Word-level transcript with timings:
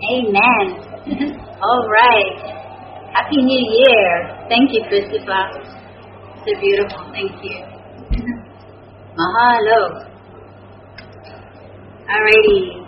Amen. 0.00 0.80
All 1.60 1.88
right. 1.92 2.40
Happy 3.12 3.36
New 3.36 3.64
Year. 3.68 4.46
Thank 4.48 4.72
you, 4.72 4.80
Christopher. 4.88 5.50
So 6.40 6.58
beautiful. 6.58 7.04
Thank 7.12 7.36
you. 7.44 7.60
Mahalo. 9.18 10.08
Alrighty. 12.08 12.80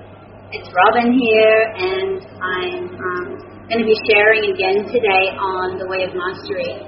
It's 0.52 0.68
Robyn 0.72 1.12
here, 1.12 1.62
and 1.76 2.20
I'm 2.40 2.88
um, 2.88 3.68
going 3.68 3.80
to 3.80 3.84
be 3.84 3.96
sharing 4.08 4.52
again 4.52 4.84
today 4.86 5.36
on 5.36 5.78
the 5.78 5.86
way 5.88 6.04
of 6.04 6.14
mastery. 6.14 6.80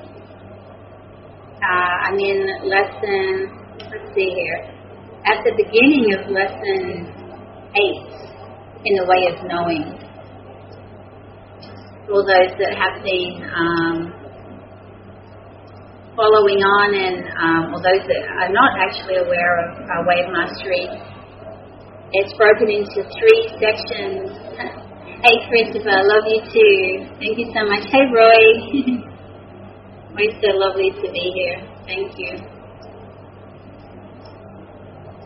Uh, 1.60 2.08
I'm 2.08 2.18
in 2.18 2.68
lesson, 2.68 3.48
let's 3.78 4.14
see 4.14 4.30
here, 4.32 4.72
at 5.26 5.44
the 5.44 5.52
beginning 5.56 6.12
of 6.12 6.30
lesson 6.30 7.12
8 7.74 8.24
in 8.84 8.94
the 8.96 9.06
way 9.08 9.32
of 9.32 9.44
knowing 9.48 10.03
for 12.06 12.20
those 12.24 12.52
that 12.60 12.72
have 12.76 13.02
been 13.02 13.44
um, 13.48 13.96
following 16.16 16.60
on 16.62 16.94
and 16.94 17.18
um, 17.40 17.62
or 17.74 17.80
those 17.80 18.04
that 18.06 18.22
are 18.44 18.52
not 18.52 18.76
actually 18.78 19.18
aware 19.18 19.58
of 19.64 19.82
our 19.88 20.02
way 20.06 20.22
of 20.24 20.30
mastery, 20.32 20.86
it's 22.12 22.32
broken 22.36 22.70
into 22.70 23.02
three 23.18 23.42
sections. 23.56 24.30
hey 25.24 25.36
Christopher, 25.48 25.96
I 25.96 26.04
love 26.04 26.24
you 26.28 26.40
too. 26.52 27.08
Thank 27.18 27.38
you 27.40 27.48
so 27.50 27.64
much. 27.66 27.84
Hey 27.90 28.06
Roy. 28.12 29.04
Always 30.14 30.34
so 30.38 30.54
lovely 30.54 30.90
to 30.92 31.10
be 31.10 31.32
here. 31.34 31.58
Thank 31.86 32.14
you. 32.18 32.53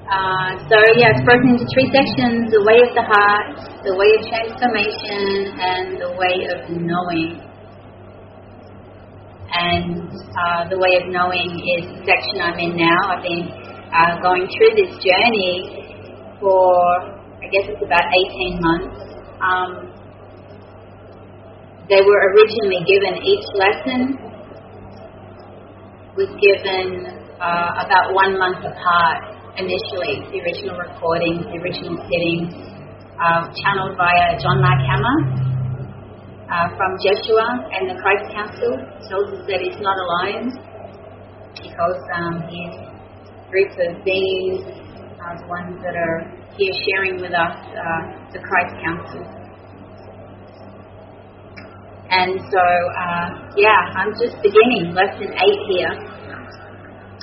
Uh, 0.08 0.56
so 0.72 0.76
yeah, 0.96 1.12
it's 1.12 1.20
broken 1.28 1.52
into 1.52 1.68
three 1.76 1.84
sections: 1.92 2.48
the 2.48 2.64
way 2.64 2.80
of 2.80 2.96
the 2.96 3.04
heart, 3.04 3.60
the 3.84 3.92
way 3.92 4.08
of 4.16 4.24
transformation, 4.24 5.52
and 5.60 6.00
the 6.00 6.16
way 6.16 6.48
of 6.48 6.64
knowing. 6.72 7.44
And 9.52 10.08
uh, 10.08 10.64
the 10.72 10.80
way 10.80 10.96
of 10.96 11.12
knowing 11.12 11.60
is 11.60 11.92
the 11.92 12.00
section 12.08 12.41
I'm 12.41 12.56
in 12.56 12.80
now. 12.80 13.00
I've 13.12 13.24
been 13.24 13.52
uh, 13.92 14.16
going 14.24 14.48
through 14.48 14.80
this 14.80 14.96
journey 14.96 15.84
for, 16.40 16.72
I 17.44 17.48
guess 17.52 17.68
it's 17.68 17.84
about 17.84 18.08
18 18.08 18.61
months. 18.64 18.96
Um, 19.44 19.70
they 21.88 22.00
were 22.00 22.20
originally 22.33 22.80
given 22.84 23.20
each 23.24 23.46
lesson 23.56 24.28
was 26.16 26.28
given 26.40 27.06
uh, 27.40 27.70
about 27.84 28.12
one 28.12 28.38
month 28.38 28.58
apart 28.64 29.27
initially, 29.59 30.23
the 30.31 30.39
original 30.39 30.78
recordings, 30.78 31.42
the 31.51 31.59
original 31.59 31.98
settings, 31.98 32.55
uh, 33.19 33.51
channeled 33.62 33.98
via 33.98 34.39
Jon 34.39 34.62
Marc 34.62 34.81
Hammer 34.87 35.19
uh, 36.47 36.67
from 36.78 36.91
Jeshua 37.03 37.67
and 37.75 37.91
the 37.91 37.98
Christ 37.98 38.27
Council, 38.31 38.73
tells 39.11 39.29
us 39.34 39.42
that 39.51 39.59
he's 39.59 39.79
not 39.83 39.98
alone 39.98 40.55
because 41.59 42.01
um, 42.14 42.47
his 42.47 42.73
group 43.51 43.70
of 43.83 44.05
beings 44.06 44.62
are 45.19 45.34
the 45.34 45.47
ones 45.51 45.75
that 45.83 45.98
are 45.98 46.31
here 46.55 46.75
sharing 46.86 47.20
with 47.20 47.34
us 47.34 47.56
uh, 47.75 48.03
the 48.31 48.39
Christ 48.39 48.75
Council. 48.86 49.23
And 52.11 52.41
so, 52.48 52.62
uh, 52.62 53.27
yeah, 53.59 53.98
I'm 53.98 54.14
just 54.17 54.41
beginning 54.41 54.95
lesson 54.95 55.29
eight 55.29 55.61
here 55.69 55.92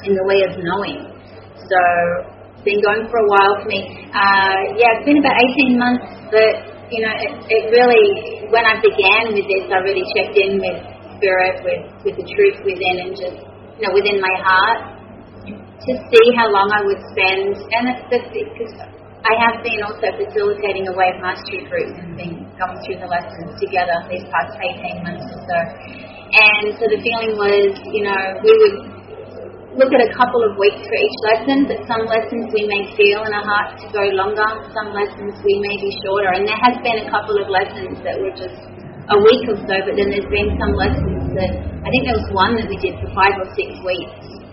in 0.03 0.13
the 0.13 0.23
way 0.27 0.43
of 0.43 0.53
knowing. 0.61 1.14
So 1.69 1.79
been 2.65 2.81
going 2.81 3.05
for 3.13 3.21
a 3.21 3.27
while 3.29 3.61
for 3.61 3.69
me. 3.69 4.09
Uh, 4.09 4.73
yeah, 4.77 4.97
it's 4.97 5.05
been 5.05 5.21
about 5.21 5.37
18 5.37 5.77
months, 5.77 6.09
but 6.33 6.53
you 6.89 7.01
know, 7.01 7.13
it, 7.13 7.31
it 7.49 7.63
really, 7.69 8.49
when 8.49 8.65
I 8.65 8.77
began 8.81 9.33
with 9.33 9.45
this, 9.45 9.65
I 9.69 9.81
really 9.85 10.05
checked 10.17 10.37
in 10.37 10.57
with 10.57 10.77
spirit, 11.17 11.61
with, 11.65 11.83
with 12.05 12.15
the 12.17 12.25
truth 12.25 12.57
within 12.65 13.05
and 13.05 13.13
just, 13.13 13.39
you 13.77 13.81
know, 13.85 13.93
within 13.93 14.21
my 14.21 14.35
heart 14.41 14.95
to 15.45 15.91
see 16.09 16.25
how 16.37 16.49
long 16.49 16.69
I 16.73 16.81
would 16.85 17.01
spend. 17.13 17.57
And 17.73 17.83
it's 17.89 18.29
because 18.33 18.73
I 19.25 19.33
have 19.41 19.61
been 19.65 19.81
also 19.81 20.13
facilitating 20.13 20.85
a 20.89 20.93
of 20.93 21.17
mastery 21.21 21.65
group 21.65 21.89
and 21.97 22.13
been 22.17 22.45
going 22.57 22.77
through 22.85 23.01
the 23.01 23.09
lessons 23.09 23.57
together 23.57 24.05
these 24.09 24.25
past 24.29 24.53
18 24.57 25.05
months 25.05 25.25
or 25.33 25.41
so. 25.45 25.59
And 26.33 26.73
so 26.77 26.85
the 26.89 27.01
feeling 27.01 27.33
was, 27.37 27.73
you 27.89 28.05
know, 28.05 28.19
we 28.45 28.53
would 28.53 28.94
look 29.75 29.91
at 29.91 29.99
a 29.99 30.11
couple 30.15 30.39
of 30.39 30.55
weeks 30.55 30.79
for 30.87 30.95
each 30.95 31.17
lesson, 31.27 31.67
but 31.67 31.83
some 31.83 32.07
lessons 32.07 32.47
we 32.55 32.63
may 32.63 32.87
feel 32.95 33.27
in 33.27 33.31
our 33.35 33.43
heart 33.43 33.75
to 33.83 33.87
go 33.91 34.03
longer, 34.15 34.47
some 34.71 34.95
lessons 34.95 35.35
we 35.43 35.59
may 35.59 35.75
be 35.83 35.91
shorter. 35.99 36.31
And 36.31 36.47
there 36.47 36.61
has 36.63 36.79
been 36.79 37.03
a 37.03 37.07
couple 37.11 37.35
of 37.35 37.51
lessons 37.51 37.99
that 38.07 38.15
were 38.15 38.31
just 38.31 38.55
a 39.11 39.17
week 39.19 39.43
or 39.51 39.59
so, 39.59 39.75
but 39.83 39.93
then 39.99 40.15
there's 40.15 40.31
been 40.31 40.55
some 40.55 40.73
lessons 40.79 41.27
that 41.35 41.51
I 41.59 41.87
think 41.91 42.07
there 42.07 42.15
was 42.15 42.29
one 42.31 42.55
that 42.55 42.71
we 42.71 42.79
did 42.79 42.95
for 43.03 43.11
five 43.11 43.35
or 43.35 43.47
six 43.51 43.75
weeks. 43.83 44.47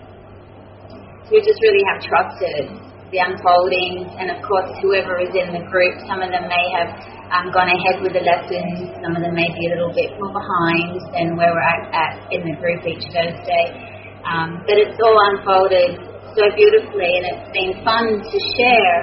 So 1.23 1.29
we 1.31 1.39
just 1.39 1.59
really 1.63 1.83
have 1.87 2.03
trusted 2.03 2.67
the 3.15 3.23
unfolding, 3.23 4.09
and 4.17 4.27
of 4.27 4.43
course, 4.43 4.73
whoever 4.83 5.21
is 5.21 5.31
in 5.31 5.53
the 5.55 5.63
group, 5.69 6.03
some 6.09 6.19
of 6.19 6.33
them 6.33 6.49
may 6.49 6.65
have 6.73 6.89
um, 7.31 7.53
gone 7.53 7.69
ahead 7.69 8.01
with 8.01 8.11
the 8.11 8.25
lessons, 8.25 8.89
some 8.99 9.13
of 9.15 9.21
them 9.21 9.37
may 9.37 9.47
be 9.53 9.69
a 9.69 9.77
little 9.77 9.93
bit 9.93 10.11
more 10.17 10.33
behind 10.33 10.97
than 11.13 11.37
where 11.37 11.53
we're 11.53 11.63
at, 11.63 11.93
at 11.93 12.13
in 12.33 12.41
the 12.43 12.57
group 12.57 12.81
each 12.89 13.05
Thursday. 13.13 13.92
Um, 14.23 14.63
but 14.63 14.79
it's 14.79 14.95
all 15.03 15.17
unfolded 15.35 15.99
so 16.31 16.43
beautifully, 16.55 17.11
and 17.19 17.23
it's 17.27 17.49
been 17.51 17.73
fun 17.83 18.23
to 18.23 18.37
share. 18.55 18.97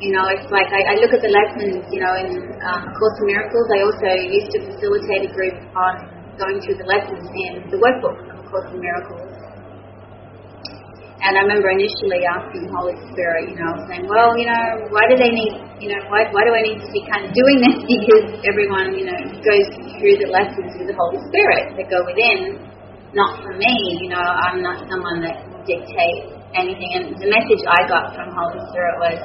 You 0.00 0.10
know, 0.16 0.26
it's 0.32 0.48
like 0.50 0.68
I, 0.72 0.90
I 0.90 0.94
look 0.98 1.12
at 1.12 1.22
the 1.22 1.30
lessons, 1.30 1.84
you 1.92 2.00
know, 2.00 2.12
in 2.18 2.32
um, 2.64 2.82
Course 2.96 3.16
in 3.22 3.26
Miracles. 3.30 3.66
I 3.70 3.80
also 3.86 4.10
used 4.26 4.50
to 4.56 4.58
facilitate 4.72 5.28
a 5.28 5.32
group 5.32 5.56
on 5.76 5.92
going 6.40 6.58
through 6.64 6.82
the 6.82 6.88
lessons 6.88 7.22
in 7.30 7.70
the 7.70 7.78
workbook 7.78 8.18
of 8.26 8.40
Course 8.50 8.68
in 8.74 8.80
Miracles. 8.80 9.30
And 11.24 11.40
I 11.40 11.46
remember 11.46 11.72
initially 11.72 12.20
asking 12.28 12.68
Holy 12.68 13.00
Spirit, 13.08 13.48
you 13.48 13.56
know, 13.56 13.72
saying, 13.88 14.04
well, 14.04 14.36
you 14.36 14.44
know, 14.44 14.92
why 14.92 15.08
do 15.08 15.16
they 15.16 15.32
need, 15.32 15.56
you 15.80 15.88
know, 15.88 16.02
why, 16.12 16.28
why 16.36 16.44
do 16.44 16.52
I 16.52 16.60
need 16.60 16.84
to 16.84 16.90
be 16.92 17.00
kind 17.08 17.24
of 17.24 17.32
doing 17.32 17.58
this? 17.64 17.76
Because 17.94 18.26
everyone, 18.44 18.92
you 18.92 19.08
know, 19.08 19.16
goes 19.40 19.68
through 19.96 20.20
the 20.20 20.28
lessons 20.28 20.76
with 20.76 20.90
the 20.90 20.96
Holy 21.00 21.16
Spirit 21.32 21.80
that 21.80 21.86
go 21.88 22.04
within 22.04 22.60
not 23.14 23.40
for 23.40 23.54
me. 23.56 23.74
You 24.02 24.10
know, 24.10 24.22
I'm 24.22 24.60
not 24.60 24.82
someone 24.90 25.22
that 25.22 25.38
dictates 25.64 26.34
anything. 26.54 26.90
And 26.98 27.14
the 27.16 27.30
message 27.30 27.62
I 27.66 27.80
got 27.86 28.14
from 28.14 28.34
Holy 28.34 28.60
Spirit 28.70 28.96
was, 29.00 29.18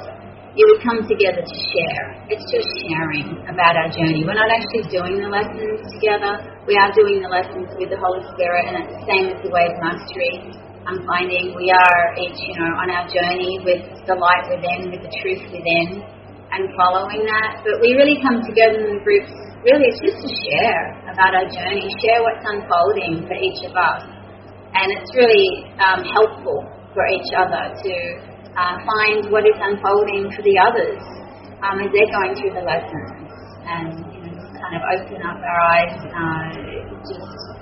you 0.58 0.66
would 0.66 0.82
come 0.82 0.98
together 1.06 1.46
to 1.46 1.56
share. 1.70 2.06
It's 2.26 2.42
just 2.50 2.66
sharing 2.82 3.38
about 3.46 3.78
our 3.78 3.86
journey. 3.86 4.26
We're 4.26 4.38
not 4.38 4.50
actually 4.50 4.82
doing 4.90 5.22
the 5.22 5.30
lessons 5.30 5.78
together. 5.94 6.42
We 6.66 6.74
are 6.74 6.90
doing 6.90 7.22
the 7.22 7.30
lessons 7.30 7.70
with 7.78 7.90
the 7.90 8.00
Holy 8.02 8.26
Spirit, 8.34 8.66
and 8.66 8.74
it's 8.82 8.94
the 8.98 9.04
same 9.06 9.24
as 9.30 9.38
the 9.46 9.50
way 9.54 9.70
of 9.70 9.78
mastery. 9.78 10.50
I'm 10.90 10.98
finding 11.06 11.54
we 11.54 11.70
are 11.70 12.02
each, 12.18 12.40
you 12.50 12.56
know, 12.58 12.72
on 12.82 12.90
our 12.90 13.06
journey 13.06 13.62
with 13.62 13.84
the 14.10 14.16
light 14.18 14.50
within, 14.50 14.90
with 14.90 15.06
the 15.06 15.12
truth 15.22 15.44
within, 15.54 16.02
and 16.50 16.66
following 16.74 17.22
that. 17.30 17.62
But 17.62 17.78
we 17.78 17.94
really 17.94 18.18
come 18.18 18.42
together 18.42 18.90
in 18.90 18.98
groups 19.06 19.30
really 19.64 19.86
it's 19.92 20.00
just 20.00 20.18
to 20.24 20.30
share 20.48 20.82
about 21.12 21.36
our 21.36 21.48
journey, 21.48 21.84
share 22.00 22.20
what's 22.24 22.44
unfolding 22.44 23.28
for 23.28 23.36
each 23.36 23.60
of 23.68 23.76
us. 23.76 24.02
And 24.72 24.86
it's 24.94 25.10
really 25.12 25.68
um, 25.82 26.00
helpful 26.06 26.64
for 26.94 27.04
each 27.12 27.30
other 27.36 27.74
to 27.74 27.94
uh, 28.56 28.74
find 28.86 29.28
what 29.28 29.44
is 29.44 29.58
unfolding 29.58 30.30
for 30.32 30.42
the 30.42 30.56
others 30.56 31.00
um, 31.60 31.82
as 31.82 31.88
they're 31.92 32.12
going 32.14 32.32
through 32.38 32.54
the 32.56 32.64
lessons 32.64 33.28
and 33.68 33.92
you 34.14 34.20
know, 34.24 34.32
just 34.32 34.54
kind 34.56 34.74
of 34.78 34.82
open 34.96 35.20
up 35.26 35.38
our 35.38 35.60
eyes 35.76 35.96
uh, 36.08 36.48
just 37.04 37.60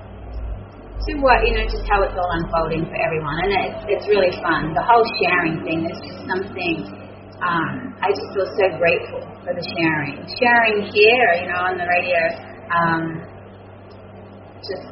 to 1.08 1.12
what, 1.24 1.40
you 1.48 1.56
know, 1.56 1.64
just 1.64 1.82
how 1.88 2.04
it's 2.04 2.14
all 2.14 2.32
unfolding 2.44 2.84
for 2.84 2.98
everyone. 3.00 3.36
And 3.42 3.52
it's, 3.64 3.82
it's 3.88 4.06
really 4.06 4.30
fun. 4.44 4.76
The 4.76 4.84
whole 4.84 5.04
sharing 5.18 5.64
thing 5.64 5.88
is 5.88 5.96
just 6.04 6.20
something 6.28 7.07
um, 7.38 7.94
I 8.02 8.10
just 8.10 8.28
feel 8.34 8.50
so 8.50 8.66
grateful 8.82 9.22
for 9.46 9.54
the 9.54 9.62
sharing. 9.62 10.26
Sharing 10.42 10.90
here, 10.90 11.28
you 11.38 11.46
know, 11.46 11.70
on 11.70 11.78
the 11.78 11.86
radio, 11.86 12.18
um, 12.74 13.02
just 14.58 14.82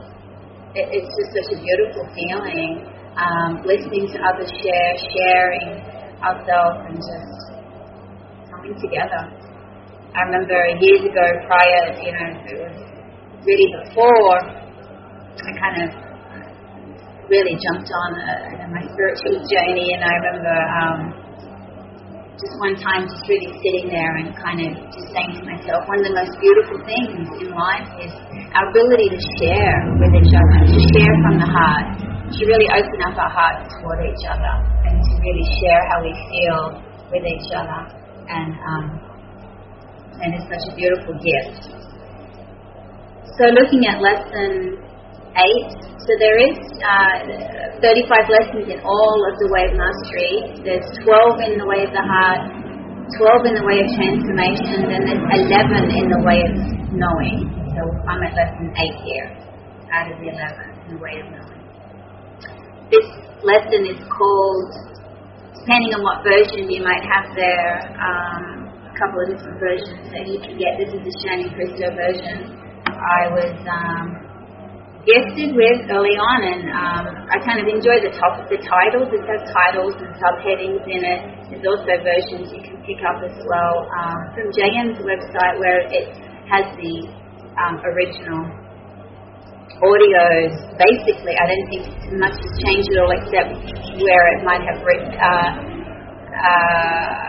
it, 0.79 0.87
it's 0.95 1.11
just 1.11 1.31
such 1.35 1.51
a 1.55 1.59
beautiful 1.59 2.07
feeling. 2.15 2.87
Um, 3.19 3.65
listening 3.67 4.13
to 4.13 4.19
others 4.23 4.53
share, 4.63 4.91
sharing 5.11 5.81
ourselves, 6.23 6.87
and 6.87 6.97
just 7.01 7.35
coming 8.53 8.77
together. 8.79 9.23
I 10.15 10.21
remember 10.31 10.55
years 10.79 11.03
ago, 11.03 11.27
prior, 11.51 11.83
you 11.99 12.13
know, 12.15 12.29
it 12.47 12.57
was 12.63 12.77
really 13.43 13.69
before 13.83 14.39
I 14.39 15.51
kind 15.59 15.77
of 15.83 15.91
really 17.27 17.59
jumped 17.59 17.91
on 17.91 18.11
uh, 18.23 18.71
my 18.71 18.87
spiritual 18.87 19.43
journey, 19.51 19.99
and 19.99 20.05
I 20.07 20.15
remember. 20.23 20.55
Um, 20.79 21.26
just 22.37 22.53
one 22.61 22.77
time 22.77 23.09
just 23.09 23.25
really 23.25 23.49
sitting 23.65 23.89
there 23.89 24.21
and 24.21 24.37
kind 24.37 24.61
of 24.61 24.77
just 24.93 25.09
saying 25.09 25.41
to 25.41 25.43
myself, 25.49 25.89
one 25.89 26.05
of 26.05 26.07
the 26.13 26.17
most 26.21 26.37
beautiful 26.37 26.77
things 26.85 27.25
in 27.41 27.49
life 27.49 27.89
is 28.05 28.13
our 28.53 28.69
ability 28.77 29.09
to 29.09 29.21
share 29.41 29.81
with 29.97 30.13
each 30.21 30.33
other, 30.37 30.69
to 30.69 30.81
share 30.93 31.15
from 31.25 31.41
the 31.41 31.49
heart, 31.49 31.97
to 32.29 32.41
really 32.45 32.69
open 32.69 33.01
up 33.09 33.17
our 33.17 33.33
hearts 33.33 33.73
toward 33.81 34.05
each 34.05 34.25
other, 34.29 34.55
and 34.85 35.01
to 35.01 35.13
really 35.25 35.47
share 35.65 35.81
how 35.89 35.99
we 36.05 36.13
feel 36.29 36.61
with 37.09 37.25
each 37.25 37.49
other. 37.57 37.81
And 38.29 38.53
um, 38.53 38.85
and 40.21 40.37
it's 40.37 40.49
such 40.53 40.65
a 40.69 40.75
beautiful 40.77 41.17
gift. 41.17 41.73
so 43.41 43.45
looking 43.57 43.81
at 43.89 44.01
lesson 44.05 44.77
8, 45.37 45.87
so 46.07 46.15
there 46.17 46.39
is 46.39 46.57
uh, 46.81 47.83
35 47.83 48.31
lessons 48.31 48.67
in 48.73 48.81
all 48.81 49.19
of 49.27 49.35
the 49.43 49.49
way 49.53 49.69
of 49.69 49.75
mastery. 49.77 50.65
There's 50.65 50.87
12 51.03 51.51
in 51.51 51.53
the 51.61 51.67
way 51.67 51.85
of 51.85 51.93
the 51.93 52.01
heart, 52.01 52.47
12 53.21 53.51
in 53.51 53.55
the 53.61 53.67
way 53.67 53.83
of 53.85 53.89
transformation, 53.95 54.87
and 54.87 55.03
there's 55.03 55.27
11 55.29 55.93
in 55.93 56.07
the 56.09 56.23
way 56.25 56.41
of 56.41 56.55
knowing. 56.95 57.53
So 57.77 57.83
I'm 58.09 58.23
at 58.25 58.33
lesson 58.33 58.73
8 58.73 59.05
here, 59.05 59.29
out 59.93 60.09
of 60.09 60.17
the 60.23 60.31
11 60.31 60.89
in 60.89 60.89
the 60.97 61.01
way 61.03 61.21
of 61.21 61.27
knowing. 61.29 61.63
This 62.89 63.09
lesson 63.43 63.83
is 63.93 64.01
called, 64.09 64.71
depending 65.59 65.91
on 65.95 66.07
what 66.07 66.23
version 66.23 66.71
you 66.71 66.81
might 66.87 67.03
have 67.03 67.35
there, 67.35 67.83
um, 67.99 68.73
a 68.89 68.95
couple 68.95 69.21
of 69.27 69.37
different 69.37 69.59
versions 69.59 70.07
that 70.15 70.25
you 70.25 70.39
can 70.41 70.55
get. 70.57 70.79
This 70.81 70.95
is 70.95 71.03
the 71.03 71.15
Shanti 71.27 71.51
Christo 71.51 71.93
version. 71.93 72.63
I 72.87 73.29
was 73.29 73.55
um, 73.67 74.26
gifted 75.07 75.55
with 75.55 75.87
early 75.89 76.19
on, 76.19 76.39
and 76.43 76.63
um, 76.67 77.05
I 77.31 77.39
kind 77.47 77.63
of 77.63 77.71
enjoy 77.71 78.03
the 78.03 78.11
top 78.19 78.43
the 78.51 78.59
titles. 78.59 79.09
It 79.15 79.23
has 79.23 79.41
titles 79.55 79.95
and 80.03 80.11
subheadings 80.19 80.83
in 80.85 81.01
it. 81.07 81.21
There's 81.49 81.67
also 81.67 81.95
versions 82.03 82.51
you 82.51 82.63
can 82.67 82.83
pick 82.83 83.01
up 83.07 83.23
as 83.23 83.39
well 83.47 83.87
um, 83.95 84.19
from 84.35 84.51
JM's 84.51 84.99
website 85.07 85.63
where 85.63 85.87
it 85.95 86.11
has 86.51 86.67
the 86.75 86.95
um, 87.55 87.79
original 87.87 88.43
audios. 89.79 90.53
Basically, 90.75 91.35
I 91.39 91.45
don't 91.47 91.67
think 91.71 91.85
much 92.19 92.35
has 92.35 92.53
changed 92.67 92.91
at 92.91 92.99
all 93.07 93.13
except 93.15 93.51
where 94.03 94.27
it 94.35 94.43
might 94.43 94.67
have 94.67 94.83
written. 94.83 95.15
Uh, 95.15 95.51
uh, 96.37 97.27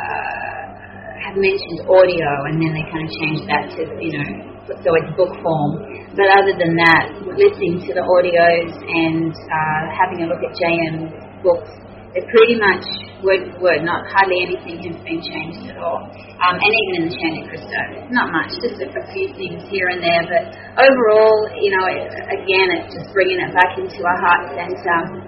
have 1.28 1.36
mentioned 1.36 1.82
audio 1.88 2.30
and 2.48 2.56
then 2.62 2.72
they 2.72 2.86
kind 2.88 3.04
of 3.04 3.12
changed 3.20 3.46
that 3.52 3.64
to, 3.76 3.84
you 4.00 4.12
know, 4.16 4.57
so 4.68 4.90
it's 5.00 5.12
book 5.16 5.32
form. 5.40 5.84
But 6.16 6.28
other 6.36 6.56
than 6.58 6.76
that, 6.76 7.14
listening 7.24 7.80
to 7.88 7.92
the 7.96 8.04
audios 8.04 8.72
and 8.74 9.32
uh, 9.32 9.84
having 9.96 10.24
a 10.24 10.28
look 10.28 10.42
at 10.44 10.52
JM's 10.58 11.14
books, 11.44 11.72
they're 12.12 12.26
pretty 12.34 12.58
much 12.58 12.84
word 13.22 13.54
for 13.54 13.70
word, 13.70 13.82
not 13.86 14.08
hardly 14.10 14.42
anything 14.42 14.82
has 14.82 14.98
been 15.06 15.22
changed 15.22 15.70
at 15.70 15.78
all. 15.78 16.10
Um, 16.42 16.56
and 16.58 16.72
even 16.74 16.94
in 16.98 17.04
the 17.10 17.14
Shanti 17.14 17.44
Christo, 17.46 17.82
not 18.10 18.34
much, 18.34 18.52
just 18.58 18.82
a, 18.82 18.90
few 19.14 19.30
things 19.38 19.62
here 19.70 19.88
and 19.94 20.02
there. 20.02 20.24
But 20.26 20.44
overall, 20.82 21.38
you 21.62 21.70
know, 21.78 21.86
it, 21.86 22.10
again, 22.34 22.68
it's 22.74 22.94
just 22.96 23.14
bringing 23.14 23.38
it 23.38 23.54
back 23.54 23.78
into 23.78 24.02
our 24.02 24.20
heart 24.22 24.50
center 24.58 25.28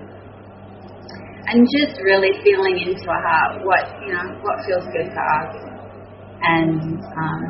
and 1.49 1.65
just 1.81 1.97
really 2.01 2.33
feeling 2.43 2.77
into 2.77 3.09
our 3.09 3.21
heart 3.25 3.65
what 3.65 3.89
you 4.05 4.13
know 4.13 4.37
what 4.45 4.61
feels 4.65 4.85
good 4.93 5.09
for 5.09 5.25
us 5.41 5.49
and 6.41 7.01
um, 7.01 7.41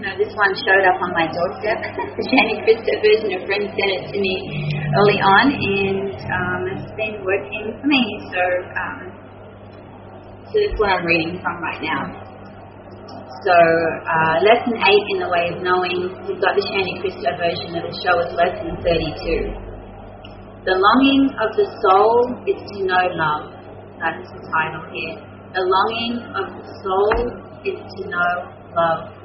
you 0.00 0.08
know, 0.08 0.16
this 0.16 0.32
one 0.32 0.48
showed 0.64 0.80
up 0.88 0.96
on 0.96 1.12
my 1.12 1.28
doorstep. 1.28 1.76
the 2.16 2.24
Shanti 2.32 2.64
Christo 2.64 2.92
version, 3.04 3.36
a 3.36 3.40
friend 3.44 3.68
sent 3.68 3.90
it 4.00 4.04
to 4.08 4.16
me 4.16 4.32
early 4.96 5.20
on, 5.20 5.52
and 5.52 6.16
um, 6.24 6.60
it's 6.72 6.88
been 6.96 7.20
working 7.20 7.76
for 7.76 7.84
me. 7.84 8.00
So, 8.32 8.40
um, 8.80 9.12
so 10.48 10.56
that's 10.56 10.80
what 10.80 10.88
I'm 10.88 11.04
reading 11.04 11.36
from 11.44 11.60
right 11.60 11.84
now. 11.84 12.16
So, 13.44 13.52
uh, 13.52 14.40
lesson 14.40 14.80
8 14.80 14.88
in 14.88 15.18
the 15.20 15.28
way 15.28 15.52
of 15.52 15.60
knowing, 15.60 16.16
we've 16.24 16.40
got 16.40 16.56
the 16.56 16.64
Shanti 16.64 16.96
Christo 17.04 17.36
version 17.36 17.76
of 17.76 17.84
the 17.84 17.92
show 18.00 18.24
is 18.24 18.32
lesson 18.32 18.80
32. 18.80 19.52
The 20.64 20.80
longing 20.80 21.28
of 21.44 21.52
the 21.60 21.68
soul 21.84 22.40
is 22.48 22.56
to 22.56 22.88
know 22.88 23.04
love. 23.20 23.52
That 24.00 24.16
is 24.16 24.32
the 24.32 24.48
title 24.48 24.80
here. 24.96 25.20
The 25.52 25.60
longing 25.60 26.24
of 26.40 26.56
the 26.56 26.64
soul 26.80 27.12
is 27.68 27.76
to 27.76 28.08
know 28.08 28.32
love. 28.72 29.19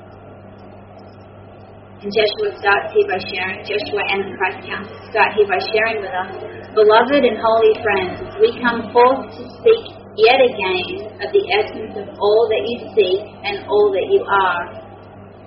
And 2.06 2.14
Joshua 2.14 2.54
starts 2.62 2.94
here 2.94 3.10
by 3.10 3.18
sharing, 3.18 3.66
Joshua 3.66 3.98
and 4.14 4.30
the 4.30 4.38
Christ 4.38 4.62
Council 4.70 4.94
start 5.10 5.34
here 5.34 5.50
by 5.50 5.58
sharing 5.74 6.06
with 6.06 6.14
us, 6.14 6.38
Beloved 6.78 7.18
and 7.18 7.34
holy 7.42 7.74
friends, 7.82 8.22
we 8.38 8.54
come 8.62 8.94
forth 8.94 9.26
to 9.34 9.42
speak 9.58 9.90
yet 10.14 10.38
again 10.38 11.18
of 11.18 11.34
the 11.34 11.42
essence 11.58 11.98
of 11.98 12.06
all 12.22 12.46
that 12.54 12.62
you 12.62 12.78
seek 12.94 13.26
and 13.50 13.66
all 13.66 13.90
that 13.90 14.06
you 14.14 14.22
are. 14.22 14.86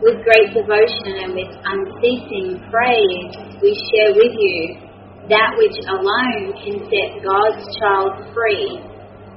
With 0.02 0.18
great 0.26 0.50
devotion 0.50 1.30
and 1.30 1.38
with 1.38 1.54
unceasing 1.62 2.58
praise, 2.74 3.38
we 3.62 3.70
share 3.94 4.18
with 4.18 4.34
you 4.34 4.82
that 5.30 5.54
which 5.62 5.78
alone 5.86 6.58
can 6.58 6.82
set 6.90 7.22
God's 7.22 7.70
child 7.78 8.34
free, 8.34 8.82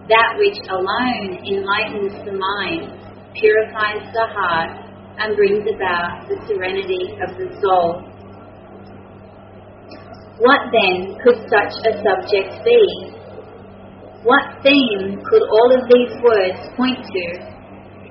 that 0.09 0.41
which 0.41 0.57
alone 0.73 1.38
enlightens 1.45 2.18
the 2.25 2.33
mind, 2.33 2.97
purifies 3.38 4.09
the 4.09 4.25
heart, 4.33 4.81
and 5.21 5.38
brings 5.38 5.65
about 5.69 6.25
the 6.25 6.38
serenity 6.50 7.13
of 7.21 7.38
the 7.38 7.47
soul. 7.62 8.01
What 10.41 10.73
then 10.73 11.13
could 11.21 11.38
such 11.45 11.73
a 11.85 11.94
subject 12.01 12.65
be? 12.65 12.81
What 14.25 14.65
theme 14.65 15.21
could 15.29 15.45
all 15.45 15.69
of 15.77 15.85
these 15.85 16.13
words 16.25 16.57
point 16.73 16.97
to? 16.97 17.25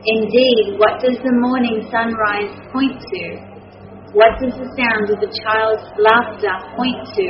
Indeed, 0.07 0.79
what 0.79 1.03
does 1.03 1.19
the 1.19 1.35
morning 1.43 1.87
sunrise 1.91 2.55
point 2.71 3.03
to? 3.03 3.23
What 4.15 4.39
does 4.39 4.55
the 4.55 4.71
sound 4.79 5.11
of 5.11 5.19
a 5.19 5.31
child's 5.43 5.87
laughter 5.99 6.55
point 6.79 7.03
to? 7.19 7.29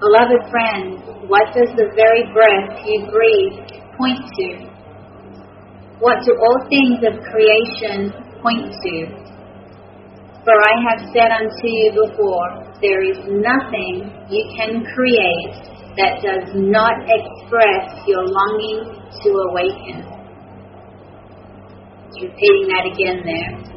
Beloved 0.00 0.42
friends, 0.48 1.00
what 1.28 1.52
does 1.52 1.68
the 1.76 1.92
very 1.94 2.24
breath 2.32 2.80
you 2.84 3.06
breathe 3.12 3.60
point 3.96 4.24
to? 4.24 4.72
What 6.00 6.24
do 6.24 6.32
all 6.34 6.58
things 6.68 6.98
of 7.04 7.20
creation 7.28 8.31
point 8.42 8.68
to? 8.68 9.22
For 10.42 10.58
I 10.58 10.74
have 10.90 11.00
said 11.14 11.30
unto 11.30 11.66
you 11.70 11.94
before, 11.94 12.66
there 12.82 13.02
is 13.06 13.18
nothing 13.30 14.10
you 14.26 14.42
can 14.58 14.82
create 14.90 15.54
that 15.94 16.18
does 16.18 16.50
not 16.54 16.98
express 17.06 18.02
your 18.10 18.26
longing 18.26 18.90
to 19.22 19.28
awaken. 19.46 20.02
Repeating 22.18 22.66
that 22.74 22.86
again 22.90 23.22
there. 23.22 23.72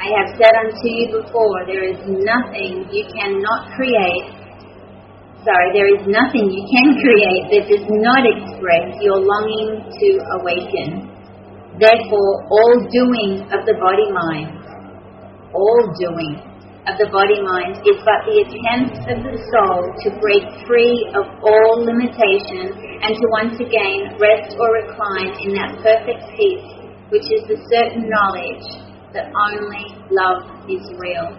I 0.00 0.08
have 0.16 0.36
said 0.36 0.54
unto 0.64 0.88
you 0.88 1.08
before, 1.20 1.64
there 1.66 1.84
is 1.84 2.00
nothing 2.04 2.88
you 2.92 3.04
cannot 3.12 3.72
create. 3.76 4.32
Sorry, 5.44 5.68
there 5.72 5.88
is 5.92 6.04
nothing 6.08 6.48
you 6.52 6.64
can 6.72 6.96
create 7.04 7.44
that 7.52 7.64
does 7.68 7.86
not 8.00 8.24
express 8.24 8.96
your 9.00 9.20
longing 9.20 9.84
to 9.88 10.08
awaken. 10.40 11.15
Therefore, 11.76 12.32
all 12.48 12.74
doing 12.88 13.44
of 13.52 13.68
the 13.68 13.76
body 13.76 14.08
mind, 14.08 14.56
all 15.52 15.82
doing 16.00 16.40
of 16.88 16.94
the 16.96 17.10
body 17.10 17.36
mind 17.42 17.82
is 17.82 17.98
but 18.00 18.22
the 18.24 18.46
attempt 18.46 18.96
of 19.10 19.18
the 19.26 19.36
soul 19.50 19.90
to 20.06 20.08
break 20.22 20.46
free 20.64 21.10
of 21.18 21.26
all 21.42 21.82
limitation 21.82 22.72
and 23.02 23.12
to 23.12 23.24
once 23.34 23.58
again 23.58 24.14
rest 24.22 24.54
or 24.54 24.86
recline 24.86 25.34
in 25.42 25.52
that 25.58 25.74
perfect 25.82 26.22
peace 26.38 26.86
which 27.10 27.26
is 27.30 27.42
the 27.50 27.58
certain 27.70 28.06
knowledge 28.06 28.66
that 29.12 29.30
only 29.34 29.84
love 30.10 30.46
is 30.70 30.82
real. 30.98 31.34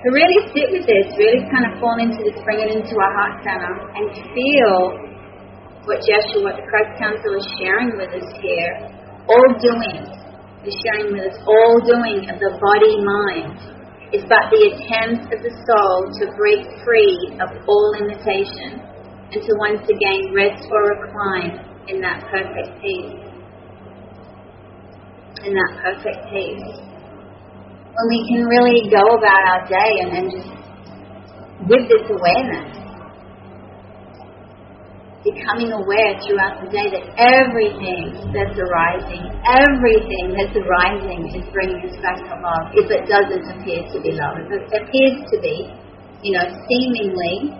To 0.00 0.08
really 0.16 0.40
sit 0.56 0.72
with 0.72 0.88
this, 0.88 1.12
really 1.20 1.44
kind 1.52 1.68
of 1.68 1.76
fall 1.80 2.00
into 2.00 2.24
this, 2.24 2.40
bring 2.44 2.60
it 2.64 2.72
into 2.72 2.96
our 2.96 3.12
heart 3.20 3.44
center 3.44 3.72
and 3.92 4.08
feel 4.32 5.09
what 5.90 6.06
Joshua, 6.06 6.46
what 6.46 6.54
the 6.54 6.62
Christ 6.70 6.94
Council 7.02 7.34
is 7.34 7.46
sharing 7.58 7.98
with 7.98 8.14
us 8.14 8.30
here, 8.38 8.78
all 9.26 9.50
doing, 9.58 10.06
is 10.62 10.70
sharing 10.86 11.18
with 11.18 11.34
us 11.34 11.38
all 11.42 11.82
doing 11.82 12.30
of 12.30 12.38
the 12.38 12.54
body 12.62 12.94
mind 13.02 13.58
is 14.14 14.22
but 14.30 14.46
the 14.54 14.70
attempt 14.70 15.34
of 15.34 15.42
the 15.42 15.50
soul 15.66 16.06
to 16.14 16.30
break 16.38 16.62
free 16.86 17.34
of 17.42 17.50
all 17.66 17.90
limitation 17.98 18.78
and 19.34 19.42
to 19.42 19.52
once 19.58 19.82
again 19.90 20.30
rest 20.30 20.62
or 20.70 20.94
recline 20.94 21.58
in 21.90 21.98
that 21.98 22.22
perfect 22.30 22.70
peace. 22.78 23.18
In 25.42 25.58
that 25.58 25.72
perfect 25.82 26.22
peace. 26.30 26.70
When 26.86 28.06
we 28.14 28.20
can 28.30 28.46
really 28.46 28.86
go 28.94 29.02
about 29.18 29.42
our 29.42 29.62
day 29.66 29.90
and, 30.06 30.10
and 30.22 30.26
just 30.30 30.50
with 31.66 31.82
this 31.90 32.06
awareness 32.14 32.89
becoming 35.20 35.68
aware 35.72 36.16
throughout 36.24 36.64
the 36.64 36.68
day 36.72 36.88
that 36.88 37.04
everything 37.20 38.32
that's 38.32 38.56
arising, 38.56 39.20
everything 39.44 40.32
that's 40.32 40.56
arising 40.56 41.28
is 41.36 41.44
bringing 41.52 41.84
us 41.84 41.96
back 42.00 42.16
to 42.24 42.36
love. 42.40 42.72
If 42.72 42.88
it 42.88 43.04
doesn't 43.04 43.44
appear 43.52 43.84
to 43.84 43.96
be 44.00 44.16
love, 44.16 44.40
if 44.40 44.48
it 44.48 44.64
appears 44.72 45.20
to 45.28 45.36
be, 45.44 45.68
you 46.24 46.32
know, 46.32 46.46
seemingly 46.64 47.52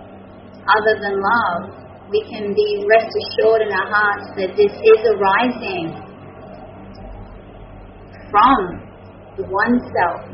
other 0.65 0.97
than 1.05 1.21
love, 1.21 1.81
we 2.09 2.25
can 2.33 2.53
be 2.53 2.85
rest 2.89 3.13
assured 3.13 3.61
in 3.61 3.71
our 3.71 3.89
hearts 3.93 4.27
that 4.41 4.57
this 4.57 4.73
is 4.73 4.99
arising 5.13 5.93
from 8.33 8.81
the 9.37 9.45
one 9.45 9.77
self 9.93 10.25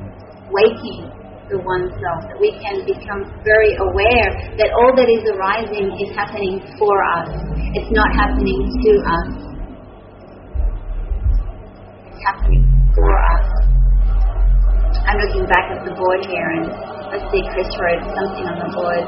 waking 0.47 1.16
the 1.47 1.59
oneself, 1.63 2.27
that 2.27 2.39
we 2.43 2.51
can 2.59 2.83
become 2.83 3.23
very 3.47 3.71
aware 3.79 4.29
that 4.59 4.69
all 4.75 4.91
that 4.99 5.07
is 5.07 5.23
arising 5.31 5.95
is 5.95 6.11
happening 6.11 6.59
for 6.75 6.95
us. 7.15 7.31
It's 7.71 7.91
not 7.95 8.11
happening 8.11 8.67
to 8.67 8.91
us. 9.07 9.29
It's 12.11 12.21
happening 12.27 12.67
for 12.91 13.11
us. 13.15 13.47
I'm 15.07 15.19
looking 15.23 15.47
back 15.47 15.71
at 15.71 15.87
the 15.87 15.95
board 15.95 16.27
here, 16.27 16.49
and 16.59 16.67
I 16.67 17.17
see 17.31 17.39
Chris 17.55 17.71
wrote 17.79 18.03
something 18.11 18.43
on 18.43 18.57
the 18.67 18.71
board. 18.75 19.07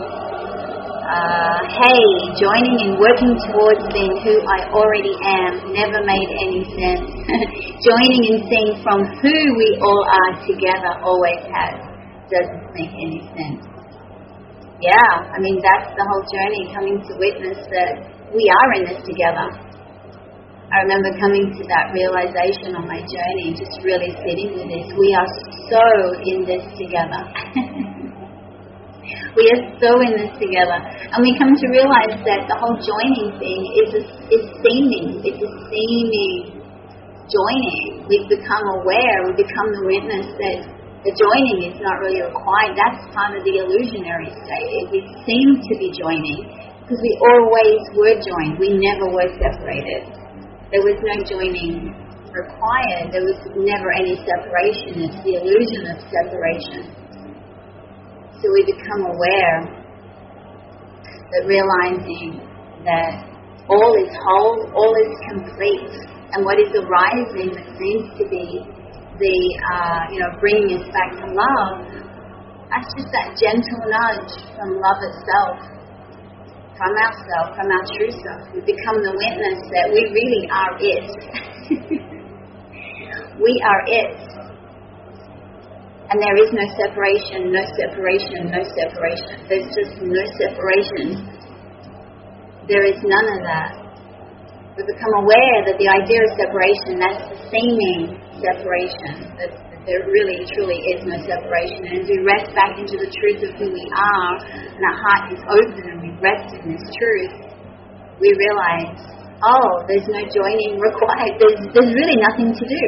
Uh, 1.10 1.60
hey, 1.76 2.06
joining 2.40 2.78
and 2.88 2.94
working 3.02 3.36
towards 3.52 3.84
being 3.92 4.16
who 4.24 4.40
I 4.48 4.70
already 4.72 5.12
am 5.28 5.74
never 5.74 6.06
made 6.06 6.30
any 6.40 6.64
sense. 6.72 7.04
joining 7.90 8.22
and 8.32 8.40
seeing 8.48 8.72
from 8.80 9.04
who 9.20 9.36
we 9.58 9.70
all 9.82 10.06
are 10.08 10.34
together 10.46 10.94
always 11.04 11.42
has 11.50 11.89
doesn't 12.30 12.66
make 12.78 12.94
any 12.94 13.22
sense. 13.34 13.66
Yeah, 14.80 15.12
I 15.36 15.38
mean, 15.44 15.60
that's 15.60 15.92
the 15.92 16.06
whole 16.08 16.24
journey, 16.32 16.72
coming 16.72 17.04
to 17.04 17.12
witness 17.20 17.60
that 17.68 18.00
we 18.32 18.48
are 18.48 18.70
in 18.80 18.88
this 18.88 19.02
together. 19.04 19.44
I 20.70 20.86
remember 20.86 21.12
coming 21.20 21.52
to 21.52 21.64
that 21.68 21.92
realization 21.92 22.78
on 22.78 22.86
my 22.86 23.02
journey, 23.02 23.58
just 23.58 23.82
really 23.82 24.14
sitting 24.22 24.54
with 24.54 24.70
this. 24.70 24.88
We 24.96 25.18
are 25.18 25.28
so 25.68 25.84
in 26.24 26.46
this 26.46 26.64
together. 26.78 27.26
we 29.36 29.44
are 29.50 29.62
so 29.82 29.98
in 30.06 30.14
this 30.16 30.32
together. 30.38 30.78
And 31.12 31.26
we 31.26 31.34
come 31.36 31.58
to 31.58 31.68
realize 31.74 32.22
that 32.22 32.46
the 32.46 32.56
whole 32.56 32.78
joining 32.80 33.34
thing 33.42 33.60
is, 33.82 33.90
a, 33.98 34.02
is 34.30 34.44
seeming. 34.62 35.20
It's 35.26 35.42
a 35.42 35.52
seeming 35.74 36.62
joining. 37.30 38.06
We've 38.10 38.30
become 38.30 38.66
aware, 38.82 39.26
we 39.26 39.42
become 39.42 39.70
the 39.74 39.84
witness 39.86 40.28
that 40.38 40.79
the 41.00 41.16
joining 41.16 41.72
is 41.72 41.80
not 41.80 42.04
really 42.04 42.20
required. 42.20 42.76
That's 42.76 43.00
part 43.16 43.32
of 43.32 43.48
the 43.48 43.64
illusionary 43.64 44.28
state. 44.36 44.84
We 44.92 45.00
seem 45.24 45.48
to 45.56 45.74
be 45.80 45.96
joining 45.96 46.44
because 46.84 47.00
we 47.00 47.14
always 47.24 47.80
were 47.96 48.20
joined. 48.20 48.60
We 48.60 48.76
never 48.76 49.08
were 49.08 49.32
separated. 49.40 50.12
There 50.76 50.84
was 50.84 51.00
no 51.00 51.16
joining 51.24 51.96
required. 52.36 53.16
There 53.16 53.24
was 53.24 53.40
never 53.56 53.96
any 53.96 54.20
separation. 54.28 55.08
It's 55.08 55.20
the 55.24 55.40
illusion 55.40 55.88
of 55.88 56.04
separation. 56.12 56.92
So 58.44 58.52
we 58.52 58.68
become 58.68 59.08
aware 59.08 59.60
that 61.32 61.44
realizing 61.48 62.44
that 62.84 63.24
all 63.72 63.96
is 64.04 64.12
whole, 64.20 64.68
all 64.76 64.94
is 65.00 65.14
complete, 65.32 65.96
and 66.36 66.44
what 66.44 66.60
is 66.60 66.76
arising 66.76 67.56
that 67.56 67.68
seems 67.80 68.10
to 68.20 68.28
be 68.28 68.68
the, 69.20 69.38
uh, 69.76 70.02
you 70.10 70.20
know, 70.24 70.32
bringing 70.40 70.80
us 70.80 70.88
back 70.96 71.12
to 71.20 71.28
love, 71.36 71.76
that's 72.72 72.90
just 72.96 73.12
that 73.12 73.36
gentle 73.36 73.84
nudge 73.92 74.34
from 74.56 74.80
love 74.80 75.00
itself 75.04 75.80
from 76.80 76.96
ourselves, 76.96 77.52
from 77.60 77.68
our 77.76 77.86
true 77.92 78.08
self. 78.24 78.42
We 78.56 78.64
become 78.64 79.04
the 79.04 79.12
witness 79.12 79.60
that 79.76 79.92
we 79.92 80.00
really 80.16 80.44
are 80.48 80.74
it. 80.80 81.12
we 83.44 83.54
are 83.68 83.84
it. 83.84 84.16
And 86.10 86.18
there 86.24 86.40
is 86.40 86.50
no 86.56 86.66
separation, 86.80 87.52
no 87.52 87.64
separation, 87.76 88.48
no 88.48 88.64
separation. 88.64 89.44
There's 89.52 89.68
just 89.76 90.00
no 90.00 90.24
separation. 90.40 91.28
There 92.72 92.88
is 92.88 92.98
none 93.04 93.28
of 93.28 93.44
that. 93.44 93.76
We 94.80 94.88
become 94.88 95.14
aware 95.20 95.58
that 95.68 95.76
the 95.76 95.90
idea 95.92 96.24
of 96.24 96.32
separation, 96.40 97.04
that's 97.04 97.28
the 97.28 97.38
seeming 97.52 98.19
separation. 98.42 99.36
That's 99.38 99.70
there 99.90 100.06
really 100.06 100.46
truly 100.54 100.78
is 100.94 101.02
no 101.02 101.18
separation. 101.26 101.82
And 101.90 102.04
as 102.04 102.08
we 102.08 102.22
rest 102.22 102.54
back 102.54 102.78
into 102.78 102.94
the 102.94 103.10
truth 103.10 103.42
of 103.42 103.58
who 103.58 103.74
we 103.74 103.86
are, 103.90 104.38
and 104.46 104.82
our 104.86 104.98
heart 105.02 105.34
is 105.34 105.42
open 105.50 105.82
and 105.82 105.98
we 105.98 106.14
rest 106.22 106.54
in 106.54 106.78
this 106.78 106.86
truth, 106.94 107.34
we 108.22 108.30
realize, 108.38 109.02
oh, 109.42 109.82
there's 109.88 110.06
no 110.06 110.22
joining 110.30 110.78
required. 110.78 111.42
There's, 111.42 111.58
there's 111.74 111.90
really 111.90 112.22
nothing 112.22 112.54
to 112.54 112.66
do. 112.70 112.86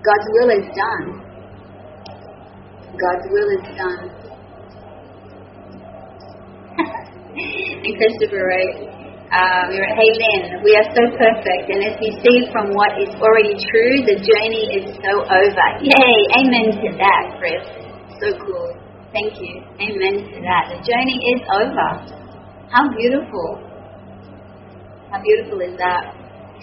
God's 0.00 0.28
will 0.40 0.50
is 0.56 0.68
done. 0.72 1.20
God's 2.96 3.26
will 3.28 3.50
is 3.60 3.66
done. 3.76 4.08
and 7.84 7.92
Christopher 7.98 8.40
wrote, 8.40 8.95
um, 9.26 9.62
we 9.74 9.76
were 9.82 9.90
hey 9.90 10.10
Lynn, 10.14 10.62
we 10.62 10.70
are 10.78 10.86
so 10.94 11.02
perfect, 11.18 11.66
and 11.66 11.82
as 11.82 11.98
we 11.98 12.14
see 12.22 12.46
from 12.54 12.70
what 12.78 12.94
is 13.02 13.10
already 13.18 13.58
true, 13.58 13.94
the 14.06 14.22
journey 14.22 14.78
is 14.78 14.86
so 15.02 15.12
over. 15.26 15.68
Yay! 15.82 16.16
Amen 16.38 16.78
to 16.78 16.88
that, 16.94 17.34
Chris. 17.42 17.66
So 18.22 18.38
cool. 18.38 18.70
Thank 19.10 19.34
you. 19.42 19.66
Amen 19.82 20.30
to 20.30 20.38
that. 20.46 20.70
The 20.70 20.78
journey 20.86 21.18
is 21.34 21.40
over. 21.58 21.90
How 22.70 22.86
beautiful. 22.94 23.58
How 25.10 25.18
beautiful 25.22 25.60
is 25.60 25.76
that? 25.78 26.14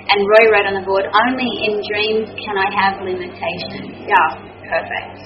And 0.08 0.20
Roy 0.28 0.52
wrote 0.52 0.68
on 0.68 0.76
the 0.80 0.86
board, 0.86 1.06
only 1.12 1.52
in 1.68 1.84
dreams 1.84 2.30
can 2.40 2.56
I 2.60 2.68
have 2.76 3.02
limitations. 3.04 4.08
Yeah, 4.08 4.40
perfect. 4.72 5.20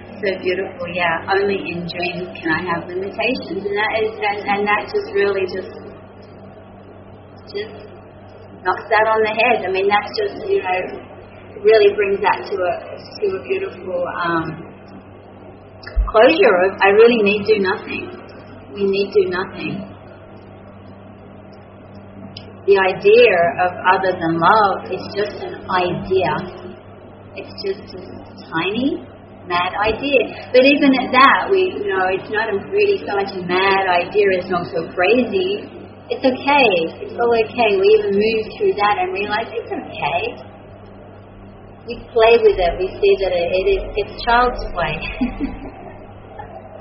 so 0.24 0.32
beautiful. 0.40 0.88
Yeah, 0.88 1.36
only 1.36 1.60
in 1.60 1.84
dreams 1.84 2.32
can 2.40 2.48
I 2.48 2.60
have 2.64 2.88
limitations, 2.88 3.60
and 3.60 3.76
that 3.76 3.92
is, 4.00 4.16
and, 4.16 4.40
and 4.48 4.60
that 4.64 4.88
just 4.88 5.08
really 5.12 5.44
just 5.52 5.72
just 7.52 7.76
knocks 8.64 8.86
that 8.88 9.04
on 9.04 9.20
the 9.20 9.34
head. 9.36 9.68
I 9.68 9.70
mean, 9.70 9.84
that's 9.84 10.08
just 10.16 10.48
you 10.48 10.64
know 10.64 11.04
really 11.60 11.92
brings 11.92 12.20
that 12.24 12.40
to 12.48 12.54
a 12.56 12.72
to 12.96 13.24
a 13.36 13.40
beautiful 13.44 14.00
um, 14.16 14.64
closure 16.08 16.56
of 16.64 16.72
I 16.80 16.88
really 16.96 17.20
need 17.20 17.44
do 17.44 17.60
nothing. 17.60 18.08
We 18.72 18.88
need 18.88 19.12
do 19.12 19.28
nothing. 19.28 19.92
The 22.64 22.80
idea 22.80 23.36
of 23.60 23.76
other 23.92 24.16
than 24.16 24.40
love 24.40 24.88
is 24.88 25.04
just 25.12 25.36
an 25.44 25.68
idea. 25.68 26.32
It's 27.36 27.52
just 27.60 27.92
tiny 28.48 29.04
mad 29.48 29.72
idea. 29.76 30.50
But 30.52 30.64
even 30.64 30.92
at 30.96 31.12
that, 31.12 31.48
we, 31.52 31.68
you 31.76 31.88
know, 31.92 32.08
it's 32.08 32.30
not 32.32 32.48
a 32.48 32.56
really 32.72 32.98
so 33.04 33.12
much 33.16 33.32
a 33.36 33.42
mad 33.44 33.84
idea, 33.88 34.24
it's 34.40 34.48
not 34.48 34.66
so 34.72 34.88
crazy. 34.92 35.68
It's 36.12 36.20
okay. 36.20 36.68
It's 37.00 37.16
all 37.16 37.32
okay. 37.32 37.80
We 37.80 37.88
even 37.96 38.12
move 38.12 38.44
through 38.60 38.76
that 38.76 39.00
and 39.00 39.08
realize 39.16 39.48
it's 39.56 39.72
okay. 39.72 40.20
We 41.88 41.96
play 42.12 42.40
with 42.44 42.60
it. 42.60 42.72
We 42.76 42.88
see 42.92 43.14
that 43.24 43.32
it, 43.32 43.48
it 43.48 43.66
is 43.72 43.82
it's 43.92 44.14
child's 44.24 44.60
play, 44.72 44.96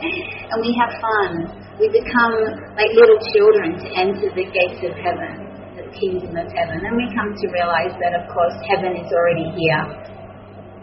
and 0.03 0.57
we 0.63 0.71
have 0.79 0.95
fun. 0.99 1.31
We 1.79 1.91
become 1.91 2.35
like 2.75 2.91
little 2.95 3.19
children 3.35 3.79
to 3.79 3.87
enter 3.99 4.31
the 4.31 4.47
gates 4.47 4.79
of 4.79 4.95
heaven, 4.95 5.43
the 5.75 5.87
kingdom 5.91 6.39
of 6.39 6.47
heaven, 6.51 6.79
and 6.83 6.95
we 6.95 7.07
come 7.15 7.35
to 7.35 7.45
realize 7.51 7.95
that, 7.99 8.15
of 8.15 8.27
course, 8.31 8.55
heaven 8.67 8.95
is 8.95 9.11
already 9.11 9.51
here. 9.55 9.83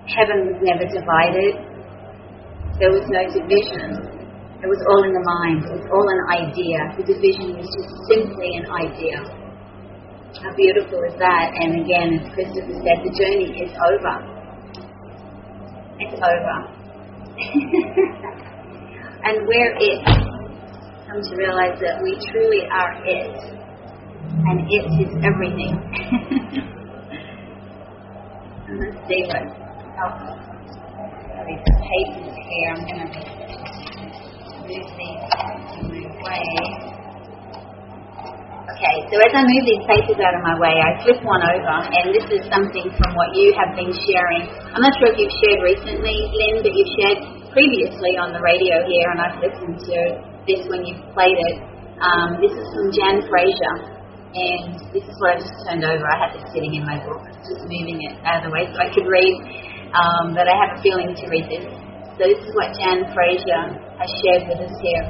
Heaven 0.04 0.52
was 0.52 0.58
never 0.64 0.84
divided 0.84 1.69
there 2.80 2.96
was 2.96 3.04
no 3.12 3.20
division. 3.28 3.92
It 4.64 4.68
was 4.68 4.80
all 4.88 5.04
in 5.04 5.12
the 5.12 5.20
mind. 5.20 5.68
It 5.68 5.84
was 5.84 5.88
all 5.92 6.08
an 6.08 6.24
idea. 6.32 6.80
The 6.96 7.04
division 7.12 7.60
was 7.60 7.68
just 7.68 7.92
simply 8.08 8.56
an 8.56 8.64
idea. 8.72 9.20
How 10.40 10.48
beautiful 10.56 11.04
is 11.04 11.12
that? 11.20 11.52
And 11.60 11.84
again, 11.84 12.16
as 12.16 12.24
Christopher 12.32 12.72
said, 12.80 13.04
the 13.04 13.12
journey 13.12 13.52
is 13.60 13.68
over. 13.76 14.16
It's 16.00 16.16
over. 16.16 16.56
and 19.28 19.44
we're 19.44 19.76
it. 19.76 20.00
Come 21.04 21.20
to 21.20 21.36
realize 21.36 21.76
that 21.84 22.00
we 22.00 22.16
truly 22.32 22.64
are 22.64 22.96
it. 23.04 23.36
And 24.40 24.64
it 24.72 24.88
is 25.04 25.12
everything. 25.20 25.76
and 28.70 28.88
else 30.00 30.39
these 31.50 31.66
papers 31.82 32.34
here. 32.38 32.70
I'm 32.70 32.82
going 32.86 33.02
to 33.02 33.10
move. 33.10 33.40
Okay, 38.70 38.96
so 39.10 39.18
as 39.18 39.32
I 39.34 39.42
move 39.42 39.64
these 39.66 39.84
papers 39.84 40.16
out 40.22 40.34
of 40.38 40.42
my 40.46 40.56
way, 40.56 40.78
I 40.78 40.96
flip 41.02 41.20
one 41.26 41.42
over, 41.42 41.76
and 41.90 42.14
this 42.14 42.24
is 42.30 42.46
something 42.48 42.86
from 42.96 43.10
what 43.18 43.34
you 43.34 43.52
have 43.58 43.74
been 43.76 43.90
sharing. 43.92 44.46
I'm 44.72 44.80
not 44.80 44.94
sure 45.02 45.10
if 45.10 45.18
you've 45.18 45.36
shared 45.42 45.60
recently, 45.60 46.16
Lynn, 46.32 46.62
but 46.62 46.72
you've 46.72 46.94
shared 46.96 47.18
previously 47.50 48.14
on 48.16 48.32
the 48.32 48.40
radio 48.40 48.80
here, 48.86 49.08
and 49.10 49.18
I've 49.20 49.36
listened 49.42 49.84
to 49.84 49.98
this 50.46 50.64
when 50.70 50.86
you've 50.86 51.02
played 51.12 51.36
it. 51.36 51.56
Um, 52.00 52.40
this 52.40 52.54
is 52.56 52.64
from 52.72 52.88
Jan 52.94 53.20
Frazier, 53.28 53.74
and 54.38 54.80
this 54.94 55.04
is 55.04 55.16
what 55.18 55.36
I 55.36 55.42
just 55.42 55.52
turned 55.66 55.84
over. 55.84 56.06
I 56.06 56.16
had 56.16 56.30
this 56.38 56.46
sitting 56.54 56.72
in 56.78 56.86
my 56.86 56.96
book, 57.04 57.20
just 57.44 57.60
moving 57.66 58.00
it 58.06 58.16
out 58.24 58.40
of 58.40 58.48
the 58.48 58.52
way 58.54 58.64
so 58.70 58.78
I 58.80 58.88
could 58.94 59.04
read 59.04 59.34
um, 59.90 60.34
but 60.38 60.46
I 60.46 60.54
have 60.54 60.78
a 60.78 60.82
feeling 60.82 61.14
to 61.18 61.24
read 61.26 61.50
this. 61.50 61.66
So 62.14 62.28
this 62.30 62.38
is 62.38 62.52
what 62.54 62.70
Jan 62.78 63.10
Frazier 63.10 63.74
has 63.98 64.10
shared 64.22 64.46
with 64.46 64.60
us 64.62 64.76
here. 64.78 65.06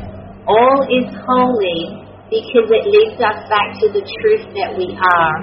All 0.48 0.78
is 0.88 1.04
holy 1.28 2.06
because 2.32 2.68
it 2.70 2.84
leads 2.88 3.20
us 3.20 3.44
back 3.52 3.76
to 3.82 3.86
the 3.92 4.00
truth 4.00 4.46
that 4.56 4.72
we 4.78 4.96
are. 4.96 5.36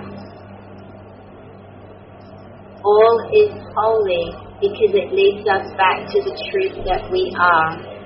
All 2.81 3.17
is 3.35 3.51
holy 3.75 4.25
because 4.57 4.93
it 4.95 5.13
leads 5.13 5.45
us 5.45 5.69
back 5.77 6.07
to 6.09 6.17
the 6.23 6.33
truth 6.49 6.81
that 6.87 7.11
we 7.11 7.29
are. 7.37 7.97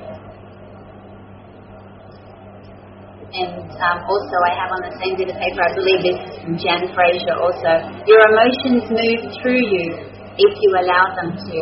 And 3.31 3.71
um, 3.79 3.97
also, 4.03 4.35
I 4.43 4.51
have 4.59 4.75
on 4.75 4.83
the 4.83 4.99
same 4.99 5.15
bit 5.15 5.31
of 5.31 5.39
paper, 5.39 5.63
I 5.63 5.71
believe 5.71 6.03
this 6.03 6.19
is 6.19 6.43
from 6.43 6.59
Jan 6.59 6.91
Frazier 6.91 7.39
also. 7.39 7.87
Your 8.03 8.19
emotions 8.27 8.91
move 8.91 9.31
through 9.39 9.63
you 9.71 10.10
if 10.37 10.51
you 10.59 10.69
allow 10.79 11.15
them 11.15 11.35
to. 11.35 11.57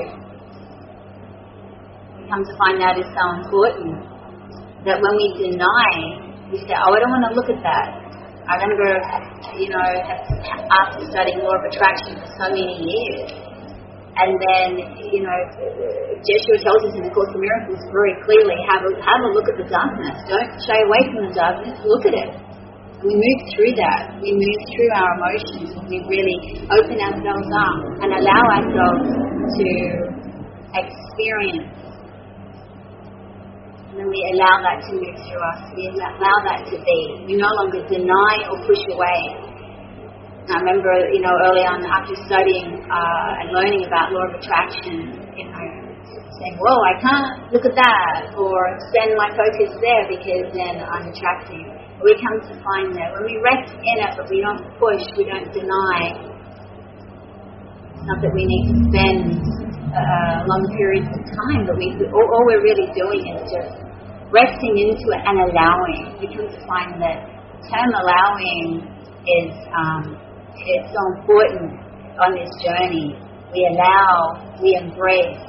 We 2.17 2.21
come 2.29 2.43
to 2.45 2.53
find 2.57 2.81
that 2.81 2.97
is 2.99 3.09
so 3.09 3.23
important. 3.41 4.05
That 4.85 5.01
when 5.03 5.13
we 5.19 5.27
deny, 5.35 5.91
we 6.51 6.57
say, 6.63 6.75
oh, 6.77 6.95
I 6.95 6.99
don't 6.99 7.11
want 7.11 7.25
to 7.29 7.35
look 7.35 7.49
at 7.51 7.59
that. 7.63 7.88
I 8.49 8.57
remember, 8.57 8.89
you 9.59 9.69
know, 9.69 9.85
after 10.73 11.05
studying 11.05 11.45
law 11.45 11.53
of 11.53 11.63
attraction 11.69 12.17
for 12.17 12.29
so 12.39 12.45
many 12.49 12.81
years, 12.81 13.29
and 14.17 14.35
then, 14.35 14.69
you 15.13 15.21
know, 15.21 15.38
Joshua 16.23 16.57
tells 16.63 16.81
us 16.89 16.93
in 16.97 17.03
the 17.05 17.13
Course 17.13 17.29
of 17.29 17.39
Miracles 17.39 17.79
very 17.93 18.17
clearly, 18.25 18.57
have 18.67 18.83
a, 18.83 18.91
have 18.99 19.21
a 19.21 19.29
look 19.31 19.47
at 19.47 19.55
the 19.55 19.67
darkness. 19.69 20.17
Don't 20.27 20.49
shy 20.65 20.79
away 20.81 21.01
from 21.13 21.29
the 21.29 21.33
darkness. 21.35 21.77
Look 21.85 22.03
at 22.09 22.15
it. 22.17 22.31
We 22.99 23.15
move 23.15 23.39
through 23.55 23.73
that. 23.79 24.19
We 24.19 24.35
move 24.35 24.59
through 24.75 24.91
our 24.91 25.11
emotions 25.15 25.71
when 25.75 25.87
we 25.87 25.99
really 26.03 26.39
open 26.67 26.97
ourselves 26.99 27.49
up 27.55 27.79
and 28.03 28.09
allow 28.11 28.43
ourselves 28.59 29.07
to 29.55 29.67
experience. 30.75 31.71
And 33.87 33.95
then 34.03 34.07
we 34.11 34.19
allow 34.35 34.55
that 34.67 34.83
to 34.87 34.91
move 34.99 35.15
through 35.15 35.43
us. 35.47 35.61
We 35.75 35.87
allow 35.95 36.37
that 36.51 36.67
to 36.69 36.75
be. 36.75 36.99
We 37.25 37.33
no 37.39 37.47
longer 37.63 37.87
deny 37.87 38.35
or 38.51 38.59
push 38.67 38.83
away 38.91 39.49
I 40.49 40.57
remember, 40.65 40.89
you 41.13 41.21
know, 41.21 41.29
early 41.45 41.61
on 41.61 41.85
after 41.85 42.17
studying 42.25 42.81
uh, 42.89 43.37
and 43.37 43.53
learning 43.53 43.85
about 43.85 44.09
law 44.09 44.25
of 44.25 44.41
attraction, 44.41 45.13
you 45.37 45.45
know, 45.45 45.61
saying, 46.41 46.57
"Whoa, 46.57 46.73
I 46.89 46.93
can't 46.97 47.53
look 47.53 47.69
at 47.69 47.77
that," 47.77 48.33
or 48.33 48.57
send 48.89 49.13
my 49.13 49.29
focus 49.37 49.77
there 49.77 50.09
because 50.09 50.49
then 50.57 50.81
I'm 50.81 51.05
attracting. 51.05 51.69
We 51.99 52.15
come 52.15 52.39
to 52.47 52.53
find 52.63 52.95
that 52.95 53.11
when 53.11 53.27
we 53.27 53.35
rest 53.43 53.75
in 53.75 53.95
it, 53.99 54.11
but 54.15 54.31
we 54.31 54.39
don't 54.39 54.63
push, 54.79 55.03
we 55.19 55.27
don't 55.27 55.51
deny. 55.51 56.15
It's 57.91 58.05
not 58.07 58.23
that 58.23 58.31
we 58.31 58.47
need 58.47 58.71
to 58.71 58.75
spend 58.87 59.35
uh, 59.91 60.47
long 60.47 60.63
periods 60.79 61.11
of 61.11 61.23
time, 61.27 61.67
but 61.67 61.75
we 61.75 61.91
all, 62.15 62.23
all 62.23 62.45
we're 62.47 62.63
really 62.63 62.87
doing 62.95 63.19
is 63.35 63.43
just 63.51 63.75
resting 64.31 64.79
into 64.79 65.11
it 65.11 65.21
and 65.27 65.43
allowing. 65.43 66.15
We 66.23 66.31
come 66.31 66.47
to 66.47 66.61
find 66.63 66.95
that 67.03 67.19
term 67.67 67.91
allowing 67.91 68.87
is 69.27 69.51
um, 69.75 70.15
it's 70.55 70.87
so 70.95 71.01
important 71.19 71.83
on 72.15 72.31
this 72.31 72.51
journey. 72.63 73.19
We 73.51 73.59
allow, 73.75 74.39
we 74.61 74.77
embrace, 74.79 75.41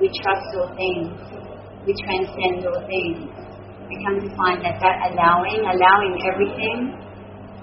we 0.00 0.08
trust 0.22 0.48
all 0.56 0.72
things, 0.78 1.12
we 1.84 1.92
transcend 2.08 2.64
all 2.64 2.80
things. 2.86 3.47
We 3.88 3.96
come 4.04 4.20
to 4.20 4.30
find 4.36 4.60
that 4.62 4.76
that 4.84 4.96
allowing, 5.12 5.64
allowing 5.64 6.14
everything, 6.28 6.92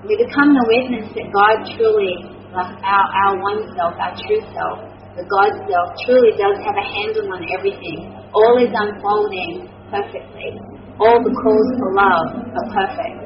we 0.10 0.17
become 0.17 0.58
the 0.58 0.65
witness 0.65 1.05
that 1.13 1.29
God 1.29 1.62
truly, 1.77 2.25
our, 2.53 3.05
our 3.13 3.34
one 3.38 3.65
self, 3.77 3.94
our 4.01 4.13
true 4.25 4.41
self, 4.53 4.82
the 5.13 5.25
God 5.29 5.53
self, 5.70 5.88
truly 6.03 6.34
does 6.36 6.58
have 6.65 6.75
a 6.75 6.86
handle 6.86 7.29
on 7.29 7.46
everything. 7.53 8.10
All 8.34 8.58
is 8.58 8.74
unfolding 8.74 9.70
perfectly. 9.94 10.58
All 10.98 11.22
the 11.22 11.34
calls 11.34 11.70
for 11.77 11.89
love 11.94 12.29
are 12.41 12.70
perfect 12.74 13.25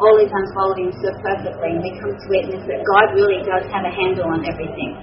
all 0.00 0.16
is 0.16 0.32
unfolding 0.32 0.88
so 1.04 1.12
perfectly, 1.20 1.76
and 1.76 1.84
we 1.84 1.92
come 2.00 2.16
to 2.16 2.26
witness 2.32 2.64
that 2.64 2.80
God 2.88 3.12
really 3.12 3.44
does 3.44 3.68
have 3.68 3.84
a 3.84 3.92
handle 3.92 4.32
on 4.32 4.40
everything. 4.48 4.96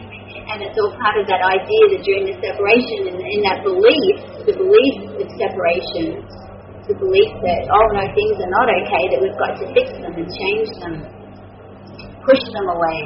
and 0.50 0.60
it's 0.60 0.76
all 0.76 0.92
part 1.00 1.16
of 1.16 1.24
that 1.26 1.40
idea 1.40 1.82
that 1.96 2.02
during 2.04 2.24
the 2.28 2.36
separation 2.38 3.08
and, 3.08 3.18
in 3.20 3.40
that 3.48 3.64
belief, 3.64 4.14
the 4.44 4.54
belief 4.54 4.96
of 5.16 5.26
separation, 5.40 6.20
the 6.84 6.96
belief 7.00 7.32
that, 7.40 7.68
oh 7.72 7.86
no, 7.96 8.04
things 8.12 8.36
are 8.36 8.52
not 8.52 8.68
okay, 8.68 9.04
that 9.14 9.20
we've 9.24 9.40
got 9.40 9.56
to 9.56 9.64
fix 9.72 9.88
them 10.04 10.12
and 10.12 10.28
change 10.28 10.68
them, 10.84 10.94
push 12.28 12.42
them 12.52 12.66
away, 12.68 12.98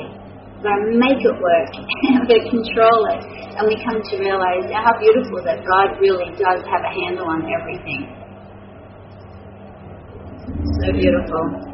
we've 0.59 0.65
got 0.67 0.79
to 0.83 0.91
make 0.99 1.21
it 1.23 1.37
work, 1.39 1.71
we've 2.27 2.49
control 2.51 3.01
it. 3.15 3.23
And 3.59 3.67
we 3.67 3.75
come 3.83 3.99
to 3.99 4.15
realize 4.19 4.71
how 4.71 4.95
beautiful 4.99 5.43
that 5.43 5.63
God 5.67 5.99
really 5.99 6.31
does 6.39 6.63
have 6.67 6.83
a 6.83 6.93
handle 6.95 7.27
on 7.27 7.43
everything. 7.43 8.19
So 10.79 10.93
beautiful. 10.95 11.68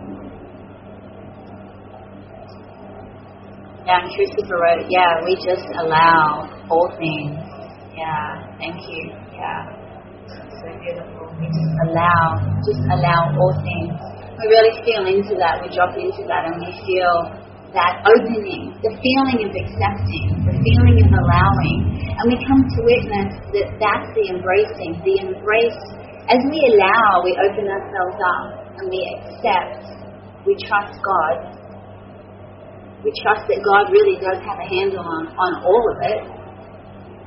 Yeah, 3.85 4.01
Christopher 4.16 4.57
wrote, 4.57 4.88
yeah, 4.88 5.20
we 5.29 5.37
just 5.44 5.68
allow 5.77 6.49
all 6.73 6.88
things. 6.97 7.37
Yeah, 7.92 8.57
thank 8.57 8.81
you. 8.81 9.12
Yeah, 9.37 9.61
so 10.25 10.73
beautiful. 10.81 11.29
We 11.37 11.53
just 11.53 11.73
allow, 11.85 12.40
just 12.64 12.81
allow 12.88 13.29
all 13.37 13.55
things. 13.61 13.92
We 14.40 14.44
really 14.49 14.73
feel 14.88 15.05
into 15.05 15.37
that, 15.37 15.61
we 15.61 15.68
drop 15.68 15.92
into 16.01 16.25
that, 16.33 16.49
and 16.49 16.57
we 16.64 16.73
feel 16.81 17.44
that 17.77 18.01
opening, 18.09 18.73
the 18.81 18.92
feeling 19.05 19.38
of 19.44 19.53
accepting, 19.53 20.27
the 20.49 20.57
feeling 20.64 21.05
of 21.05 21.11
allowing. 21.12 21.81
And 22.09 22.25
we 22.31 22.40
come 22.40 22.64
to 22.64 22.79
witness 22.88 23.37
that 23.53 23.68
that's 23.83 24.09
the 24.16 24.25
embracing, 24.33 24.97
the 25.05 25.29
embrace. 25.29 25.83
As 26.33 26.40
we 26.40 26.59
allow, 26.73 27.20
we 27.20 27.37
open 27.37 27.68
ourselves 27.68 28.16
up 28.16 28.64
and 28.81 28.88
we 28.88 29.01
accept, 29.12 29.92
we 30.49 30.57
trust 30.64 30.97
God. 31.05 31.63
We 33.05 33.12
trust 33.21 33.45
that 33.53 33.61
God 33.61 33.93
really 33.93 34.17
does 34.17 34.40
have 34.49 34.57
a 34.57 34.64
handle 34.64 35.05
on, 35.05 35.29
on 35.37 35.61
all 35.61 35.85
of 35.93 36.01
it. 36.09 36.25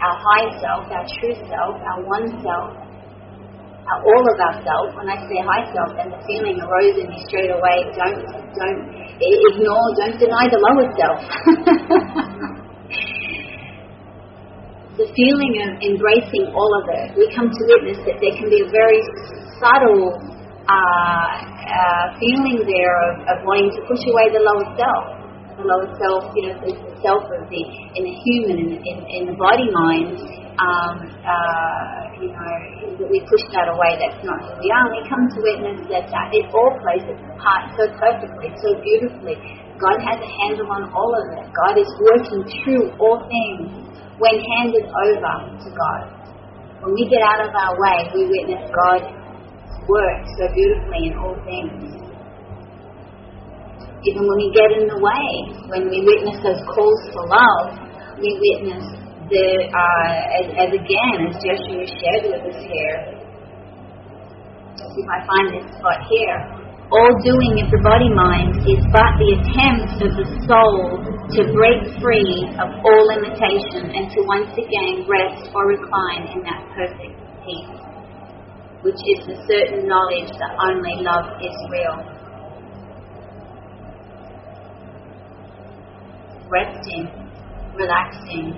Our 0.02 0.18
high 0.18 0.50
self, 0.58 0.90
our 0.90 1.06
true 1.22 1.38
self, 1.46 1.78
our 1.86 2.02
one 2.02 2.34
self, 2.42 2.74
our 2.74 4.00
all 4.02 4.26
of 4.26 4.38
ourself. 4.42 4.98
When 4.98 5.06
I 5.06 5.22
say 5.30 5.38
high 5.46 5.70
self, 5.70 5.94
then 5.94 6.10
the 6.10 6.18
feeling 6.26 6.58
arose 6.58 6.98
in 6.98 7.13
me 7.13 7.22
straight 7.30 7.54
away. 7.54 7.94
Don't 7.94 8.26
don't 8.58 8.90
ignore, 9.22 9.94
don't 10.02 10.18
deny 10.18 10.50
the 10.50 10.58
lower 10.58 10.90
self. 10.98 11.22
the 14.98 15.06
feeling 15.13 15.62
of 15.62 15.78
embracing 15.78 16.58
all 16.58 16.74
of 16.82 16.90
it, 16.90 17.13
we 17.13 17.30
come 17.38 17.54
to 17.54 17.62
witness 17.70 18.02
that 18.10 18.18
there 18.18 18.34
can 18.34 18.50
be 18.50 18.66
a 18.66 18.70
very 18.74 18.98
subtle 19.62 20.18
uh, 20.66 20.74
uh, 20.74 22.18
feeling 22.18 22.66
there 22.66 22.98
of, 23.13 23.22
of 23.30 23.46
wanting 23.46 23.70
to 23.78 23.82
push 23.86 24.02
away 24.10 24.34
the 24.34 24.42
lower 24.42 24.74
self. 24.74 25.27
The 25.58 25.65
lower 25.65 25.89
self, 25.98 26.30
you 26.38 26.46
know, 26.46 26.54
the, 26.62 26.70
the 26.70 26.93
self 27.02 27.26
of 27.34 27.41
the 27.50 27.62
in 27.98 28.02
the 28.06 28.15
human, 28.22 28.58
in, 28.62 28.70
in, 28.78 28.98
in 29.10 29.22
the 29.26 29.34
body 29.34 29.65
mind, 29.74 30.13
um, 30.62 31.02
uh, 31.26 31.98
you 32.22 32.30
know, 32.30 32.98
that 33.02 33.10
we 33.10 33.17
push 33.26 33.41
that 33.54 33.65
away. 33.65 33.98
That's 33.98 34.22
not 34.22 34.38
who 34.38 34.54
we 34.62 34.70
are. 34.70 34.86
And 34.86 34.93
we 34.93 35.02
come 35.10 35.26
to 35.34 35.39
witness 35.41 35.82
that, 35.89 36.13
that 36.13 36.30
it 36.30 36.46
all 36.54 36.78
plays 36.78 37.06
its 37.10 37.26
part 37.41 37.74
so 37.74 37.89
perfectly, 37.98 38.54
so 38.62 38.78
beautifully. 38.86 39.38
God 39.82 39.98
has 40.02 40.22
a 40.22 40.30
handle 40.46 40.70
on 40.70 40.93
all 40.93 41.10
of 41.13 41.26
it. 41.38 41.46
God 41.54 41.78
is 41.78 41.89
working 42.02 42.41
through 42.62 42.93
all 43.02 43.26
things 43.26 43.70
when 44.17 44.38
handed 44.58 44.86
over 44.86 45.34
to 45.58 45.70
God. 45.74 46.02
When 46.82 46.93
we 46.93 47.10
get 47.10 47.22
out 47.26 47.41
of 47.41 47.54
our 47.54 47.74
way, 47.78 48.10
we 48.13 48.30
witness 48.30 48.65
God 48.74 49.02
work 49.89 50.22
so 50.38 50.46
beautifully 50.54 51.10
in 51.10 51.17
all 51.17 51.38
things. 51.46 51.96
Even 54.08 54.24
when 54.24 54.38
we 54.39 54.50
get 54.56 54.72
in 54.80 54.88
the 54.88 55.00
way, 55.04 55.28
when 55.67 55.91
we 55.91 56.00
witness 56.00 56.39
those 56.39 56.63
calls 56.72 57.02
for 57.12 57.28
love, 57.28 57.76
we 58.24 58.32
witness 58.39 58.88
the, 59.28 59.48
uh, 59.67 60.39
as, 60.39 60.48
as 60.56 60.70
again, 60.72 61.28
as 61.28 61.36
Joshua 61.43 61.84
shared 61.84 62.24
with 62.32 62.43
us 62.48 62.60
here. 62.63 62.98
Let's 64.80 64.96
see 64.96 65.04
if 65.04 65.10
I 65.12 65.20
find 65.28 65.46
this 65.60 65.67
spot 65.76 66.00
here. 66.08 66.39
All 66.88 67.12
doing 67.20 67.60
of 67.60 67.67
the 67.67 67.84
body 67.84 68.08
mind 68.08 68.63
is 68.63 68.80
but 68.96 69.12
the 69.20 69.30
attempt 69.36 70.00
of 70.00 70.12
the 70.15 70.28
soul 70.48 71.04
to 71.04 71.39
break 71.52 71.84
free 72.00 72.48
of 72.63 72.72
all 72.80 73.04
limitation 73.12 73.91
and 73.91 74.08
to 74.08 74.20
once 74.24 74.56
again 74.56 75.04
rest 75.04 75.52
or 75.52 75.67
recline 75.67 76.32
in 76.32 76.48
that 76.48 76.63
perfect 76.72 77.12
peace 77.43 77.88
which 78.88 79.04
is 79.17 79.20
the 79.26 79.36
certain 79.50 79.84
knowledge 79.84 80.30
that 80.38 80.54
only 80.63 81.02
love 81.04 81.41
is 81.41 81.56
real. 81.67 82.16
Resting, 86.47 87.12
relaxing, 87.75 88.55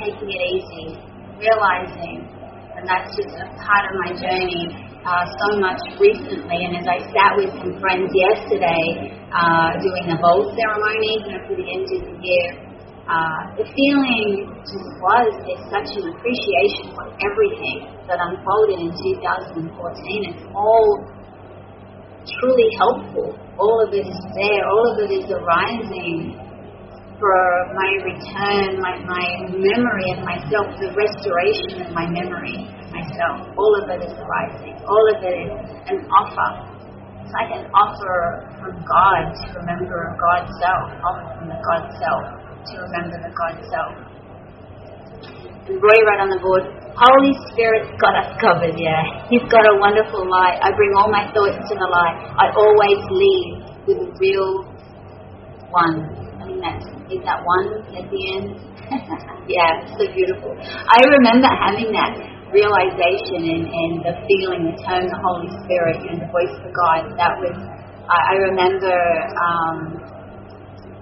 taking 0.00 0.28
it 0.28 0.42
easy, 0.56 0.96
realizing, 1.36 2.24
and 2.76 2.88
that's 2.88 3.12
just 3.12 3.28
a 3.36 3.46
part 3.60 3.84
of 3.86 3.94
my 4.02 4.10
journey 4.16 4.72
uh, 5.04 5.24
so 5.44 5.60
much 5.60 5.80
recently. 6.00 6.64
And 6.64 6.80
as 6.80 6.86
I 6.88 6.98
sat 7.12 7.36
with 7.36 7.52
some 7.60 7.76
friends 7.76 8.08
yesterday 8.08 9.20
uh, 9.30 9.76
doing 9.84 10.10
a 10.10 10.16
bowl 10.16 10.48
ceremony 10.56 11.12
you 11.22 11.32
know, 11.32 11.40
for 11.44 11.54
the 11.60 11.66
end 11.68 11.86
of 11.92 12.00
the 12.08 12.16
year, 12.24 12.48
uh, 13.04 13.40
the 13.60 13.68
feeling 13.68 14.48
just 14.64 14.88
was 15.04 15.28
there's 15.44 15.64
such 15.68 15.92
an 16.00 16.08
appreciation 16.08 16.88
for 16.96 17.04
everything 17.20 17.84
that 18.08 18.16
unfolded 18.16 18.80
in 18.80 18.92
2014. 18.96 19.60
It's 20.32 20.44
all 20.56 21.04
truly 22.40 22.68
helpful. 22.80 23.36
All 23.60 23.76
of 23.84 23.92
it 23.92 24.08
is 24.08 24.20
there. 24.40 24.64
All 24.64 24.88
of 24.88 24.96
it 25.04 25.12
is 25.20 25.28
arising 25.28 26.43
for 27.24 27.72
my 27.72 27.90
return, 28.04 28.76
my, 28.84 29.00
my 29.08 29.26
memory 29.48 30.12
of 30.12 30.20
myself, 30.28 30.68
the 30.76 30.92
restoration 30.92 31.88
of 31.88 31.88
my 31.96 32.04
memory, 32.04 32.68
my 32.92 33.00
Himself. 33.00 33.48
All 33.56 33.72
of 33.80 33.88
it 33.88 34.04
is 34.04 34.12
arising. 34.12 34.76
All 34.84 35.04
of 35.08 35.24
it 35.24 35.48
is 35.48 35.72
an 35.88 36.04
offer. 36.12 36.50
It's 37.24 37.32
like 37.32 37.48
an 37.56 37.64
offer 37.72 38.44
from 38.60 38.76
God 38.84 39.32
to 39.40 39.44
remember 39.56 40.12
God's 40.20 40.52
self, 40.60 40.84
offer 41.00 41.24
from 41.40 41.48
the 41.48 41.56
God 41.64 41.88
self 41.96 42.24
to 42.44 42.74
remember 42.92 43.16
the 43.24 43.32
God 43.32 43.54
self. 43.72 43.92
And 45.64 45.80
Roy 45.80 45.98
wrote 46.04 46.20
on 46.20 46.28
the 46.28 46.40
board, 46.44 46.68
Holy 46.92 47.32
Spirit's 47.48 47.88
got 48.04 48.20
us 48.20 48.36
covered, 48.36 48.76
yeah. 48.76 49.24
He's 49.32 49.48
got 49.48 49.64
a 49.64 49.80
wonderful 49.80 50.28
light. 50.28 50.60
I 50.60 50.76
bring 50.76 50.92
all 51.00 51.08
my 51.08 51.24
thoughts 51.32 51.56
to 51.56 51.74
the 51.74 51.88
light. 51.88 52.16
I 52.36 52.52
always 52.52 53.00
leave 53.08 53.64
with 53.88 53.98
a 54.04 54.10
real 54.20 54.68
one. 55.72 56.23
That's, 56.64 56.84
is 57.12 57.20
that 57.28 57.44
one 57.44 57.84
at 57.92 58.08
the 58.08 58.20
end? 58.40 58.56
yeah, 59.52 59.84
so 59.92 60.08
beautiful. 60.16 60.56
I 60.64 60.98
remember 61.12 61.48
having 61.60 61.92
that 61.92 62.16
realization 62.48 63.44
and, 63.44 63.64
and 63.68 63.92
the 64.00 64.14
feeling, 64.24 64.72
the 64.72 64.76
tone, 64.80 65.04
the 65.04 65.20
Holy 65.20 65.50
Spirit, 65.66 66.00
and 66.08 66.24
the 66.24 66.30
voice 66.32 66.54
of 66.64 66.72
God. 66.72 67.12
That 67.20 67.36
was, 67.36 67.52
I, 68.08 68.18
I 68.32 68.34
remember, 68.48 68.96
um, 69.36 69.76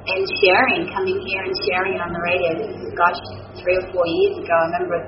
and 0.03 0.23
sharing, 0.43 0.91
coming 0.91 1.23
here 1.23 1.43
and 1.47 1.55
sharing 1.71 2.03
on 2.03 2.11
the 2.11 2.23
radio. 2.27 2.59
This 2.59 2.75
is, 2.83 2.91
gosh, 2.99 3.21
three 3.63 3.79
or 3.79 3.87
four 3.95 4.03
years 4.03 4.43
ago. 4.43 4.51
I 4.51 4.67
remember 4.75 4.99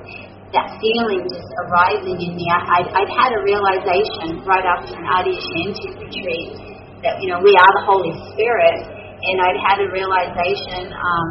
that 0.55 0.71
feeling 0.79 1.27
just 1.27 1.51
arising 1.67 2.14
in 2.14 2.33
me. 2.38 2.47
I, 2.47 2.79
I'd, 2.79 2.88
I'd 2.95 3.11
had 3.11 3.31
a 3.35 3.43
realization 3.43 4.38
right 4.47 4.62
after 4.62 4.95
an 4.95 5.03
Adyashanti 5.03 5.99
retreat 5.99 6.79
that, 7.03 7.19
you 7.19 7.35
know, 7.35 7.43
we 7.43 7.51
are 7.59 7.73
the 7.75 7.85
Holy 7.90 8.14
Spirit. 8.31 8.93
And 9.25 9.37
I'd 9.41 9.61
had 9.65 9.79
a 9.81 9.89
realization 9.89 10.93
um, 10.93 11.29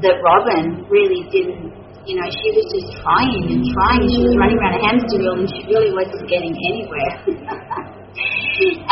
that 0.00 0.16
Robyn 0.22 0.86
really 0.88 1.26
didn't, 1.28 1.74
you 2.06 2.14
know, 2.16 2.28
she 2.30 2.48
was 2.54 2.66
just 2.70 2.88
trying 3.02 3.42
and 3.50 3.62
trying. 3.74 4.02
She 4.08 4.22
was 4.24 4.34
running 4.38 4.56
around 4.56 4.74
a 4.78 4.82
hamster 4.86 5.18
wheel 5.18 5.36
and 5.36 5.48
she 5.50 5.66
really 5.68 5.92
wasn't 5.92 6.24
getting 6.30 6.54
anywhere. 6.54 7.12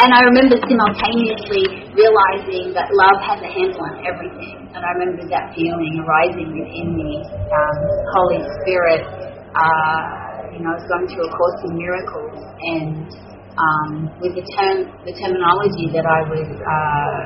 and 0.03 0.11
I 0.14 0.21
remember 0.27 0.59
simultaneously 0.62 1.91
realizing 1.97 2.77
that 2.77 2.88
love 2.95 3.19
has 3.25 3.41
a 3.43 3.51
handle 3.51 3.83
on 3.83 4.05
everything. 4.05 4.69
And 4.75 4.81
I 4.85 4.91
remember 5.01 5.27
that 5.33 5.55
feeling 5.57 6.03
arising 6.03 6.51
within 6.55 6.88
me. 6.95 7.23
Um, 7.27 7.79
Holy 8.14 8.43
Spirit, 8.62 9.03
uh, 9.57 9.99
you 10.53 10.61
know, 10.61 10.73
I 10.73 10.79
was 10.79 10.87
going 10.87 11.07
through 11.11 11.27
a 11.27 11.33
course 11.33 11.61
in 11.67 11.73
miracles 11.77 12.38
and 12.62 13.28
um, 13.59 13.90
with 14.23 14.38
the 14.38 14.47
term, 14.55 14.87
the 15.03 15.14
terminology 15.18 15.90
that 15.90 16.07
I 16.07 16.21
was 16.31 16.47
uh, 16.47 17.23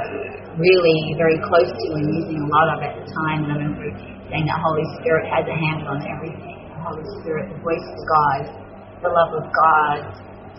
really 0.57 1.01
very 1.21 1.37
close 1.45 1.69
to 1.69 1.87
and 1.97 2.07
using 2.09 2.41
a 2.41 2.49
lot 2.49 2.67
of 2.73 2.79
at 2.81 2.97
the 2.97 3.07
time. 3.09 3.45
And 3.45 3.51
I 3.53 3.57
remember 3.61 3.89
saying 4.33 4.47
that 4.49 4.59
Holy 4.61 4.87
Spirit 5.01 5.29
has 5.29 5.45
a 5.45 5.57
handle 5.57 5.93
on 5.93 6.01
everything. 6.09 6.59
The 6.73 6.81
Holy 6.89 7.07
Spirit, 7.21 7.53
the 7.53 7.61
voice 7.61 7.85
of 7.85 8.01
God, 8.09 8.41
the 9.05 9.11
love 9.13 9.33
of 9.37 9.47
God, 9.53 9.99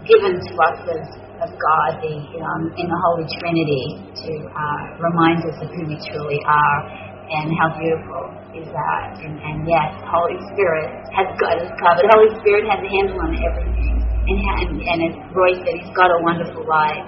given 0.05 0.37
to 0.37 0.53
us 0.61 0.77
as, 0.93 1.05
as 1.41 1.51
God 1.51 1.91
the, 2.05 2.15
um, 2.37 2.63
in 2.77 2.85
the 2.85 2.99
Holy 3.09 3.25
Trinity 3.41 3.85
to 4.13 4.31
uh, 4.53 4.81
remind 5.01 5.41
us 5.47 5.57
of 5.57 5.69
who 5.73 5.89
we 5.89 5.97
truly 6.05 6.39
are 6.45 6.79
and 7.33 7.49
how 7.57 7.73
beautiful 7.79 8.29
is 8.53 8.67
that. 8.69 9.17
And, 9.25 9.39
and 9.41 9.65
yes, 9.65 9.89
Holy 10.05 10.37
Spirit 10.53 10.91
has 11.17 11.27
got 11.39 11.57
us 11.57 11.71
covered. 11.81 12.05
Holy 12.13 12.29
Spirit 12.43 12.69
has 12.69 12.77
a 12.83 12.89
handle 12.89 13.19
on 13.25 13.31
everything. 13.41 14.12
And, 14.23 14.39
and, 14.39 14.79
and 14.79 14.99
as 15.03 15.15
Roy 15.35 15.51
said, 15.59 15.75
he's 15.83 15.91
got 15.95 16.07
a 16.07 16.19
wonderful 16.23 16.63
light. 16.63 17.03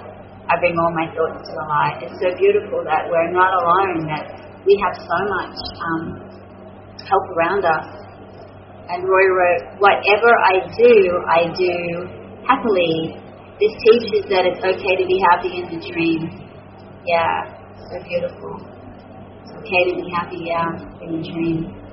I 0.52 0.60
bring 0.60 0.76
all 0.76 0.92
my 0.92 1.08
thoughts 1.16 1.48
to 1.48 1.52
the 1.56 1.66
light. 1.72 1.98
It's 2.04 2.20
so 2.20 2.30
beautiful 2.36 2.84
that 2.84 3.08
we're 3.08 3.32
not 3.32 3.56
alone, 3.56 4.04
that 4.12 4.36
we 4.68 4.76
have 4.84 4.96
so 5.00 5.20
much 5.32 5.58
um, 5.80 6.04
help 7.08 7.26
around 7.40 7.64
us. 7.64 7.88
And 8.92 9.08
Roy 9.08 9.26
wrote, 9.32 9.80
whatever 9.80 10.30
I 10.44 10.68
do, 10.76 10.94
I 11.32 11.42
do 11.56 11.74
happily. 12.44 13.18
This 13.64 13.74
teaches 13.80 14.28
that 14.30 14.44
it's 14.46 14.60
okay 14.60 14.94
to 15.00 15.06
be 15.08 15.18
happy 15.32 15.64
in 15.64 15.66
the 15.72 15.80
dream. 15.88 16.52
Yeah, 17.08 17.48
so 17.80 17.96
beautiful. 18.04 18.60
It's 19.42 19.56
okay 19.56 19.82
to 19.88 19.94
be 20.04 20.12
happy, 20.12 20.52
yeah, 20.52 20.68
in 21.00 21.10
the 21.16 21.24
dream. 21.24 21.85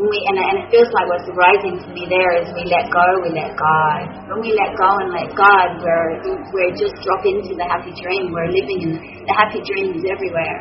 We, 0.00 0.16
and, 0.32 0.40
and 0.40 0.56
it 0.64 0.66
feels 0.72 0.88
like 0.96 1.12
what's 1.12 1.28
arising 1.28 1.76
to 1.76 1.88
me 1.92 2.08
there 2.08 2.40
is 2.40 2.48
we 2.56 2.64
let 2.72 2.88
go, 2.88 3.04
we 3.20 3.36
let 3.36 3.52
God. 3.52 4.08
When 4.32 4.40
we 4.40 4.56
let 4.56 4.72
go 4.72 4.88
and 4.96 5.12
let 5.12 5.28
God, 5.36 5.76
we're, 5.76 6.24
we're 6.24 6.72
just 6.72 6.96
drop 7.04 7.20
into 7.28 7.52
the 7.52 7.68
happy 7.68 7.92
dream. 8.00 8.32
We're 8.32 8.48
living 8.48 8.80
in 8.80 8.90
the 9.28 9.34
happy 9.36 9.60
dream 9.60 9.92
is 9.92 10.04
everywhere. 10.08 10.56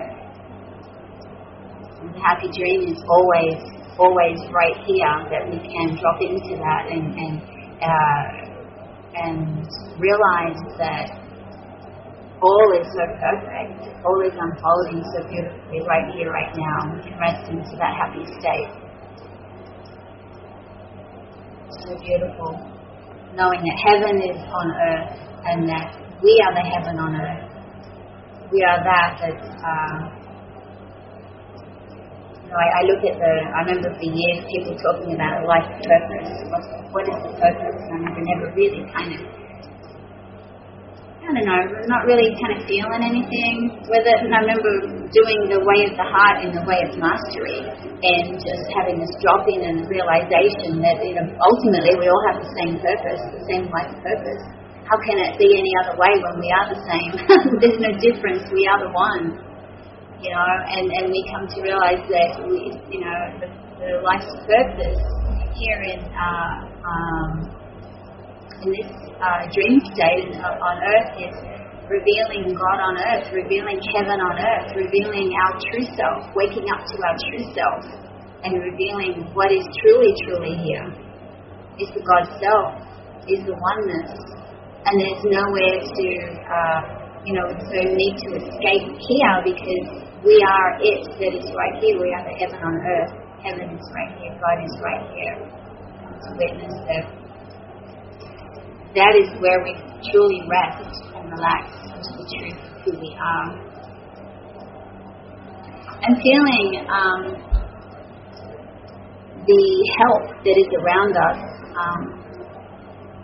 And 2.04 2.12
the 2.12 2.20
happy 2.20 2.52
dream 2.52 2.92
is 2.92 3.00
always, 3.08 3.64
always 3.96 4.44
right 4.52 4.76
here 4.84 5.16
that 5.32 5.48
we 5.48 5.64
can 5.64 5.96
drop 5.96 6.20
into 6.20 6.60
that 6.60 6.92
and, 6.92 7.08
and, 7.16 7.36
uh, 7.80 8.24
and 9.24 9.64
realize 10.04 10.60
that 10.84 11.16
all 12.44 12.68
is 12.76 12.88
so 12.92 13.04
perfect, 13.24 13.88
all 14.04 14.20
is 14.20 14.36
unfolding 14.36 15.00
so 15.16 15.24
beautifully 15.32 15.80
right 15.88 16.12
here, 16.12 16.28
right 16.28 16.52
now. 16.60 16.92
We 16.92 17.08
can 17.08 17.16
rest 17.16 17.48
into 17.48 17.80
that 17.80 17.96
happy 17.96 18.28
state. 18.36 18.89
So 21.80 21.96
beautiful. 22.04 22.52
Knowing 23.40 23.62
that 23.64 23.78
heaven 23.88 24.20
is 24.20 24.36
on 24.36 24.68
earth 24.76 25.16
and 25.48 25.70
that 25.70 25.96
we 26.22 26.34
are 26.44 26.54
the 26.54 26.66
heaven 26.66 27.00
on 27.00 27.16
earth. 27.16 27.48
We 28.52 28.60
are 28.68 28.84
that 28.84 29.16
that, 29.22 29.38
uh, 29.40 29.96
you 32.44 32.50
know, 32.52 32.60
I, 32.60 32.68
I 32.68 32.82
look 32.84 33.02
at 33.08 33.16
the, 33.16 33.34
I 33.56 33.60
remember 33.64 33.96
for 33.96 34.10
years 34.12 34.44
people 34.52 34.76
talking 34.84 35.16
about 35.16 35.48
life 35.48 35.70
purpose. 35.80 36.30
What, 36.52 36.64
what 36.92 37.06
is 37.08 37.16
the 37.24 37.34
purpose? 37.40 37.80
And 37.96 38.04
I 38.04 38.20
never 38.28 38.52
really 38.56 38.84
kind 38.92 39.16
of 39.16 39.22
I 41.30 41.32
don't 41.32 41.46
know, 41.46 41.62
not 41.86 42.10
really 42.10 42.34
kind 42.42 42.58
of 42.58 42.66
feeling 42.66 43.06
anything 43.06 43.86
with 43.86 44.02
it. 44.02 44.18
And 44.26 44.34
I 44.34 44.42
remember 44.42 44.99
doing 45.10 45.50
the 45.50 45.62
way 45.66 45.90
of 45.90 45.94
the 45.98 46.06
heart 46.06 46.46
in 46.46 46.54
the 46.54 46.62
way 46.70 46.78
of 46.86 46.94
mastery 47.02 47.66
and 47.66 48.38
just 48.38 48.66
having 48.78 49.02
this 49.02 49.10
drop 49.26 49.42
in 49.50 49.66
and 49.66 49.90
realization 49.90 50.78
that, 50.86 51.02
you 51.02 51.18
know, 51.18 51.26
ultimately 51.42 51.98
we 51.98 52.06
all 52.06 52.24
have 52.30 52.38
the 52.38 52.52
same 52.62 52.78
purpose, 52.78 53.22
the 53.34 53.44
same 53.50 53.66
life 53.74 53.90
purpose. 54.06 54.42
How 54.86 54.98
can 55.06 55.18
it 55.22 55.38
be 55.38 55.50
any 55.54 55.74
other 55.82 55.98
way 55.98 56.14
when 56.18 56.36
we 56.42 56.50
are 56.54 56.68
the 56.70 56.82
same? 56.86 57.12
There's 57.62 57.82
no 57.82 57.94
difference. 57.98 58.46
We 58.54 58.66
are 58.70 58.82
the 58.86 58.94
one. 58.94 59.38
You 60.22 60.30
know, 60.36 60.46
and, 60.68 60.86
and 60.92 61.06
we 61.10 61.22
come 61.32 61.48
to 61.48 61.58
realize 61.62 62.04
that 62.10 62.44
we, 62.44 62.76
you 62.92 63.00
know, 63.02 63.20
the, 63.40 63.48
the 63.80 63.90
life's 64.04 64.30
purpose 64.46 65.00
here 65.56 65.82
in, 65.90 66.02
uh, 66.12 66.54
um, 66.84 67.32
in 68.62 68.70
this 68.76 68.92
uh, 69.22 69.48
dream 69.54 69.80
state 69.96 70.36
on 70.44 70.76
earth 70.84 71.12
is 71.18 71.59
revealing 71.90 72.54
God 72.54 72.78
on 72.86 72.96
earth, 73.02 73.34
revealing 73.34 73.82
heaven 73.98 74.22
on 74.22 74.38
earth, 74.38 74.70
revealing 74.78 75.34
our 75.34 75.54
true 75.74 75.86
self, 75.98 76.30
waking 76.38 76.70
up 76.70 76.86
to 76.86 76.96
our 77.02 77.18
true 77.34 77.46
self, 77.58 77.82
and 78.46 78.54
revealing 78.62 79.26
what 79.34 79.50
is 79.52 79.66
truly, 79.82 80.14
truly 80.24 80.54
here. 80.62 80.86
Is 81.82 81.90
the 81.98 82.06
God 82.06 82.30
self, 82.38 82.86
is 83.26 83.42
the 83.42 83.58
oneness, 83.58 84.14
and 84.86 84.94
there's 85.02 85.24
nowhere 85.34 85.78
to, 85.82 86.08
uh, 86.46 86.80
you 87.26 87.34
know, 87.34 87.48
so 87.58 87.78
need 87.90 88.16
to 88.22 88.30
escape 88.38 88.86
here 88.86 89.36
because 89.42 89.86
we 90.22 90.36
are 90.46 90.70
it 90.84 91.02
that 91.18 91.34
is 91.34 91.48
right 91.58 91.76
here. 91.82 91.98
We 91.98 92.14
are 92.14 92.24
the 92.28 92.36
heaven 92.38 92.60
on 92.62 92.76
earth. 92.86 93.14
Heaven 93.42 93.68
is 93.74 93.86
right 93.96 94.14
here. 94.20 94.36
God 94.38 94.58
is 94.62 94.76
right 94.84 95.06
here. 95.16 95.36
To 96.20 96.30
witness 96.36 96.76
that 96.92 97.20
that 98.96 99.14
is 99.16 99.30
where 99.40 99.64
we 99.64 99.72
truly 100.12 100.42
rest 100.50 101.09
relax 101.32 101.70
into 101.94 102.12
the 102.18 102.26
truth 102.38 102.60
of 102.60 102.82
who 102.84 102.92
we 103.00 103.12
are. 103.20 103.50
And 106.02 106.16
feeling 106.24 106.68
um, 106.88 107.22
the 109.46 109.64
help 110.00 110.24
that 110.46 110.56
is 110.56 110.70
around 110.82 111.14
us. 111.18 111.40
Um, 111.74 112.02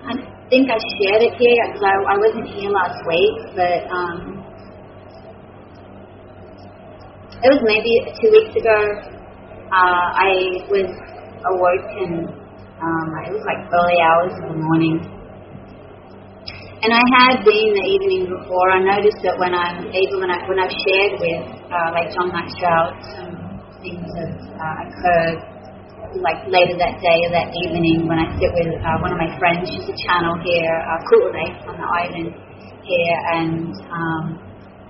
I 0.06 0.14
think 0.50 0.70
I 0.70 0.78
shared 0.98 1.22
it 1.22 1.34
here 1.38 1.64
because 1.70 1.86
I, 1.86 1.96
I 2.14 2.16
wasn't 2.18 2.48
here 2.50 2.70
last 2.70 3.00
week, 3.06 3.36
but 3.56 3.80
um, 3.90 4.46
it 7.42 7.50
was 7.54 7.62
maybe 7.62 7.92
two 8.22 8.30
weeks 8.32 8.54
ago. 8.58 8.80
Uh, 9.70 10.08
I 10.18 10.32
was 10.70 10.90
awoken. 11.46 12.26
Um, 12.76 13.08
it 13.26 13.34
was 13.34 13.46
like 13.46 13.66
early 13.72 13.98
hours 14.02 14.34
of 14.44 14.50
the 14.52 14.60
morning 14.62 15.15
and 16.86 16.94
I 16.94 17.02
had 17.18 17.42
been 17.42 17.74
the 17.74 17.88
evening 17.98 18.30
before. 18.30 18.70
I 18.70 18.78
noticed 18.78 19.18
that 19.26 19.42
when 19.42 19.58
I'm 19.58 19.90
even 19.90 20.22
when 20.22 20.30
I 20.30 20.38
when 20.46 20.62
I've 20.62 20.78
shared 20.86 21.18
with 21.18 21.42
uh, 21.74 21.90
like 21.98 22.14
John 22.14 22.30
Maxwell, 22.30 22.94
some 23.10 23.34
things 23.82 24.06
have 24.06 24.38
uh, 24.54 24.76
occurred 24.86 25.38
like 26.22 26.46
later 26.46 26.78
that 26.78 27.02
day 27.02 27.26
or 27.26 27.34
that 27.34 27.50
evening 27.66 28.06
when 28.06 28.22
I 28.22 28.30
sit 28.38 28.54
with 28.54 28.78
uh, 28.86 29.02
one 29.02 29.10
of 29.10 29.18
my 29.18 29.34
friends. 29.42 29.66
She's 29.66 29.90
a 29.90 29.98
channel 30.06 30.38
here, 30.46 30.78
uh, 30.86 31.02
on 31.66 31.74
the 31.74 31.90
island 31.90 32.30
here, 32.86 33.18
and 33.34 33.74
um, 33.90 34.24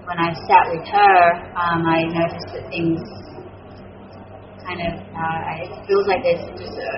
when 0.04 0.20
I 0.20 0.36
sat 0.52 0.68
with 0.76 0.84
her, 0.92 1.16
um, 1.56 1.80
I 1.88 2.12
noticed 2.12 2.60
that 2.60 2.68
things 2.68 3.00
kind 4.68 4.84
of 4.84 4.94
uh, 5.00 5.64
it 5.64 5.72
feels 5.88 6.06
like 6.12 6.28
there's 6.28 6.44
just 6.60 6.76
a, 6.76 6.92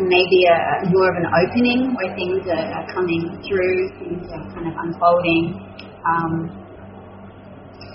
maybe 0.00 0.46
a 0.50 0.88
more 0.90 1.08
of 1.10 1.16
an 1.20 1.28
opening 1.30 1.94
where 1.94 2.10
things 2.14 2.42
are, 2.50 2.66
are 2.82 2.86
coming 2.92 3.30
through, 3.46 3.90
things 3.98 4.26
are 4.32 4.44
kind 4.54 4.66
of 4.66 4.74
unfolding 4.74 5.58
um, 6.04 6.64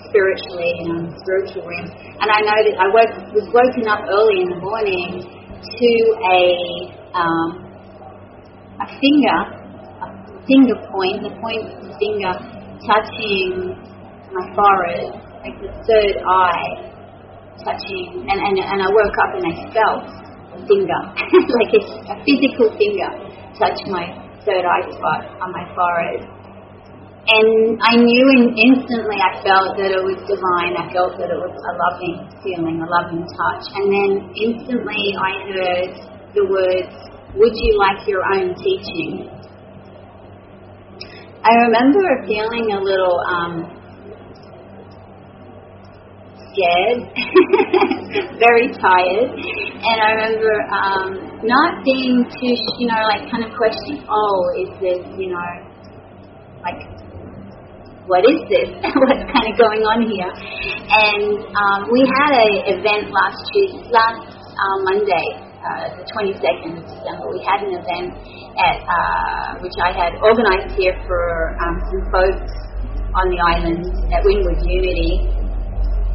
spiritually, 0.08 0.72
you 0.80 0.86
know, 0.90 1.12
spiritual 1.22 1.64
realm. 1.66 1.86
And 2.20 2.28
I 2.28 2.40
know 2.42 2.58
that 2.66 2.76
I 2.78 2.86
woke, 2.90 3.14
was 3.34 3.46
woken 3.54 3.86
up 3.86 4.02
early 4.08 4.42
in 4.42 4.48
the 4.50 4.60
morning 4.60 5.22
to 5.60 5.90
a 6.24 6.40
um, 7.14 7.70
a 8.80 8.86
finger, 8.96 9.38
a 10.00 10.08
finger 10.48 10.76
point, 10.88 11.20
the 11.20 11.34
point 11.36 11.68
of 11.68 11.84
the 11.84 11.92
finger 12.00 12.32
touching 12.86 13.76
my 14.32 14.44
forehead, 14.56 15.10
like 15.44 15.56
the 15.60 15.68
third 15.84 16.16
eye 16.24 16.90
touching, 17.60 18.24
and, 18.24 18.38
and, 18.40 18.56
and 18.56 18.80
I 18.80 18.88
woke 18.88 19.16
up 19.20 19.36
and 19.36 19.44
I 19.44 19.54
felt 19.74 20.29
finger, 20.66 21.00
like 21.60 21.72
a, 21.76 21.82
a 22.12 22.16
physical 22.24 22.68
finger 22.76 23.10
touch 23.60 23.78
my 23.88 24.08
third 24.44 24.64
eye 24.64 24.88
spot 24.92 25.20
on 25.40 25.52
my 25.52 25.64
forehead. 25.76 26.40
And 27.30 27.78
I 27.84 27.94
knew 28.00 28.26
in, 28.32 28.56
instantly, 28.56 29.20
I 29.20 29.38
felt 29.44 29.76
that 29.76 29.92
it 29.92 30.02
was 30.02 30.18
divine. 30.24 30.74
I 30.74 30.88
felt 30.90 31.14
that 31.20 31.28
it 31.28 31.36
was 31.36 31.52
a 31.52 31.72
loving 31.78 32.16
feeling, 32.42 32.80
a 32.80 32.88
loving 32.88 33.22
touch. 33.22 33.64
And 33.76 33.86
then 33.92 34.10
instantly 34.34 35.14
I 35.14 35.32
heard 35.52 35.92
the 36.34 36.44
words, 36.48 36.90
Would 37.36 37.54
you 37.54 37.78
like 37.78 38.08
your 38.08 38.24
own 38.24 38.56
teaching? 38.56 39.28
I 41.44 41.52
remember 41.68 42.02
feeling 42.26 42.72
a 42.72 42.80
little 42.80 43.20
um, 43.28 43.79
scared, 46.50 46.98
very 48.42 48.68
tired, 48.76 49.30
and 49.30 49.96
I 50.02 50.08
remember 50.18 50.52
um, 50.70 51.08
not 51.46 51.84
being 51.84 52.26
too, 52.26 52.54
you 52.78 52.86
know, 52.86 53.00
like 53.08 53.30
kind 53.30 53.44
of 53.46 53.54
questioning, 53.56 54.04
oh, 54.10 54.38
is 54.60 54.70
this, 54.82 55.02
you 55.16 55.30
know, 55.32 55.50
like, 56.62 56.80
what 58.06 58.26
is 58.26 58.42
this? 58.50 58.68
What's 59.06 59.24
kind 59.30 59.46
of 59.46 59.54
going 59.56 59.82
on 59.86 60.02
here? 60.04 60.30
And 60.90 61.46
um, 61.54 61.80
we 61.94 62.02
had 62.04 62.32
a 62.34 62.50
event 62.74 63.14
last 63.14 63.38
Tuesday, 63.54 63.86
last 63.94 64.26
uh, 64.34 64.76
Monday, 64.82 65.26
uh, 65.62 65.86
the 65.96 66.04
22nd 66.10 66.76
of 66.76 66.84
December. 66.90 67.24
We 67.30 67.40
had 67.46 67.62
an 67.62 67.78
event 67.78 68.10
at 68.58 68.78
uh, 68.82 69.62
which 69.62 69.76
I 69.78 69.94
had 69.94 70.18
organised 70.18 70.74
here 70.74 70.98
for 71.06 71.54
um, 71.62 71.76
some 71.86 72.02
folks 72.10 72.52
on 73.14 73.26
the 73.30 73.40
island 73.42 73.86
at 74.10 74.22
Windward 74.26 74.58
Unity 74.66 75.39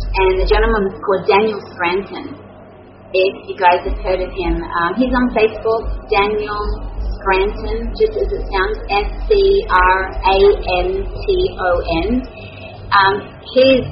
and 0.03 0.31
the 0.39 0.47
gentleman 0.47 0.91
was 0.91 0.97
called 0.99 1.23
Daniel 1.27 1.61
Scranton. 1.71 2.35
If 3.15 3.33
you 3.47 3.55
guys 3.55 3.79
have 3.87 3.99
heard 4.03 4.19
of 4.19 4.31
him, 4.35 4.59
um, 4.59 4.91
he's 4.99 5.13
on 5.15 5.31
Facebook, 5.31 5.87
Daniel 6.11 6.63
Scranton, 7.19 7.95
just 7.95 8.11
as 8.11 8.27
it 8.27 8.43
sounds, 8.51 8.77
S 8.91 9.07
C 9.27 9.31
R 9.71 9.97
A 10.11 10.37
N 10.83 10.87
T 10.99 11.25
O 11.55 11.69
N. 12.03 12.21
Um, 12.91 13.15
he 13.55 13.87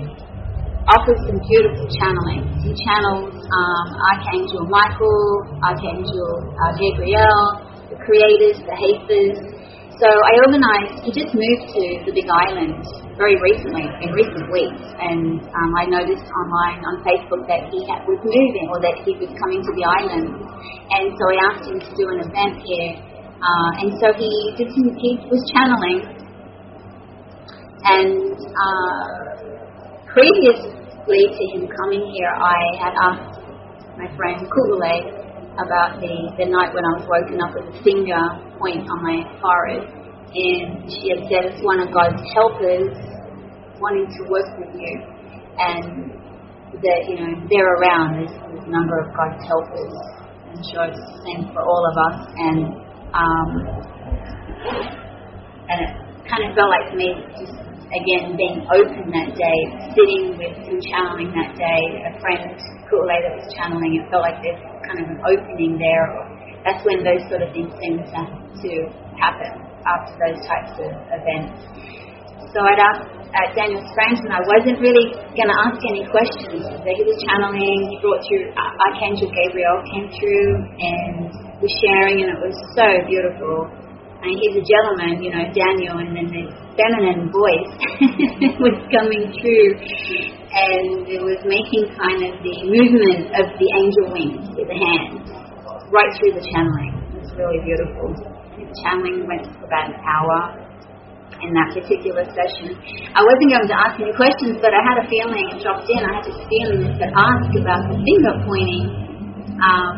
offers 0.91 1.19
some 1.23 1.39
beautiful 1.47 1.87
channeling. 1.95 2.51
He 2.67 2.75
channels 2.83 3.31
um, 3.31 3.87
Archangel 4.11 4.67
Michael, 4.67 5.23
Archangel 5.63 6.43
uh, 6.59 6.71
Gabriel, 6.75 7.63
the 7.87 7.97
creators, 8.03 8.59
the 8.67 8.75
Hathors. 8.75 9.39
So 10.01 10.09
I 10.09 10.33
organized, 10.49 11.05
he 11.05 11.13
just 11.13 11.29
moved 11.37 11.69
to 11.69 11.81
the 12.09 12.13
Big 12.17 12.25
Island 12.25 12.81
very 13.13 13.37
recently, 13.37 13.85
in 14.01 14.09
recent 14.09 14.49
weeks, 14.49 14.81
and 14.97 15.37
um, 15.37 15.69
I 15.77 15.85
noticed 15.85 16.25
online 16.33 16.81
on 16.81 17.05
Facebook 17.05 17.45
that 17.45 17.69
he 17.69 17.85
had, 17.85 18.01
was 18.09 18.17
moving 18.25 18.73
or 18.73 18.81
that 18.81 19.05
he 19.05 19.13
was 19.21 19.29
coming 19.37 19.61
to 19.61 19.71
the 19.77 19.85
island, 19.85 20.33
and 20.97 21.13
so 21.13 21.23
I 21.29 21.37
asked 21.45 21.69
him 21.69 21.77
to 21.77 21.91
do 21.93 22.09
an 22.09 22.25
event 22.25 22.57
here, 22.65 22.97
uh, 23.37 23.81
and 23.85 23.93
so 24.01 24.09
he 24.17 24.33
did 24.57 24.73
some, 24.73 24.89
he 24.97 25.21
was 25.29 25.45
channeling, 25.53 26.01
and 27.85 28.33
uh, 28.33 29.05
previously 30.09 31.21
to 31.37 31.43
him 31.53 31.69
coming 31.69 32.01
here, 32.17 32.33
I 32.33 32.59
had 32.81 32.93
asked 32.97 33.45
my 33.93 34.09
friend 34.17 34.41
Kugule 34.41 35.22
about 35.59 36.01
the, 36.01 36.13
the 36.37 36.47
night 36.49 36.73
when 36.73 36.85
I 36.85 36.91
was 36.97 37.05
woken 37.05 37.37
up 37.41 37.53
with 37.53 37.69
a 37.69 37.77
finger 37.83 38.21
point 38.57 38.85
on 38.89 38.99
my 39.05 39.21
forehead 39.37 40.03
and 40.33 40.89
she 40.89 41.13
had 41.13 41.21
said 41.29 41.41
it's 41.45 41.61
one 41.61 41.77
of 41.77 41.93
God's 41.93 42.21
helpers 42.33 42.89
wanting 43.77 44.09
to 44.09 44.21
work 44.29 44.49
with 44.57 44.73
you, 44.73 44.93
and 45.61 46.09
that 46.81 46.99
you 47.05 47.21
know 47.21 47.37
they're 47.53 47.73
around. 47.77 48.17
There's, 48.17 48.33
there's 48.33 48.65
a 48.65 48.71
number 48.73 48.97
of 48.97 49.13
God's 49.13 49.45
helpers. 49.45 49.93
I'm 50.49 50.63
sure 50.73 50.89
it's 50.89 50.97
the 50.97 51.21
same 51.21 51.53
for 51.53 51.61
all 51.61 51.83
of 51.85 51.95
us, 52.01 52.17
and 52.33 52.59
um, 53.13 53.49
and 55.69 55.77
it 55.85 55.91
kind 56.25 56.49
of 56.49 56.57
felt 56.57 56.73
like 56.73 56.97
me 56.97 57.13
just 57.37 57.53
again 57.93 58.33
being 58.33 58.65
open 58.73 59.13
that 59.13 59.37
day, 59.37 59.59
sitting 59.93 60.33
with 60.33 60.55
some 60.65 60.81
channeling 60.81 61.29
that 61.37 61.53
day. 61.53 61.81
A 62.09 62.11
friend, 62.17 62.57
Kool 62.89 63.05
that 63.07 63.33
was 63.35 63.47
channeling. 63.55 63.99
It 63.99 64.05
felt 64.11 64.23
like 64.23 64.39
there's 64.43 64.59
kind 64.83 64.99
of 65.03 65.07
an 65.11 65.19
opening 65.25 65.79
there. 65.79 66.05
That's 66.63 66.83
when 66.87 67.03
those 67.03 67.23
sort 67.27 67.43
of 67.43 67.51
things 67.51 67.71
seem 67.79 67.99
to, 67.99 68.05
to 68.07 68.71
happen 69.19 69.51
after 69.83 70.13
those 70.19 70.39
types 70.47 70.73
of 70.79 70.91
events. 71.11 71.59
So 72.55 72.61
I'd 72.61 72.79
asked 72.79 73.09
uh, 73.33 73.49
Daniel 73.57 73.81
Scranton, 73.89 74.29
I 74.29 74.45
wasn't 74.45 74.77
really 74.77 75.09
going 75.33 75.49
to 75.49 75.57
ask 75.65 75.81
any 75.89 76.05
questions. 76.05 76.61
He 76.61 77.03
was 77.03 77.17
channeling, 77.25 77.89
he 77.89 77.97
brought 77.97 78.21
through, 78.29 78.53
uh, 78.53 78.85
Archangel 78.93 79.25
Gabriel 79.33 79.81
came 79.89 80.07
through 80.13 80.61
and 80.77 81.33
was 81.57 81.73
sharing, 81.81 82.21
and 82.21 82.29
it 82.29 82.39
was 82.39 82.53
so 82.77 82.85
beautiful. 83.09 83.73
And 84.23 84.31
he's 84.39 84.55
a 84.55 84.63
gentleman, 84.63 85.19
you 85.19 85.35
know, 85.35 85.43
Daniel, 85.51 85.99
and 85.99 86.15
then 86.15 86.31
this 86.31 86.47
feminine 86.79 87.27
voice 87.27 87.71
was 88.63 88.77
coming 88.87 89.27
through, 89.35 89.69
and 89.83 91.03
it 91.11 91.19
was 91.19 91.43
making 91.43 91.91
kind 91.91 92.23
of 92.23 92.39
the 92.39 92.55
movement 92.71 93.35
of 93.35 93.51
the 93.59 93.67
angel 93.75 94.15
wings 94.15 94.47
with 94.55 94.71
the 94.71 94.79
hands 94.79 95.27
right 95.91 96.11
through 96.17 96.39
the 96.39 96.45
channeling. 96.55 96.95
It 97.13 97.21
was 97.21 97.31
really 97.35 97.59
beautiful 97.67 98.15
The 98.55 98.65
channeling 98.81 99.27
went 99.27 99.43
for 99.59 99.67
about 99.67 99.91
an 99.91 99.99
hour 100.07 100.63
in 101.43 101.51
that 101.51 101.75
particular 101.75 102.23
session. 102.31 102.79
I 103.11 103.21
wasn't 103.21 103.49
going 103.51 103.67
to 103.67 103.75
ask 103.75 103.99
any 103.99 104.15
questions, 104.15 104.55
but 104.63 104.71
I 104.71 104.81
had 104.87 105.03
a 105.03 105.05
feeling, 105.11 105.51
it 105.51 105.59
dropped 105.59 105.91
in, 105.91 105.99
I 105.99 106.15
had 106.15 106.23
this 106.23 106.39
feeling 106.47 106.95
to 106.95 107.05
ask 107.11 107.49
about 107.59 107.91
the 107.91 107.97
finger 107.99 108.33
pointing. 108.47 108.87
Um, 109.59 109.93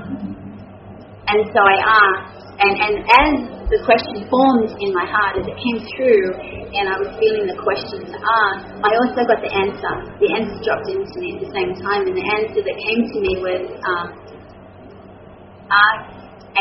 and 1.29 1.39
so 1.53 1.59
I 1.61 1.77
asked, 1.77 2.41
and, 2.57 2.73
and 2.73 2.93
as 3.05 3.54
the 3.65 3.81
question 3.81 4.29
formed 4.29 4.69
in 4.77 4.93
my 4.93 5.05
heart, 5.09 5.41
as 5.41 5.45
it 5.49 5.57
came 5.57 5.79
through, 5.97 6.37
and 6.77 6.85
I 6.85 7.01
was 7.01 7.09
feeling 7.17 7.49
the 7.49 7.57
question 7.57 8.05
to 8.05 8.17
ask, 8.17 8.61
I 8.85 8.91
also 9.01 9.25
got 9.25 9.41
the 9.41 9.49
answer. 9.49 9.93
The 10.21 10.29
answer 10.37 10.57
dropped 10.61 10.89
into 10.93 11.15
me 11.17 11.33
at 11.33 11.39
the 11.41 11.51
same 11.51 11.73
time, 11.81 12.05
and 12.05 12.13
the 12.13 12.27
answer 12.29 12.61
that 12.61 12.77
came 12.77 13.01
to 13.09 13.17
me 13.17 13.31
was 13.41 13.63
um, 13.89 14.07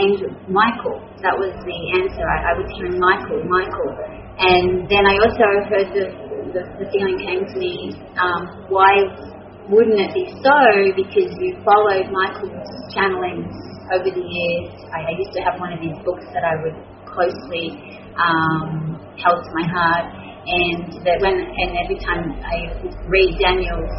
angel, 0.01 0.33
Michael. 0.49 0.99
That 1.21 1.37
was 1.37 1.53
the 1.53 1.79
answer. 2.01 2.25
I, 2.25 2.39
I 2.51 2.53
was 2.57 2.67
hearing 2.75 2.99
Michael, 2.99 3.45
Michael. 3.47 3.91
And 4.41 4.89
then 4.91 5.07
I 5.07 5.15
also 5.23 5.47
heard 5.71 5.89
the, 5.95 6.05
the, 6.57 6.63
the 6.83 6.87
feeling 6.91 7.21
came 7.21 7.45
to 7.47 7.57
me, 7.61 7.95
um, 8.19 8.67
why 8.73 9.07
wouldn't 9.71 10.01
it 10.01 10.13
be 10.13 10.27
so? 10.43 10.59
Because 10.97 11.31
you 11.39 11.57
followed 11.63 12.11
Michael's 12.11 12.69
channeling 12.93 13.47
over 13.93 14.09
the 14.11 14.25
years. 14.25 14.73
I, 14.91 15.09
I 15.09 15.13
used 15.17 15.33
to 15.37 15.41
have 15.45 15.61
one 15.61 15.73
of 15.73 15.81
these 15.81 15.97
books 16.05 16.27
that 16.35 16.45
I 16.45 16.57
would 16.65 16.77
closely 17.15 17.79
um, 18.19 18.99
held 19.17 19.41
to 19.41 19.51
my 19.55 19.67
heart. 19.71 20.07
And 20.45 21.01
that 21.09 21.25
when 21.25 21.41
and 21.41 21.71
every 21.81 21.97
time 22.05 22.37
I 22.45 22.69
read 23.09 23.33
Daniel's 23.41 23.97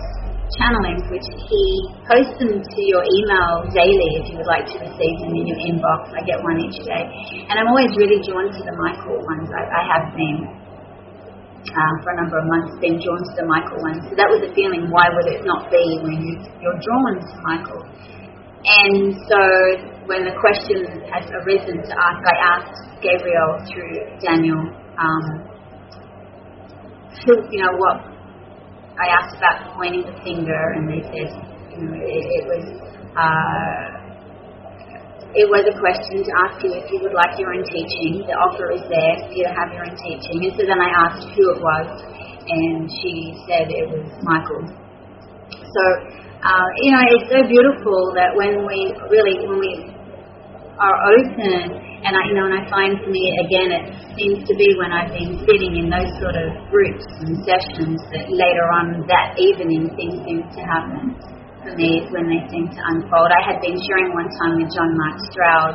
channelings, 0.61 1.01
which 1.09 1.25
he 1.25 1.63
posts 2.05 2.37
them 2.37 2.61
to 2.61 2.79
your 2.85 3.01
email 3.01 3.65
daily 3.73 4.09
if 4.21 4.29
you 4.29 4.37
would 4.37 4.45
like 4.45 4.69
to 4.69 4.77
receive 4.77 5.15
them 5.25 5.33
in 5.33 5.45
your 5.49 5.57
inbox. 5.65 6.13
I 6.13 6.21
get 6.21 6.37
one 6.45 6.61
each 6.61 6.77
day. 6.85 7.03
And 7.49 7.57
I'm 7.57 7.65
always 7.65 7.89
really 7.97 8.21
drawn 8.21 8.53
to 8.53 8.61
the 8.61 8.75
Michael 8.77 9.17
ones. 9.25 9.49
I, 9.49 9.63
I 9.65 9.81
have 9.89 10.05
been 10.13 10.37
uh, 11.65 11.95
for 12.05 12.09
a 12.13 12.17
number 12.21 12.37
of 12.37 12.45
months, 12.45 12.77
been 12.77 13.01
drawn 13.01 13.21
to 13.25 13.33
the 13.41 13.47
Michael 13.49 13.81
ones. 13.81 14.05
So 14.05 14.13
that 14.15 14.29
was 14.29 14.45
the 14.45 14.53
feeling, 14.53 14.85
why 14.93 15.09
would 15.09 15.27
it 15.33 15.41
not 15.43 15.67
be 15.73 15.83
when 16.05 16.21
you, 16.21 16.33
you're 16.61 16.77
drawn 16.77 17.13
to 17.19 17.35
Michael? 17.41 17.81
And 18.65 19.13
so 19.29 19.39
when 20.09 20.25
the 20.25 20.33
question 20.41 21.05
has 21.13 21.25
arisen 21.29 21.85
to 21.85 21.93
ask, 21.93 22.21
I 22.25 22.37
asked 22.57 22.77
Gabriel 23.01 23.61
through 23.69 23.93
Daniel, 24.25 24.57
um, 24.97 25.25
who, 27.25 27.33
you 27.53 27.61
know, 27.61 27.73
what 27.77 28.01
I 28.97 29.05
asked 29.21 29.37
about 29.37 29.77
pointing 29.77 30.01
the 30.01 30.17
finger, 30.23 30.61
and 30.73 30.89
they 30.89 31.03
said, 31.13 31.29
you 31.73 31.77
know, 31.83 31.93
it, 31.93 32.25
it 32.25 32.43
was 32.47 32.65
uh, 33.13 34.05
it 35.35 35.51
was 35.51 35.67
a 35.67 35.75
question 35.75 36.23
to 36.23 36.31
ask 36.47 36.63
you 36.63 36.71
if 36.79 36.87
you 36.87 37.03
would 37.03 37.11
like 37.11 37.35
your 37.35 37.51
own 37.51 37.63
teaching. 37.67 38.23
The 38.23 38.39
offer 38.39 38.71
is 38.71 38.83
there 38.87 39.15
for 39.27 39.35
you 39.35 39.43
to 39.43 39.51
have 39.51 39.67
your 39.75 39.83
own 39.83 39.95
teaching. 39.99 40.47
And 40.47 40.53
so 40.55 40.63
then 40.63 40.79
I 40.79 40.87
asked 40.95 41.27
who 41.35 41.43
it 41.51 41.59
was, 41.59 41.87
and 42.47 42.87
she 42.87 43.35
said 43.43 43.67
it 43.67 43.83
was 43.91 44.07
Michael. 44.23 44.63
So, 45.51 45.83
uh, 46.45 46.67
you 46.85 46.93
know, 46.93 47.01
it's 47.09 47.25
so 47.33 47.41
beautiful 47.49 48.13
that 48.13 48.37
when 48.37 48.61
we 48.69 48.93
really, 49.09 49.33
when 49.49 49.57
we 49.57 49.71
are 50.77 50.97
open, 51.17 51.73
and 52.05 52.13
I, 52.13 52.21
you 52.29 52.37
know, 52.37 52.45
and 52.45 52.61
I 52.61 52.63
find 52.69 53.01
for 53.01 53.09
me 53.09 53.33
again, 53.41 53.73
it 53.73 53.85
seems 54.13 54.45
to 54.45 54.53
be 54.53 54.77
when 54.77 54.93
I've 54.93 55.09
been 55.09 55.41
sitting 55.41 55.73
in 55.81 55.89
those 55.89 56.13
sort 56.21 56.37
of 56.37 56.53
groups 56.69 57.01
and 57.25 57.41
sessions 57.49 57.97
that 58.13 58.29
later 58.29 58.65
on 58.77 59.09
that 59.09 59.33
evening 59.41 59.89
things 59.97 60.21
seem 60.21 60.45
to 60.45 60.61
happen 60.69 61.17
for 61.65 61.73
me 61.73 62.05
when 62.13 62.29
they 62.29 62.45
seem 62.53 62.69
to 62.69 62.81
unfold. 62.93 63.33
I 63.33 63.41
had 63.41 63.57
been 63.65 63.81
sharing 63.81 64.13
one 64.13 64.29
time 64.37 64.61
with 64.61 64.69
John 64.69 64.93
Mark 64.93 65.17
Stroud. 65.33 65.73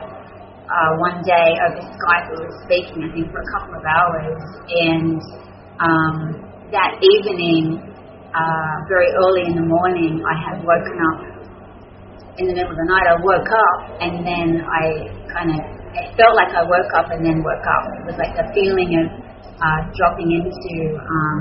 Uh, 0.70 0.90
one 1.02 1.18
day 1.26 1.50
over 1.66 1.83
Skype, 1.83 2.30
we 2.30 2.46
were 2.46 2.56
speaking, 2.62 3.02
I 3.02 3.11
think, 3.11 3.26
for 3.35 3.42
a 3.42 3.48
couple 3.59 3.74
of 3.74 3.83
hours, 3.83 4.38
and 4.87 5.18
um, 5.83 6.16
that 6.70 6.94
evening, 7.02 7.89
uh, 8.31 8.75
very 8.87 9.11
early 9.14 9.51
in 9.51 9.55
the 9.59 9.66
morning, 9.66 10.23
I 10.23 10.35
had 10.38 10.62
woken 10.62 10.99
up 11.12 11.40
in 12.40 12.49
the 12.49 12.55
middle 12.57 12.73
of 12.73 12.79
the 12.81 12.88
night, 12.88 13.05
I 13.05 13.16
woke 13.21 13.53
up 13.53 13.79
and 14.01 14.25
then 14.25 14.49
I 14.64 15.12
kind 15.29 15.53
of, 15.53 15.61
it 15.93 16.09
felt 16.16 16.33
like 16.33 16.49
I 16.57 16.64
woke 16.64 16.93
up 16.97 17.12
and 17.12 17.21
then 17.21 17.45
woke 17.45 17.66
up. 17.69 17.85
It 18.01 18.05
was 18.09 18.16
like 18.16 18.33
a 18.40 18.49
feeling 18.57 18.97
of 18.97 19.07
uh, 19.61 19.81
dropping 19.93 20.33
into 20.33 20.73
um, 20.97 21.40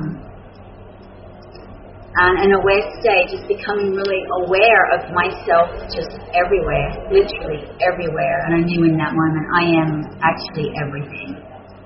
an, 2.19 2.35
an 2.43 2.51
aware 2.51 2.83
state, 2.99 3.31
just 3.31 3.47
becoming 3.47 3.95
really 3.95 4.19
aware 4.43 4.83
of 4.97 5.07
myself 5.15 5.71
just 5.87 6.19
everywhere, 6.35 6.91
literally 7.07 7.63
everywhere. 7.79 8.37
And 8.49 8.59
I 8.59 8.61
knew 8.67 8.83
in 8.91 8.99
that 8.99 9.15
moment 9.15 9.45
I 9.55 9.63
am 9.79 9.89
actually 10.19 10.67
everything. 10.83 11.39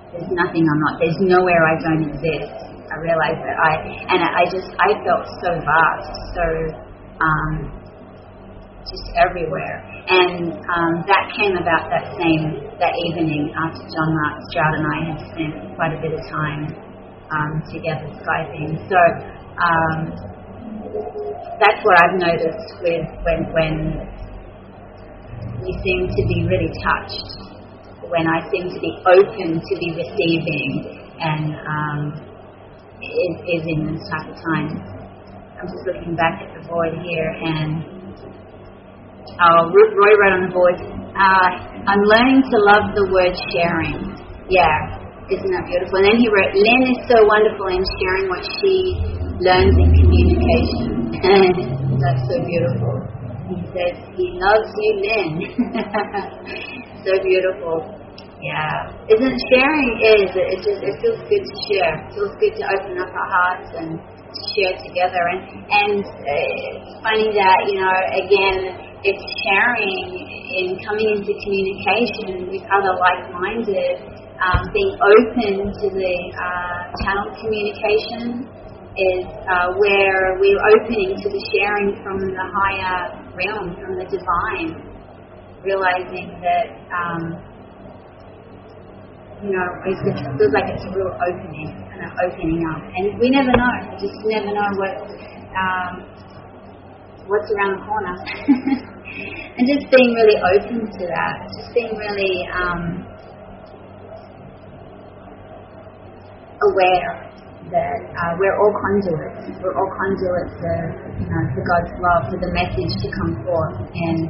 There's 0.09 0.31
nothing 0.33 0.65
I'm 0.65 0.79
not. 0.89 0.97
There's 0.97 1.21
nowhere 1.21 1.61
I 1.69 1.75
don't 1.85 2.03
exist. 2.17 2.72
I 3.03 3.11
realized 3.11 3.43
that 3.43 3.57
I, 3.59 3.73
and 4.15 4.19
I 4.23 4.43
just, 4.47 4.71
I 4.79 4.95
felt 5.03 5.27
so 5.43 5.51
vast, 5.59 6.15
so 6.31 6.45
um, 7.19 7.83
just 8.87 9.03
everywhere. 9.19 9.83
And 10.07 10.55
um, 10.55 10.93
that 11.11 11.27
came 11.35 11.59
about 11.59 11.91
that 11.91 12.15
same 12.15 12.63
that 12.79 12.95
evening 13.11 13.51
after 13.59 13.83
John 13.91 14.09
Mark 14.15 14.39
Stroud 14.51 14.73
and 14.79 14.87
I 14.87 14.99
had 15.11 15.19
spent 15.35 15.75
quite 15.75 15.93
a 15.95 15.99
bit 15.99 16.15
of 16.15 16.23
time 16.31 16.71
um, 17.27 17.51
together 17.67 18.07
skyping. 18.23 18.79
So 18.87 18.99
um, 19.59 19.97
that's 21.59 21.83
what 21.83 21.95
I've 21.99 22.19
noticed 22.23 22.71
with 22.87 23.07
when 23.27 23.51
when 23.51 23.75
we 25.59 25.71
seem 25.83 26.07
to 26.07 26.21
be 26.27 26.47
really 26.47 26.71
touched, 26.79 27.27
when 28.07 28.27
I 28.27 28.47
seem 28.51 28.71
to 28.71 28.79
be 28.79 28.95
open 29.11 29.59
to 29.59 29.73
be 29.79 29.91
receiving, 29.91 31.03
and 31.19 31.55
um, 31.67 32.32
is, 33.03 33.35
is 33.59 33.63
in 33.67 33.79
this 33.91 34.03
type 34.09 34.27
of 34.31 34.37
time. 34.39 34.79
I'm 35.59 35.67
just 35.67 35.83
looking 35.87 36.15
back 36.15 36.43
at 36.43 36.51
the 36.55 36.67
board 36.67 36.95
here 37.03 37.29
and 37.39 37.93
uh, 39.39 39.61
Roy 39.71 40.13
wrote 40.19 40.33
on 40.35 40.43
the 40.45 40.53
board, 40.53 40.77
uh, 41.15 41.49
I'm 41.89 42.03
learning 42.05 42.43
to 42.45 42.55
love 42.69 42.93
the 42.93 43.05
word 43.09 43.33
sharing. 43.49 44.13
Yeah, 44.49 44.99
isn't 45.31 45.51
that 45.51 45.65
beautiful? 45.65 46.03
And 46.03 46.05
then 46.13 46.17
he 46.19 46.27
wrote, 46.29 46.53
Lynn 46.53 46.83
is 46.93 46.99
so 47.09 47.17
wonderful 47.25 47.67
in 47.71 47.81
sharing 47.97 48.27
what 48.29 48.43
she 48.59 48.99
learns 49.41 49.73
in 49.73 49.89
communication. 49.95 51.17
And 51.23 51.55
that's 52.03 52.23
so 52.27 52.35
beautiful. 52.45 52.93
He 53.49 53.57
says, 53.73 53.95
he 54.13 54.25
loves 54.37 54.69
you, 54.75 54.91
Lynn. 55.01 55.33
so 57.07 57.13
beautiful. 57.23 58.02
Yeah. 58.43 58.91
Isn't 59.07 59.39
sharing 59.55 59.91
is, 60.03 60.27
it 60.35 60.59
just, 60.67 60.83
it 60.83 60.95
feels 60.99 61.21
good 61.31 61.43
to 61.47 61.55
share. 61.71 61.95
It 61.95 62.11
feels 62.11 62.35
good 62.43 62.53
to 62.59 62.63
open 62.75 62.99
up 62.99 63.07
our 63.07 63.29
hearts 63.31 63.71
and 63.71 63.95
to 63.95 64.41
share 64.51 64.75
together. 64.83 65.23
And, 65.31 65.39
and 65.71 66.03
uh, 66.03 66.83
it's 66.83 66.91
funny 66.99 67.31
that, 67.39 67.59
you 67.71 67.79
know, 67.79 67.95
again, 68.19 68.59
it's 69.07 69.23
sharing 69.47 70.27
and 70.59 70.75
coming 70.83 71.23
into 71.23 71.31
communication 71.39 72.51
with 72.51 72.67
other 72.67 72.91
like-minded, 72.99 74.11
um, 74.43 74.59
being 74.75 74.91
open 74.91 75.71
to 75.79 75.85
the 75.87 76.15
uh, 76.35 76.79
channel 76.99 77.31
communication 77.39 78.43
is 78.91 79.23
uh, 79.47 79.71
where 79.79 80.35
we're 80.43 80.63
opening 80.75 81.15
to 81.15 81.27
the 81.31 81.41
sharing 81.47 81.95
from 82.03 82.19
the 82.19 82.45
higher 82.59 83.23
realm, 83.39 83.71
from 83.79 83.95
the 83.95 84.05
divine, 84.11 84.83
realizing 85.63 86.43
that, 86.43 86.75
um, 86.91 87.52
you 89.43 89.51
know, 89.51 89.67
it 89.83 89.99
feels 90.39 90.55
like 90.55 90.71
it's 90.71 90.87
a 90.87 90.91
real 90.95 91.11
opening, 91.11 91.67
kind 91.91 92.07
of 92.07 92.15
opening 92.23 92.63
up. 92.63 92.79
And 92.79 93.19
we 93.19 93.27
never 93.27 93.51
know, 93.51 93.75
we 93.91 93.99
just 93.99 94.15
never 94.23 94.55
know 94.55 94.69
what 94.79 94.93
um, 95.51 95.93
what's 97.27 97.51
around 97.51 97.75
the 97.75 97.83
corner. 97.83 98.15
and 99.59 99.63
just 99.67 99.91
being 99.91 100.15
really 100.15 100.39
open 100.39 100.87
to 100.87 101.03
that, 101.11 101.35
just 101.59 101.75
being 101.75 101.91
really 101.91 102.47
um, 102.55 103.03
aware 106.71 107.27
that 107.67 107.99
uh, 107.99 108.31
we're 108.39 108.55
all 108.55 108.73
conduits. 108.79 109.59
We're 109.59 109.75
all 109.75 109.91
conduits 109.91 110.55
for, 110.55 110.77
you 111.19 111.27
know, 111.27 111.43
for 111.51 111.63
God's 111.67 111.93
love, 111.99 112.21
for 112.31 112.39
the 112.39 112.51
message 112.55 112.91
to 112.95 113.07
come 113.11 113.43
forth. 113.43 113.75
And 113.91 114.29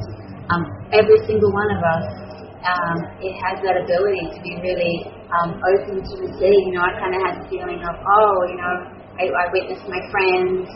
um, 0.49 0.63
every 0.89 1.21
single 1.29 1.53
one 1.53 1.69
of 1.69 1.81
us, 1.85 2.32
um, 2.63 2.97
it 3.19 3.35
has 3.43 3.59
that 3.63 3.75
ability 3.75 4.23
to 4.35 4.39
be 4.39 4.53
really 4.63 4.95
um, 5.35 5.59
open 5.59 5.99
to 5.99 6.13
receive. 6.23 6.59
You 6.67 6.73
know, 6.75 6.83
I 6.87 6.93
kind 6.99 7.13
of 7.15 7.21
had 7.21 7.33
the 7.43 7.45
feeling 7.51 7.81
of, 7.83 7.95
oh, 7.99 8.35
you 8.47 8.57
know, 8.57 8.73
I, 9.19 9.23
I 9.29 9.45
witnessed 9.51 9.85
my 9.87 10.01
friends 10.09 10.67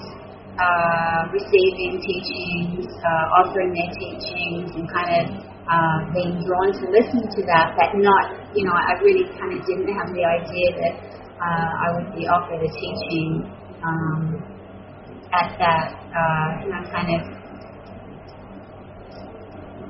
uh, 0.57 1.19
receiving 1.31 2.01
teachings, 2.01 2.85
uh, 2.89 3.39
offering 3.39 3.71
their 3.73 3.91
teachings, 3.95 4.73
and 4.73 4.85
kind 4.89 5.11
of 5.15 5.25
uh, 5.69 5.99
being 6.13 6.41
drawn 6.43 6.69
to 6.75 6.85
listen 6.91 7.23
to 7.23 7.41
that. 7.47 7.77
But 7.77 7.95
not, 7.97 8.51
you 8.57 8.65
know, 8.65 8.75
I 8.75 8.97
really 8.99 9.29
kind 9.37 9.53
of 9.53 9.61
didn't 9.65 9.89
have 9.93 10.09
the 10.11 10.25
idea 10.25 10.67
that 10.81 10.93
uh, 11.39 11.71
I 11.71 11.87
would 11.95 12.09
be 12.17 12.25
offered 12.27 12.61
a 12.61 12.71
teaching 12.73 13.45
um, 13.85 14.41
at 15.33 15.53
that, 15.61 15.85
uh, 16.09 16.47
you 16.65 16.69
know, 16.73 16.81
kind 16.89 17.09
of 17.13 17.36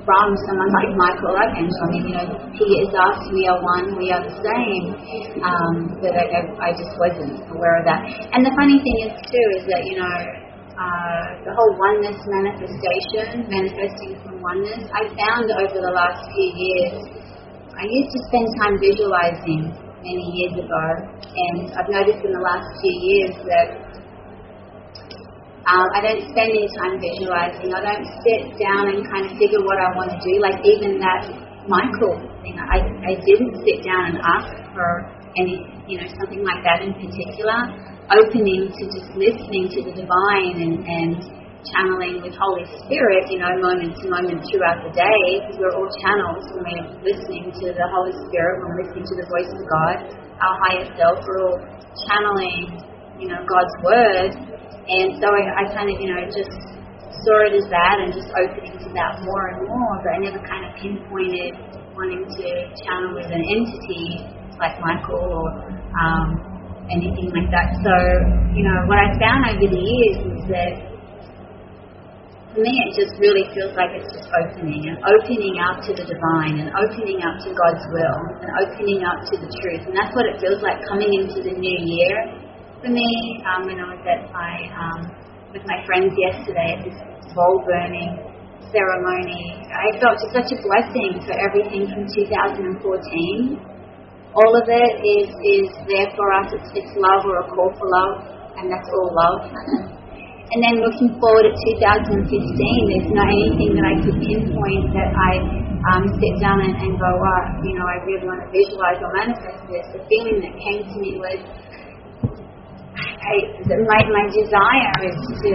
from 0.08 0.32
someone 0.48 0.72
like 0.72 0.90
Michael 0.96 1.36
Archangel. 1.36 1.84
I 1.84 1.88
mean, 1.92 2.04
you 2.08 2.14
know, 2.16 2.26
he 2.56 2.64
is 2.80 2.88
us, 2.96 3.28
we 3.28 3.44
are 3.44 3.60
one, 3.60 3.92
we 4.00 4.08
are 4.08 4.24
the 4.24 4.40
same. 4.40 4.96
Um, 5.44 6.00
but 6.00 6.16
I, 6.16 6.24
I, 6.32 6.40
I 6.56 6.70
just 6.72 6.96
wasn't 6.96 7.44
aware 7.52 7.76
of 7.76 7.84
that. 7.84 8.08
And 8.32 8.40
the 8.40 8.54
funny 8.56 8.80
thing 8.80 8.96
is, 9.04 9.12
too, 9.28 9.46
is 9.60 9.68
that, 9.68 9.84
you 9.84 10.00
know, 10.00 10.16
uh, 10.80 11.24
the 11.44 11.52
whole 11.52 11.76
oneness 11.76 12.16
manifestation, 12.24 13.52
manifesting 13.52 14.16
from 14.24 14.40
oneness, 14.40 14.88
I 14.96 15.12
found 15.12 15.52
over 15.52 15.76
the 15.76 15.92
last 15.92 16.24
few 16.32 16.48
years, 16.56 16.96
I 17.76 17.84
used 17.84 18.08
to 18.08 18.20
spend 18.32 18.48
time 18.64 18.80
visualizing 18.80 19.76
many 20.00 20.26
years 20.40 20.56
ago, 20.56 20.84
and 21.20 21.68
I've 21.76 21.90
noticed 21.92 22.24
in 22.24 22.32
the 22.32 22.40
last 22.40 22.64
few 22.80 22.96
years 23.12 23.34
that 23.44 23.87
um, 25.68 25.86
I 25.92 26.00
don't 26.00 26.24
spend 26.32 26.48
any 26.48 26.68
time 26.80 26.96
visualizing. 26.96 27.68
I 27.76 27.80
don't 27.84 28.06
sit 28.24 28.56
down 28.56 28.88
and 28.88 29.04
kind 29.12 29.28
of 29.28 29.36
figure 29.36 29.60
what 29.60 29.76
I 29.76 29.92
want 29.92 30.16
to 30.16 30.20
do. 30.24 30.40
Like 30.40 30.64
even 30.64 30.96
that 30.98 31.28
Michael 31.68 32.16
thing, 32.40 32.56
I, 32.56 32.80
I 32.80 33.12
didn't 33.20 33.52
sit 33.60 33.84
down 33.84 34.16
and 34.16 34.16
ask 34.24 34.48
for 34.72 35.12
any, 35.36 35.68
you 35.84 36.00
know, 36.00 36.08
something 36.16 36.40
like 36.40 36.64
that 36.64 36.80
in 36.80 36.96
particular 36.96 37.68
opening 38.08 38.72
to 38.72 38.82
just 38.88 39.12
listening 39.12 39.68
to 39.68 39.84
the 39.84 39.92
divine 39.92 40.56
and, 40.56 40.80
and 40.80 41.20
channeling 41.68 42.24
with 42.24 42.32
Holy 42.32 42.64
Spirit, 42.80 43.28
you 43.28 43.36
know, 43.36 43.52
moment 43.60 43.92
to 44.00 44.08
moment 44.08 44.40
throughout 44.48 44.80
the 44.80 44.92
day, 44.96 45.44
because 45.44 45.60
we're 45.60 45.76
all 45.76 45.90
channels 46.00 46.48
when 46.56 46.64
we're 46.64 46.88
listening 47.04 47.52
to 47.52 47.66
the 47.76 47.86
Holy 47.92 48.16
Spirit, 48.24 48.64
when 48.64 48.66
we're 48.72 48.80
listening 48.88 49.04
to 49.04 49.16
the 49.20 49.26
voice 49.28 49.50
of 49.52 49.60
God, 49.68 49.96
our 50.40 50.56
higher 50.64 50.86
self, 50.96 51.20
we're 51.20 51.44
all 51.44 51.60
channeling, 52.08 52.80
you 53.20 53.28
know, 53.28 53.44
God's 53.44 53.76
word. 53.84 54.32
And 54.88 55.20
so 55.20 55.28
I, 55.28 55.42
I 55.52 55.64
kind 55.76 55.92
of, 55.92 56.00
you 56.00 56.08
know, 56.08 56.24
just 56.32 56.54
saw 57.24 57.44
it 57.44 57.52
as 57.52 57.68
that 57.68 58.00
and 58.00 58.08
just 58.14 58.32
opening 58.32 58.72
to 58.72 58.88
that 58.96 59.20
more 59.20 59.52
and 59.52 59.68
more, 59.68 59.92
but 60.00 60.10
I 60.14 60.18
never 60.24 60.40
kind 60.48 60.64
of 60.64 60.72
pinpointed 60.80 61.60
wanting 61.92 62.24
to 62.24 62.46
channel 62.86 63.12
with 63.18 63.26
an 63.28 63.42
entity 63.42 64.22
like 64.56 64.78
Michael 64.80 65.18
or 65.18 65.48
um, 65.98 66.88
anything 66.88 67.28
like 67.34 67.50
that. 67.50 67.74
So, 67.82 67.94
you 68.54 68.64
know, 68.64 68.86
what 68.86 68.96
I 68.96 69.12
found 69.18 69.50
over 69.50 69.66
the 69.66 69.82
years 69.82 70.18
is 70.24 70.42
that 70.48 70.72
for 72.54 72.64
me 72.64 72.72
it 72.88 72.96
just 72.96 73.12
really 73.20 73.44
feels 73.52 73.76
like 73.76 73.92
it's 73.92 74.08
just 74.08 74.30
opening 74.32 74.88
and 74.88 74.96
opening 75.04 75.60
up 75.60 75.84
to 75.84 75.92
the 75.92 76.06
divine 76.06 76.64
and 76.64 76.72
opening 76.74 77.20
up 77.20 77.36
to 77.44 77.52
God's 77.52 77.84
will 77.92 78.18
and 78.40 78.50
opening 78.64 79.04
up 79.04 79.20
to 79.30 79.34
the 79.36 79.50
truth. 79.58 79.84
And 79.84 79.94
that's 79.94 80.14
what 80.16 80.24
it 80.24 80.40
feels 80.40 80.62
like 80.64 80.80
coming 80.88 81.12
into 81.12 81.44
the 81.44 81.52
new 81.52 81.78
year 81.86 82.47
for 82.80 82.90
me. 82.90 83.10
Um, 83.46 83.66
when 83.66 83.78
I 83.80 83.86
was 83.94 84.02
at 84.06 84.30
my 84.32 84.54
um, 84.74 85.00
with 85.52 85.64
my 85.66 85.82
friends 85.86 86.14
yesterday 86.14 86.78
at 86.78 86.84
this 86.84 86.98
bowl 87.34 87.64
burning 87.66 88.22
ceremony, 88.70 89.64
I 89.72 89.96
felt 89.98 90.20
just 90.20 90.34
such 90.34 90.50
a 90.52 90.58
blessing 90.60 91.24
for 91.24 91.34
everything 91.38 91.88
from 91.88 92.04
2014 92.04 93.78
all 94.36 94.52
of 94.54 94.68
it 94.68 94.92
is, 95.00 95.28
is 95.40 95.68
there 95.88 96.10
for 96.12 96.28
us. 96.36 96.52
It's, 96.52 96.70
it's 96.76 96.92
love 96.94 97.24
or 97.24 97.40
a 97.40 97.46
call 97.48 97.72
for 97.80 97.88
love, 97.88 98.22
and 98.60 98.68
that's 98.68 98.86
all 98.86 99.10
love. 99.10 99.40
and 100.52 100.58
then 100.60 100.84
looking 100.84 101.16
forward 101.16 101.48
at 101.48 101.56
2015, 101.80 102.28
there's 102.28 103.10
not 103.16 103.28
anything 103.32 103.72
that 103.74 103.86
I 103.88 103.96
could 104.04 104.18
pinpoint 104.20 104.92
that 104.92 105.10
I 105.16 105.32
um, 105.90 106.04
sit 106.20 106.34
down 106.44 106.60
and, 106.60 106.76
and 106.76 106.92
go, 107.00 107.08
oh, 107.08 107.42
you 107.64 107.72
know, 107.80 107.86
I 107.88 108.04
really 108.04 108.26
want 108.28 108.44
to 108.44 108.48
visualize 108.52 109.00
or 109.00 109.10
manifest 109.16 109.64
this, 109.72 109.86
the 109.96 110.02
feeling 110.06 110.44
that 110.44 110.54
came 110.60 110.84
to 110.84 110.96
me 111.00 111.16
was, 111.16 111.40
I, 113.28 113.34
my, 113.84 114.00
my 114.08 114.24
desire 114.32 114.96
is 115.04 115.18
to 115.44 115.52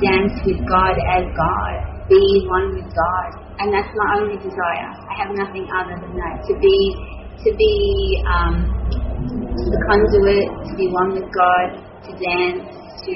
dance 0.00 0.36
with 0.48 0.60
God 0.64 0.96
as 1.12 1.28
God, 1.36 1.74
be 2.08 2.24
one 2.48 2.72
with 2.72 2.88
God, 2.88 3.28
and 3.60 3.68
that's 3.72 3.92
my 3.92 4.08
only 4.20 4.40
desire. 4.40 4.90
I 4.96 5.14
have 5.20 5.32
nothing 5.36 5.68
other 5.76 5.96
than 6.00 6.14
that. 6.16 6.40
To 6.48 6.52
be, 6.56 6.76
to 7.44 7.50
be 7.52 7.74
um, 8.24 8.54
the 9.68 9.80
conduit, 9.88 10.48
to 10.68 10.72
be 10.76 10.88
one 10.88 11.20
with 11.20 11.28
God, 11.36 11.68
to 12.08 12.10
dance, 12.16 12.64
to 13.04 13.14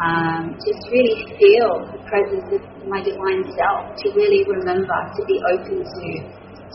um, 0.00 0.56
just 0.56 0.80
really 0.88 1.20
feel 1.36 1.70
the 1.92 2.00
presence 2.08 2.48
of 2.48 2.62
my 2.88 3.04
divine 3.04 3.44
self, 3.52 3.92
to 4.02 4.06
really 4.16 4.42
remember, 4.48 4.98
to 5.16 5.20
be 5.28 5.36
open 5.52 5.84
to, 5.84 6.08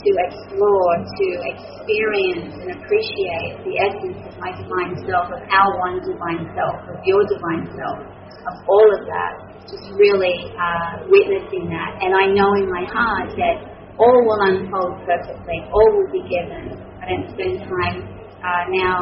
to 0.08 0.16
explore, 0.24 0.92
to 1.04 1.28
experience 1.52 2.56
and 2.64 2.80
appreciate 2.80 3.60
the 3.68 3.76
essence 3.76 4.20
of 4.24 4.34
my 4.40 4.56
divine 4.56 4.96
self, 5.04 5.28
of 5.28 5.44
our 5.52 5.72
one 5.84 6.00
divine 6.00 6.48
self, 6.56 6.80
of 6.88 6.98
your 7.04 7.28
divine 7.28 7.68
self, 7.76 8.00
of 8.48 8.56
all 8.72 8.88
of 8.96 9.04
that, 9.04 9.34
just 9.68 9.84
really 10.00 10.48
uh, 10.56 11.04
witnessing 11.12 11.68
that. 11.68 12.00
And 12.00 12.16
I 12.16 12.32
know 12.32 12.56
in 12.56 12.72
my 12.72 12.88
heart 12.88 13.36
that 13.36 13.68
all 14.00 14.16
will 14.24 14.42
unfold 14.48 15.04
perfectly, 15.04 15.60
all 15.76 15.90
will 15.92 16.12
be 16.16 16.24
given. 16.32 16.80
I 17.04 17.12
don't 17.12 17.28
spend 17.36 17.68
time 17.68 18.08
uh, 18.40 18.64
now 18.72 18.96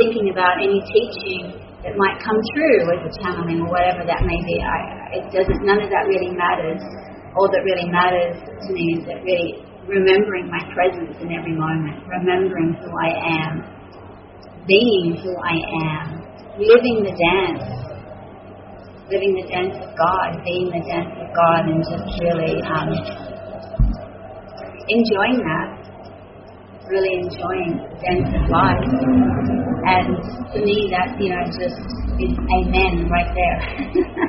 thinking 0.00 0.32
about 0.32 0.56
any 0.56 0.80
teaching 0.88 1.52
that 1.84 1.92
might 2.00 2.16
come 2.24 2.40
through 2.56 2.96
as 2.96 3.00
a 3.04 3.12
channeling 3.20 3.60
or 3.60 3.68
whatever 3.68 4.08
that 4.08 4.24
may 4.24 4.40
be. 4.40 4.56
I, 4.64 5.20
it 5.20 5.24
doesn't. 5.28 5.60
None 5.68 5.84
of 5.84 5.92
that 5.92 6.08
really 6.08 6.32
matters. 6.32 6.80
All 7.36 7.52
that 7.52 7.60
really 7.68 7.92
matters 7.92 8.40
to 8.40 8.68
me 8.72 8.96
is 8.96 9.04
that 9.04 9.20
really 9.20 9.65
remembering 9.88 10.50
my 10.50 10.62
presence 10.74 11.16
in 11.20 11.32
every 11.32 11.54
moment, 11.54 12.02
remembering 12.06 12.74
who 12.74 12.90
I 12.98 13.10
am, 13.42 13.62
being 14.66 15.16
who 15.22 15.32
I 15.42 15.56
am, 15.86 16.22
living 16.58 17.06
the 17.06 17.14
dance, 17.14 17.64
living 19.10 19.34
the 19.38 19.46
dance 19.48 19.74
of 19.80 19.96
God, 19.96 20.42
being 20.44 20.70
the 20.70 20.82
dance 20.86 21.14
of 21.22 21.28
God, 21.34 21.70
and 21.70 21.82
just 21.86 22.20
really 22.20 22.60
um, 22.66 22.90
enjoying 24.88 25.38
that 25.46 25.86
really 26.88 27.18
enjoying 27.18 27.82
the 27.82 27.98
dance 27.98 28.30
of 28.30 28.48
life. 28.48 29.55
And 29.86 30.18
to 30.50 30.58
me, 30.66 30.90
that, 30.90 31.14
you 31.14 31.30
know, 31.30 31.46
just 31.54 31.78
is 32.18 32.34
amen 32.34 33.06
right 33.06 33.30
there. 33.30 33.58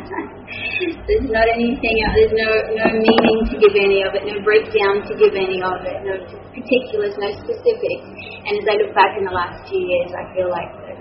there's 1.09 1.29
not 1.33 1.47
anything 1.49 1.95
else, 2.05 2.13
there's 2.13 2.37
no, 2.37 2.51
no 2.77 2.87
meaning 2.93 3.39
to 3.49 3.55
give 3.57 3.73
any 3.73 4.05
of 4.05 4.13
it, 4.13 4.27
no 4.27 4.37
breakdown 4.45 5.01
to 5.07 5.13
give 5.17 5.33
any 5.33 5.57
of 5.63 5.81
it, 5.81 5.97
no 6.05 6.13
particulars, 6.53 7.17
no 7.17 7.29
specifics. 7.41 8.07
And 8.45 8.53
as 8.59 8.65
I 8.69 8.75
look 8.85 8.93
back 8.93 9.17
in 9.17 9.25
the 9.25 9.33
last 9.33 9.65
few 9.65 9.81
years, 9.81 10.13
I 10.13 10.29
feel 10.37 10.51
like 10.51 10.71
that, 10.85 10.99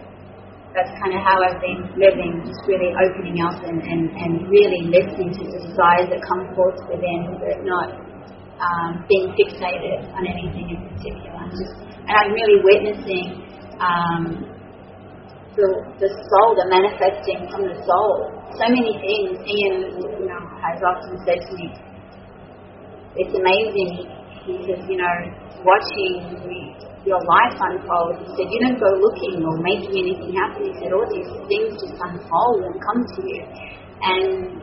that's 0.73 0.93
kind 1.05 1.13
of 1.13 1.21
how 1.21 1.37
I've 1.43 1.61
been 1.61 1.93
living, 2.01 2.41
just 2.47 2.63
really 2.65 2.97
opening 2.97 3.43
up 3.45 3.61
and, 3.61 3.83
and, 3.83 4.03
and 4.15 4.33
really 4.49 4.89
listening 4.89 5.37
to 5.37 5.43
the 5.53 5.59
desires 5.69 6.09
that 6.09 6.23
come 6.25 6.49
forth 6.57 6.81
within, 6.89 7.37
but 7.43 7.61
not 7.67 7.93
um, 8.63 9.05
being 9.05 9.37
fixated 9.37 10.07
on 10.17 10.25
anything 10.25 10.73
in 10.73 10.81
particular. 10.97 11.35
I'm 11.35 11.53
just, 11.53 11.77
and 12.09 12.15
I'm 12.15 12.33
really 12.33 12.61
witnessing 12.65 13.46
um, 13.81 14.57
the, 15.57 15.68
the 16.01 16.11
soul, 16.12 16.53
the 16.53 16.68
manifesting 16.68 17.49
from 17.49 17.64
the 17.64 17.77
soul. 17.85 18.29
So 18.61 18.68
many 18.68 18.93
things. 19.01 19.41
Ian, 19.41 19.77
you 20.05 20.29
know, 20.29 20.43
has 20.61 20.81
often 20.85 21.16
said 21.24 21.41
to 21.41 21.53
me, 21.57 21.72
"It's 23.16 23.33
amazing." 23.33 24.12
He 24.45 24.55
says, 24.68 24.85
"You 24.89 25.01
know, 25.01 25.14
watching 25.64 26.45
your 27.05 27.20
life 27.24 27.57
unfold." 27.57 28.20
He 28.20 28.29
said, 28.37 28.49
"You 28.53 28.59
don't 28.68 28.81
go 28.81 28.91
looking 29.01 29.45
or 29.45 29.57
making 29.61 29.97
anything 29.97 30.37
happen." 30.37 30.61
He 30.68 30.74
said, 30.81 30.93
"All 30.93 31.09
these 31.09 31.29
things 31.49 31.81
just 31.81 31.97
unfold 32.01 32.68
and 32.68 32.77
come 32.81 33.01
to 33.01 33.20
you," 33.24 33.43
and 34.05 34.61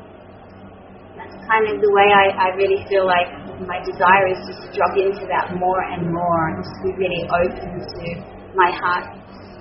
that's 1.17 1.37
kind 1.49 1.69
of 1.69 1.81
the 1.81 1.91
way 1.93 2.07
I, 2.09 2.25
I 2.37 2.47
really 2.57 2.81
feel 2.89 3.05
like 3.05 3.29
my 3.65 3.81
desire 3.85 4.27
is 4.33 4.41
just 4.45 4.61
to 4.65 4.69
drop 4.73 4.93
into 4.97 5.25
that 5.29 5.53
more 5.57 5.81
and 5.93 6.09
more 6.09 6.49
and 6.49 6.63
just 6.63 6.77
be 6.81 6.91
really 6.97 7.23
open 7.29 7.81
to 7.81 8.42
my 8.55 8.71
heart 8.71 9.05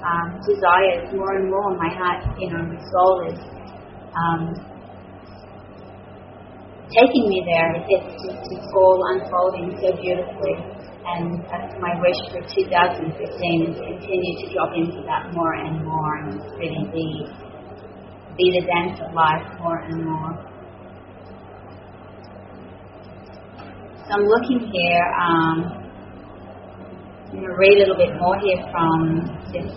um, 0.02 0.40
desires 0.44 1.08
more 1.14 1.36
and 1.36 1.48
more. 1.50 1.76
My 1.76 1.92
heart, 1.94 2.24
you 2.38 2.50
know, 2.50 2.62
my 2.62 2.80
soul 2.90 3.14
is 3.30 3.38
um, 4.12 4.72
taking 6.90 7.24
me 7.28 7.42
there. 7.46 7.72
It's 7.88 8.22
just 8.22 8.42
it's 8.52 8.68
all 8.74 9.00
unfolding 9.14 9.72
so 9.80 9.96
beautifully. 9.96 10.82
And 11.02 11.42
that's 11.50 11.74
my 11.82 11.98
wish 11.98 12.20
for 12.30 12.38
2015 12.46 13.10
is 13.10 13.74
to 13.74 13.82
continue 13.82 14.34
to 14.38 14.54
drop 14.54 14.70
into 14.76 15.02
that 15.06 15.34
more 15.34 15.54
and 15.54 15.84
more 15.84 16.16
and 16.22 16.38
really 16.54 16.86
be, 16.94 17.26
be 18.38 18.46
the 18.54 18.66
dance 18.66 19.00
of 19.02 19.12
life 19.12 19.42
more 19.58 19.78
and 19.82 20.04
more. 20.04 20.52
So 24.06 24.14
I'm 24.14 24.26
looking 24.26 24.70
here, 24.70 25.04
um, 25.18 25.81
I'm 27.32 27.40
going 27.40 27.48
to 27.48 27.56
read 27.56 27.80
a 27.80 27.88
little 27.88 27.96
bit 27.96 28.12
more 28.20 28.36
here 28.44 28.60
from 28.68 29.24
this 29.56 29.72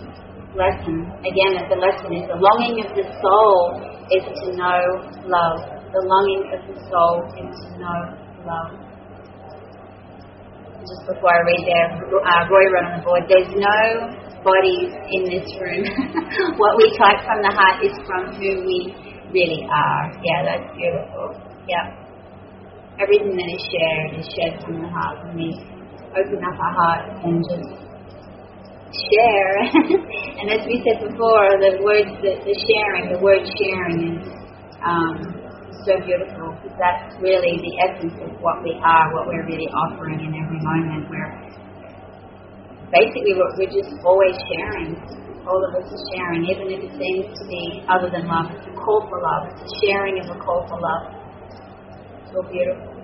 lesson. 0.52 1.08
Again, 1.24 1.56
the 1.72 1.80
lesson 1.80 2.12
is 2.12 2.28
the 2.28 2.36
longing 2.36 2.84
of 2.84 2.92
the 2.92 3.08
soul 3.16 3.80
is 4.12 4.20
to 4.28 4.46
know 4.60 4.76
love. 5.24 5.64
The 5.88 6.04
longing 6.04 6.52
of 6.52 6.60
the 6.68 6.76
soul 6.92 7.24
is 7.32 7.48
to 7.56 7.70
know 7.80 8.00
love. 8.44 8.76
Just 10.84 11.08
before 11.08 11.32
I 11.32 11.40
read 11.48 11.64
there, 11.64 11.96
uh, 11.96 12.44
Roy 12.52 12.68
wrote 12.68 12.92
on 12.92 13.00
the 13.00 13.04
board, 13.08 13.24
there's 13.24 13.48
no 13.48 13.80
bodies 14.44 14.92
in 15.16 15.22
this 15.32 15.48
room. 15.56 15.80
what 16.60 16.76
we 16.76 16.92
type 17.00 17.24
from 17.24 17.40
the 17.40 17.56
heart 17.56 17.80
is 17.80 17.96
from 18.04 18.36
who 18.36 18.68
we 18.68 18.92
really 19.32 19.64
are. 19.64 20.12
Yeah, 20.20 20.44
that's 20.44 20.68
beautiful. 20.76 21.40
Yeah 21.64 22.04
everything 22.96 23.36
that 23.36 23.48
is 23.52 23.62
shared 23.68 24.08
is 24.16 24.26
shared 24.32 24.56
from 24.64 24.80
the 24.80 24.88
heart. 24.88 25.20
When 25.28 25.36
we 25.36 25.75
open 26.14 26.40
up 26.44 26.56
our 26.58 26.74
heart 26.74 27.02
and 27.24 27.42
just 27.42 27.68
share, 28.94 29.54
and 30.38 30.46
as 30.52 30.62
we 30.66 30.78
said 30.86 31.02
before, 31.02 31.48
the 31.58 31.82
words, 31.82 32.10
the, 32.22 32.38
the 32.46 32.56
sharing, 32.68 33.10
the 33.10 33.20
word 33.20 33.42
sharing 33.58 34.18
is 34.18 34.26
um, 34.84 35.16
so 35.82 35.98
beautiful 36.06 36.54
because 36.62 36.76
that's 36.78 37.14
really 37.18 37.58
the 37.58 37.74
essence 37.90 38.14
of 38.22 38.30
what 38.38 38.62
we 38.62 38.78
are, 38.82 39.10
what 39.14 39.26
we're 39.26 39.46
really 39.46 39.68
offering 39.86 40.22
in 40.22 40.32
every 40.32 40.60
moment. 40.62 41.10
We're 41.10 41.32
basically 42.94 43.34
we're, 43.34 43.52
we're 43.58 43.74
just 43.74 43.90
always 44.06 44.36
sharing. 44.54 44.94
All 45.46 45.62
of 45.62 45.78
us 45.78 45.86
are 45.86 46.04
sharing, 46.10 46.42
even 46.50 46.66
if 46.74 46.80
it 46.90 46.94
seems 46.98 47.30
to 47.38 47.44
be 47.46 47.86
other 47.86 48.10
than 48.10 48.26
love. 48.26 48.50
It's 48.50 48.66
a 48.66 48.74
call 48.74 49.06
for 49.06 49.22
love. 49.22 49.54
It's 49.54 49.62
a 49.62 49.72
sharing 49.86 50.18
of 50.18 50.34
a 50.34 50.38
call 50.42 50.66
for 50.66 50.78
love 50.82 51.16
so 52.36 52.42
beautiful. 52.52 52.95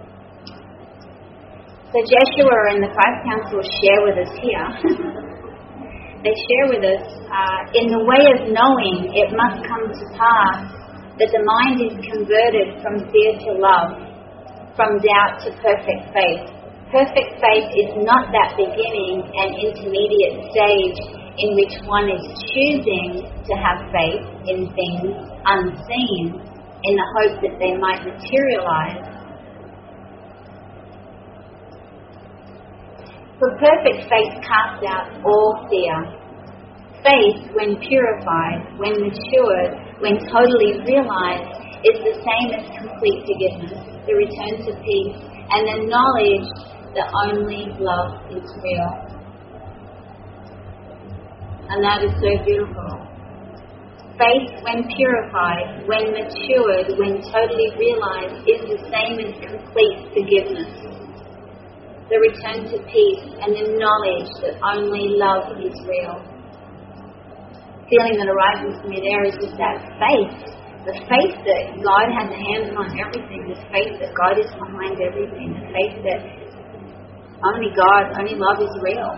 So 1.92 2.00
Jeshua 2.08 2.56
and 2.72 2.80
the 2.80 2.88
five 2.96 3.20
councils 3.20 3.68
share 3.84 4.00
with 4.00 4.16
us 4.16 4.32
here. 4.40 4.64
they 6.24 6.32
share 6.32 6.66
with 6.72 6.80
us, 6.88 7.04
uh, 7.28 7.60
in 7.76 7.92
the 7.92 8.00
way 8.08 8.32
of 8.32 8.48
knowing, 8.48 9.12
it 9.12 9.28
must 9.36 9.60
come 9.68 9.92
to 9.92 10.04
pass 10.16 10.72
that 11.20 11.28
the 11.28 11.44
mind 11.44 11.84
is 11.84 11.92
converted 12.00 12.80
from 12.80 12.96
fear 13.12 13.36
to 13.44 13.50
love, 13.60 13.92
from 14.72 15.04
doubt 15.04 15.44
to 15.44 15.52
perfect 15.60 16.16
faith. 16.16 16.48
Perfect 16.88 17.36
faith 17.44 17.68
is 17.76 17.92
not 18.08 18.32
that 18.32 18.56
beginning 18.56 19.28
and 19.28 19.52
intermediate 19.60 20.48
stage 20.48 20.96
in 21.44 21.52
which 21.60 21.76
one 21.84 22.08
is 22.08 22.24
choosing 22.56 23.20
to 23.20 23.52
have 23.60 23.84
faith 23.92 24.24
in 24.48 24.64
things 24.72 25.12
unseen 25.44 26.40
in 26.40 26.92
the 26.96 27.08
hope 27.20 27.36
that 27.44 27.60
they 27.60 27.76
might 27.76 28.00
materialize 28.00 29.11
For 33.42 33.50
perfect 33.58 34.06
faith 34.06 34.34
casts 34.46 34.86
out 34.86 35.18
all 35.26 35.66
fear. 35.66 35.98
Faith, 37.02 37.50
when 37.58 37.74
purified, 37.82 38.78
when 38.78 39.02
matured, 39.02 39.98
when 39.98 40.14
totally 40.30 40.78
realized, 40.86 41.50
is 41.82 41.98
the 42.06 42.22
same 42.22 42.54
as 42.54 42.62
complete 42.78 43.18
forgiveness, 43.26 43.82
the 44.06 44.14
return 44.14 44.62
to 44.62 44.70
peace, 44.86 45.18
and 45.50 45.66
the 45.66 45.90
knowledge 45.90 46.46
that 46.94 47.10
only 47.26 47.66
love 47.82 48.14
is 48.30 48.46
real. 48.62 48.94
And 51.66 51.82
that 51.82 52.04
is 52.06 52.14
so 52.22 52.44
beautiful. 52.46 52.94
Faith, 54.22 54.54
when 54.62 54.86
purified, 54.94 55.82
when 55.90 56.14
matured, 56.14 56.94
when 56.94 57.18
totally 57.26 57.74
realized, 57.74 58.46
is 58.46 58.62
the 58.70 58.78
same 58.86 59.18
as 59.18 59.34
complete 59.42 60.14
forgiveness 60.14 60.91
the 62.12 62.20
return 62.20 62.68
to 62.68 62.76
peace, 62.92 63.24
and 63.40 63.56
the 63.56 63.72
knowledge 63.80 64.28
that 64.44 64.60
only 64.60 65.16
love 65.16 65.56
is 65.64 65.72
real. 65.88 66.20
Feeling 67.88 68.20
that 68.20 68.28
arises 68.28 68.76
for 68.84 68.88
me 68.92 69.00
there 69.00 69.24
is 69.24 69.32
just 69.40 69.56
that 69.56 69.80
faith. 69.96 70.36
The 70.84 70.92
faith 71.08 71.36
that 71.40 71.80
God 71.80 72.12
has 72.12 72.28
a 72.28 72.36
hand 72.36 72.76
on 72.76 72.92
everything, 73.00 73.48
the 73.48 73.56
faith 73.72 73.96
that 73.96 74.12
God 74.12 74.36
is 74.36 74.50
behind 74.60 75.00
everything, 75.00 75.56
the 75.56 75.64
faith 75.72 75.96
that 76.04 76.20
only 77.48 77.72
God, 77.72 78.12
only 78.20 78.36
love 78.36 78.60
is 78.60 78.74
real. 78.84 79.16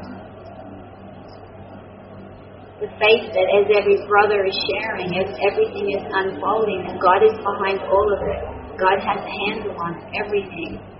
The 2.78 2.90
faith 3.02 3.26
that 3.34 3.46
as 3.58 3.66
every 3.74 3.98
brother 4.06 4.46
is 4.46 4.54
sharing, 4.70 5.18
as 5.18 5.34
everything 5.50 5.98
is 5.98 6.04
unfolding, 6.14 6.86
that 6.86 7.02
God 7.02 7.26
is 7.26 7.34
behind 7.42 7.82
all 7.90 8.06
of 8.06 8.22
it. 8.22 8.42
God 8.78 9.02
has 9.02 9.18
a 9.18 9.34
handle 9.50 9.74
on 9.82 9.98
everything. 10.14 10.93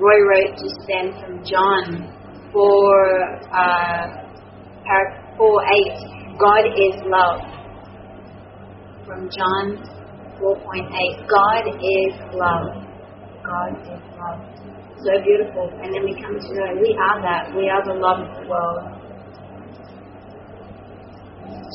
Roy 0.00 0.16
wrote 0.24 0.56
just 0.56 0.80
then 0.88 1.12
from 1.20 1.44
John 1.44 2.08
4, 2.52 2.56
uh, 3.52 4.24
4 5.36 5.64
8, 5.76 6.40
God 6.40 6.64
is 6.72 6.96
love. 7.04 7.44
From 9.04 9.28
John 9.28 9.76
4.8, 10.40 11.28
God 11.28 11.64
is 11.84 12.16
love. 12.32 12.80
God 13.44 13.76
is 13.76 14.00
love. 14.16 14.40
So 15.04 15.20
beautiful. 15.20 15.68
And 15.84 15.92
then 15.92 16.04
we 16.08 16.16
come 16.16 16.32
to 16.32 16.48
know 16.48 16.80
we 16.80 16.96
are 16.96 17.20
that. 17.20 17.52
We 17.52 17.68
are 17.68 17.84
the 17.84 18.00
love 18.00 18.24
of 18.24 18.40
the 18.40 18.48
world. 18.48 18.80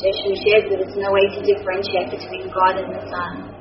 Joshua 0.02 0.34
shares 0.42 0.66
that 0.74 0.82
there's 0.82 0.98
no 0.98 1.14
way 1.14 1.30
to 1.30 1.46
differentiate 1.46 2.10
between 2.10 2.50
God 2.50 2.82
and 2.82 2.90
the 2.90 3.06
Son. 3.06 3.54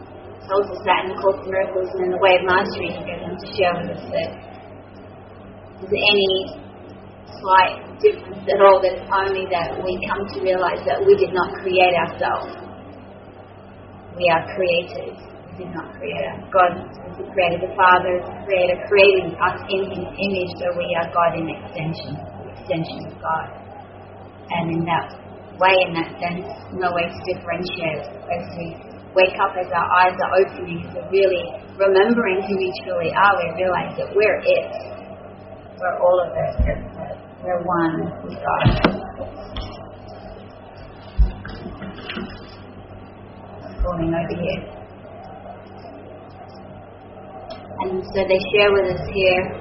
Tells 0.49 0.73
us 0.73 0.81
that 0.89 1.05
in 1.05 1.13
the 1.13 1.21
Course 1.21 1.37
of 1.37 1.53
Miracles 1.53 1.89
and 2.01 2.09
in 2.09 2.11
the 2.17 2.21
Way 2.21 2.41
of 2.41 2.49
Mastery, 2.49 2.97
he 2.97 3.01
goes 3.05 3.21
on 3.29 3.37
to 3.37 3.49
share 3.57 3.77
with 3.77 3.93
us 3.93 4.05
that 4.09 4.54
any 5.93 6.65
slight 7.41 7.85
difference 8.01 8.45
at 8.49 8.61
all, 8.61 8.81
that 8.81 8.97
it's 8.97 9.11
only 9.13 9.45
that 9.53 9.77
we 9.85 9.97
come 10.09 10.25
to 10.33 10.39
realize 10.41 10.81
that 10.89 11.05
we 11.05 11.13
did 11.17 11.33
not 11.37 11.53
create 11.61 11.93
ourselves. 11.93 12.53
We 14.17 14.25
are 14.33 14.45
created. 14.55 15.13
we 15.53 15.65
did 15.65 15.73
not 15.75 15.93
create 15.99 16.25
us. 16.25 16.39
God 16.49 16.73
is 16.79 17.19
the 17.19 17.27
creator, 17.35 17.59
the 17.67 17.75
Father 17.77 18.17
is 18.17 18.25
the 18.25 18.39
creator, 18.47 18.77
creating 18.87 19.35
us 19.39 19.59
in 19.69 19.81
His 19.93 20.07
image, 20.07 20.53
so 20.57 20.67
we 20.79 20.87
are 20.97 21.09
God 21.13 21.37
in 21.37 21.47
extension, 21.51 22.17
extension 22.55 23.11
of 23.11 23.15
God. 23.21 23.47
And 24.51 24.71
in 24.71 24.83
that 24.87 25.19
way, 25.59 25.75
in 25.89 25.93
that 25.99 26.11
sense, 26.21 26.47
no 26.75 26.93
way 26.95 27.07
to 27.11 27.21
differentiate 27.27 28.07
as 28.09 28.45
we 28.57 28.67
wake 29.15 29.35
up, 29.39 29.55
as 29.55 29.71
our 29.71 29.89
eyes 30.03 30.17
are 30.19 30.33
opening, 30.43 30.83
as 30.87 30.95
we're 30.95 31.11
really 31.11 31.47
remembering 31.79 32.43
who 32.43 32.55
we 32.59 32.71
truly 32.83 33.11
are, 33.15 33.35
we 33.39 33.47
realize 33.63 33.95
that 33.99 34.11
we're 34.15 34.41
it. 34.43 34.94
We're 35.85 36.01
all 36.01 36.19
of 36.25 36.33
it. 36.33 36.57
We're 37.45 37.61
one 37.61 38.09
with 38.25 38.41
God. 38.41 38.67
Falling 43.85 44.15
over 44.17 44.37
here. 44.41 44.65
And 47.81 48.03
so 48.03 48.25
they 48.25 48.41
share 48.57 48.73
with 48.73 48.97
us 48.97 49.05
here 49.13 49.61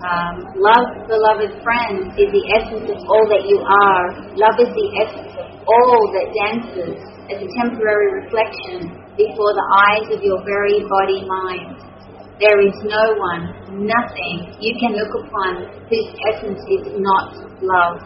um, 0.00 0.56
love, 0.56 1.04
beloved 1.06 1.60
friends, 1.60 2.16
is 2.16 2.32
the 2.32 2.44
essence 2.56 2.88
of 2.88 3.04
all 3.04 3.28
that 3.28 3.44
you 3.44 3.60
are. 3.60 4.04
Love 4.32 4.56
is 4.64 4.72
the 4.72 4.88
essence 4.96 5.36
of 5.36 5.60
all 5.68 6.08
that 6.16 6.32
dances 6.32 6.96
as 7.28 7.42
a 7.44 7.48
temporary 7.60 8.24
reflection 8.24 8.96
before 9.12 9.52
the 9.52 9.66
eyes 9.92 10.08
of 10.08 10.22
your 10.24 10.40
very 10.44 10.80
body 10.88 11.20
mind. 11.28 11.95
There 12.38 12.60
is 12.60 12.74
no 12.84 13.04
one, 13.16 13.88
nothing 13.88 14.60
you 14.60 14.76
can 14.78 14.92
look 14.92 15.08
upon 15.24 15.72
whose 15.88 16.08
essence 16.28 16.60
is 16.68 16.84
not 17.00 17.32
love. 17.62 17.96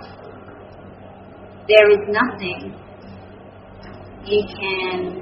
There 1.66 1.90
is 1.90 1.98
nothing 2.06 2.72
you 4.24 4.42
can 4.54 5.18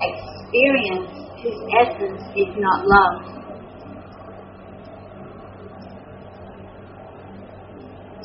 experience 0.00 1.12
whose 1.42 1.60
essence 1.76 2.22
is 2.34 2.56
not 2.56 2.86
love. 2.88 3.36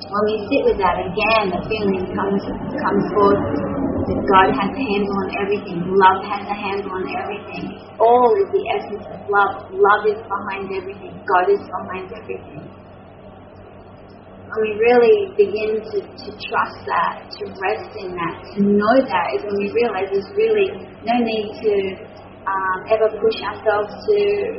When 0.08 0.24
we 0.26 0.36
sit 0.48 0.66
with 0.72 0.78
that 0.80 1.00
again, 1.04 1.52
the 1.52 1.60
feeling 1.68 2.16
comes 2.16 2.44
comes 2.80 3.06
forth 3.12 3.71
that 4.12 4.28
God 4.28 4.48
has 4.52 4.72
a 4.76 4.84
handle 4.84 5.16
on 5.24 5.30
everything. 5.40 5.80
Love 5.88 6.20
has 6.28 6.44
a 6.44 6.58
handle 6.58 6.92
on 6.92 7.06
everything. 7.08 7.80
All 7.96 8.28
is 8.44 8.50
the 8.52 8.64
essence 8.76 9.06
of 9.08 9.20
love. 9.32 9.72
Love 9.72 10.04
is 10.04 10.20
behind 10.28 10.68
everything. 10.76 11.16
God 11.24 11.48
is 11.48 11.64
behind 11.64 12.12
everything. 12.12 12.64
When 14.52 14.60
we 14.68 14.72
really 14.84 15.32
begin 15.40 15.80
to, 15.80 15.98
to 16.04 16.30
trust 16.52 16.80
that, 16.92 17.24
to 17.24 17.44
rest 17.56 17.92
in 18.04 18.12
that, 18.20 18.36
to 18.52 18.60
know 18.68 18.96
that, 19.00 19.26
is 19.40 19.48
when 19.48 19.56
we 19.64 19.72
realize 19.72 20.12
there's 20.12 20.28
really 20.36 20.68
no 21.08 21.16
need 21.24 21.56
to 21.64 21.74
um, 22.44 22.80
ever 22.92 23.08
push 23.16 23.40
ourselves 23.48 23.96
to 23.96 24.16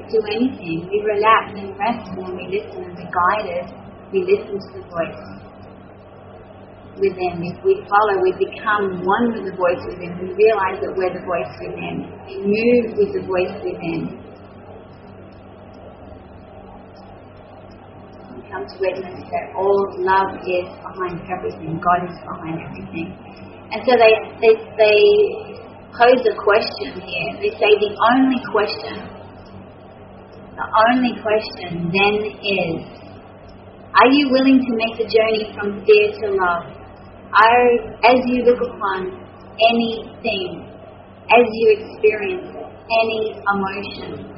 do 0.09 0.19
anything. 0.33 0.89
We 0.89 0.97
relax 1.05 1.53
and 1.61 1.77
rest 1.77 2.09
and 2.09 2.25
when 2.25 2.33
we 2.41 2.57
listen 2.57 2.89
and 2.89 2.97
we're 2.97 3.13
guided. 3.13 3.69
We 4.17 4.25
listen 4.25 4.57
to 4.57 4.69
the 4.81 4.85
voice 4.89 5.42
within. 6.97 7.41
If 7.41 7.59
we 7.65 7.81
follow, 7.89 8.21
we 8.21 8.33
become 8.37 9.01
one 9.05 9.33
with 9.33 9.49
the 9.49 9.57
voice 9.57 9.81
within. 9.89 10.13
We 10.21 10.35
realize 10.37 10.81
that 10.85 10.93
we're 10.93 11.13
the 11.13 11.25
voice 11.25 11.53
within. 11.61 12.09
We 12.29 12.37
move 12.45 12.85
with 13.01 13.11
the 13.17 13.23
voice 13.25 13.55
within. 13.65 14.01
We 18.37 18.41
come 18.53 18.65
to 18.69 18.77
witness 18.77 19.25
that 19.25 19.47
all 19.57 19.81
love 20.05 20.37
is 20.45 20.69
behind 20.85 21.25
everything. 21.33 21.81
God 21.81 22.01
is 22.11 22.19
behind 22.21 22.61
everything. 22.61 23.09
And 23.73 23.81
so 23.89 23.97
they, 23.97 24.13
they, 24.45 24.55
they 24.77 25.01
pose 25.97 26.21
a 26.29 26.37
question 26.37 27.01
here. 27.01 27.31
They 27.41 27.53
say 27.57 27.73
the 27.81 27.93
only 28.13 28.41
question, 28.53 29.01
the 30.57 30.69
only 30.89 31.17
question 31.25 31.89
then 31.89 32.15
is, 32.45 33.03
are 33.93 34.09
you 34.09 34.29
willing 34.33 34.61
to 34.61 34.73
make 34.77 34.97
the 34.97 35.09
journey 35.09 35.53
from 35.53 35.85
fear 35.85 36.13
to 36.21 36.37
love? 36.37 36.82
As 37.35 38.19
you 38.27 38.45
look 38.45 38.61
upon 38.61 39.09
anything, 39.71 40.69
as 41.31 41.45
you 41.49 41.67
experience 41.79 42.49
any 42.53 43.41
emotion, 43.41 44.29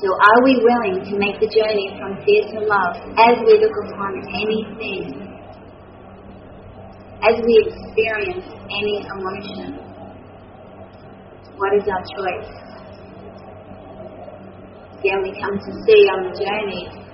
so 0.00 0.08
are 0.08 0.44
we 0.44 0.56
willing 0.62 1.04
to 1.04 1.18
make 1.18 1.40
the 1.40 1.48
journey 1.48 1.92
from 1.98 2.16
fear 2.24 2.42
to 2.54 2.66
love 2.66 2.96
as 3.18 3.36
we 3.44 3.58
look 3.58 3.74
upon 3.90 4.14
anything 4.30 5.28
as 7.22 7.34
we 7.44 7.66
experience 7.66 8.46
any 8.46 9.02
emotion. 9.02 9.74
What 11.56 11.74
is 11.74 11.82
our 11.90 12.04
choice? 12.14 12.50
Again, 15.00 15.22
we 15.22 15.32
come 15.40 15.58
to 15.58 15.72
see 15.82 16.06
on 16.14 16.30
the 16.30 16.34
journey. 16.38 17.07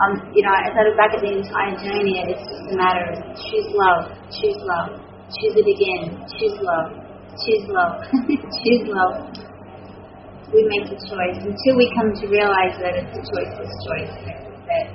Um, 0.00 0.16
you 0.32 0.40
know, 0.40 0.54
as 0.56 0.72
I 0.72 0.80
look 0.88 0.96
back 0.96 1.12
at 1.12 1.20
the 1.20 1.28
entire 1.28 1.76
journey, 1.76 2.16
it's 2.24 2.40
just 2.48 2.72
a 2.72 2.76
matter 2.76 3.04
of 3.12 3.20
choose 3.36 3.68
love, 3.76 4.08
choose 4.32 4.56
love, 4.64 4.96
choose 5.28 5.54
it 5.60 5.68
again, 5.68 6.24
choose 6.24 6.56
love, 6.64 6.88
choose 7.36 7.64
love, 7.68 8.00
choose 8.64 8.84
love. 8.88 9.28
We 10.50 10.66
make 10.66 10.90
the 10.90 10.98
choice 10.98 11.38
until 11.44 11.74
we 11.76 11.86
come 11.94 12.10
to 12.16 12.24
realize 12.26 12.74
that 12.82 12.98
it's 12.98 13.12
a 13.12 13.22
choiceless 13.22 13.72
choice. 13.86 14.14
That 14.66 14.86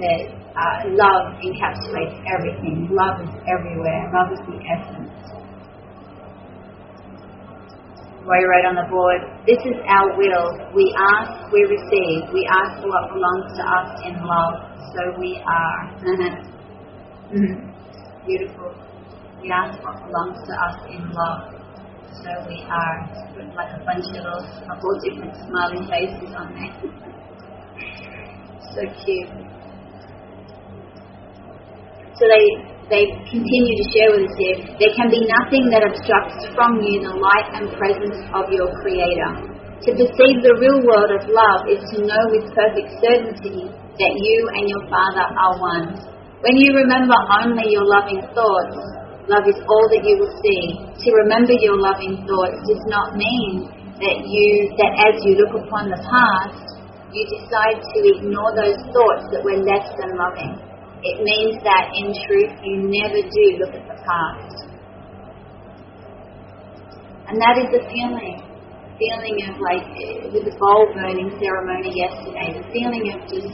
that 0.00 0.20
uh, 0.56 0.88
love 0.96 1.36
encapsulates 1.44 2.16
everything. 2.32 2.88
Love 2.88 3.20
is 3.20 3.34
everywhere. 3.44 4.08
Love 4.14 4.32
is 4.32 4.40
the 4.48 4.56
essence. 4.72 5.11
Roy 8.22 8.38
wrote 8.46 8.66
on 8.70 8.78
the 8.78 8.86
board, 8.86 9.18
this 9.50 9.58
is 9.66 9.74
our 9.90 10.14
will. 10.14 10.54
We 10.70 10.94
ask, 10.94 11.50
we 11.50 11.66
receive. 11.66 12.30
We 12.30 12.46
ask 12.46 12.78
for 12.78 12.86
what 12.86 13.10
belongs 13.10 13.50
to 13.58 13.62
us 13.66 13.98
in 14.06 14.14
love. 14.22 14.62
So 14.94 15.18
we 15.18 15.42
are. 15.42 15.90
Mm-hmm. 16.06 17.66
Beautiful. 18.26 18.78
We 19.42 19.50
ask 19.50 19.74
what 19.82 20.06
belongs 20.06 20.38
to 20.46 20.54
us 20.54 20.78
in 20.86 21.02
love. 21.10 21.50
So 22.22 22.30
we 22.46 22.62
are. 22.70 23.10
Like 23.58 23.74
a 23.74 23.84
bunch 23.84 24.06
of 24.06 24.22
little, 24.22 24.38
all 24.70 25.00
different 25.02 25.34
smiling 25.42 25.82
faces 25.90 26.30
on 26.38 26.54
there. 26.54 26.78
so 28.70 28.86
cute. 29.04 29.28
So 32.14 32.28
they, 32.30 32.71
they 32.90 33.06
continue 33.30 33.74
to 33.78 33.86
share 33.94 34.10
with 34.16 34.26
us 34.26 34.36
here, 34.38 34.58
there 34.78 34.94
can 34.98 35.08
be 35.10 35.22
nothing 35.22 35.70
that 35.70 35.86
obstructs 35.86 36.42
from 36.56 36.82
you 36.82 37.02
the 37.04 37.14
light 37.14 37.48
and 37.54 37.70
presence 37.78 38.18
of 38.34 38.50
your 38.50 38.70
Creator. 38.82 39.52
To 39.82 39.90
perceive 39.98 40.38
the 40.46 40.54
real 40.62 40.78
world 40.86 41.10
of 41.10 41.26
love 41.26 41.66
is 41.66 41.82
to 41.90 42.06
know 42.06 42.22
with 42.30 42.46
perfect 42.54 42.90
certainty 43.02 43.66
that 43.66 44.14
you 44.14 44.38
and 44.54 44.70
your 44.70 44.82
Father 44.86 45.26
are 45.26 45.58
one. 45.58 45.98
When 46.42 46.54
you 46.58 46.74
remember 46.74 47.14
only 47.42 47.70
your 47.70 47.86
loving 47.86 48.22
thoughts, 48.30 48.78
love 49.26 49.46
is 49.46 49.58
all 49.66 49.86
that 49.90 50.02
you 50.06 50.22
will 50.22 50.34
see. 50.38 50.86
To 50.86 51.08
remember 51.26 51.54
your 51.58 51.78
loving 51.78 52.22
thoughts 52.26 52.62
does 52.66 52.84
not 52.90 53.18
mean 53.18 53.70
that 53.98 54.22
you 54.26 54.70
that 54.78 54.92
as 55.10 55.22
you 55.22 55.38
look 55.38 55.54
upon 55.54 55.90
the 55.90 55.98
past, 55.98 56.62
you 57.10 57.22
decide 57.28 57.78
to 57.82 57.98
ignore 58.06 58.50
those 58.54 58.78
thoughts 58.90 59.30
that 59.30 59.42
were 59.42 59.58
less 59.66 59.86
than 59.98 60.14
loving. 60.14 60.71
It 61.02 61.18
means 61.18 61.58
that 61.66 61.90
in 61.98 62.14
truth 62.14 62.54
you 62.62 62.86
never 62.86 63.18
do 63.18 63.44
look 63.58 63.74
at 63.74 63.84
the 63.90 63.98
past. 64.06 64.72
And 67.26 67.40
that 67.42 67.58
is 67.58 67.68
the 67.74 67.82
feeling. 67.90 68.38
feeling 69.02 69.36
of 69.50 69.58
like 69.58 69.82
with 70.30 70.46
the 70.46 70.54
bowl 70.62 70.86
burning 70.94 71.34
ceremony 71.42 71.90
yesterday, 71.90 72.54
the 72.54 72.66
feeling 72.70 73.04
of 73.10 73.18
just 73.26 73.50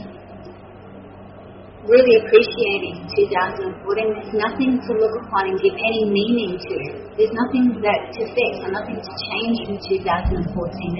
really 1.89 2.21
appreciating 2.21 3.01
2014. 3.17 3.81
There's 3.81 4.35
nothing 4.37 4.77
to 4.77 4.91
look 4.93 5.15
upon 5.25 5.49
and 5.49 5.57
give 5.57 5.73
any 5.73 6.05
meaning 6.05 6.53
to. 6.53 6.77
There's 7.17 7.33
nothing 7.33 7.81
that 7.81 8.13
to 8.13 8.21
fix 8.29 8.61
or 8.61 8.69
nothing 8.69 9.01
to 9.01 9.11
change 9.25 9.57
from 9.65 9.81
2014. 9.89 10.37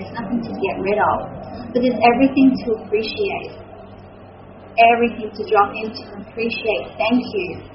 There's 0.01 0.15
nothing 0.17 0.41
to 0.41 0.51
get 0.57 0.75
rid 0.81 0.97
of. 0.97 1.17
But 1.77 1.85
there's 1.85 2.01
everything 2.09 2.57
to 2.65 2.67
appreciate. 2.81 3.68
Everything 4.79 5.29
to 5.35 5.43
drop 5.51 5.71
into 5.75 6.07
and 6.15 6.23
appreciate. 6.23 6.95
Thank 6.95 7.23
you 7.35 7.69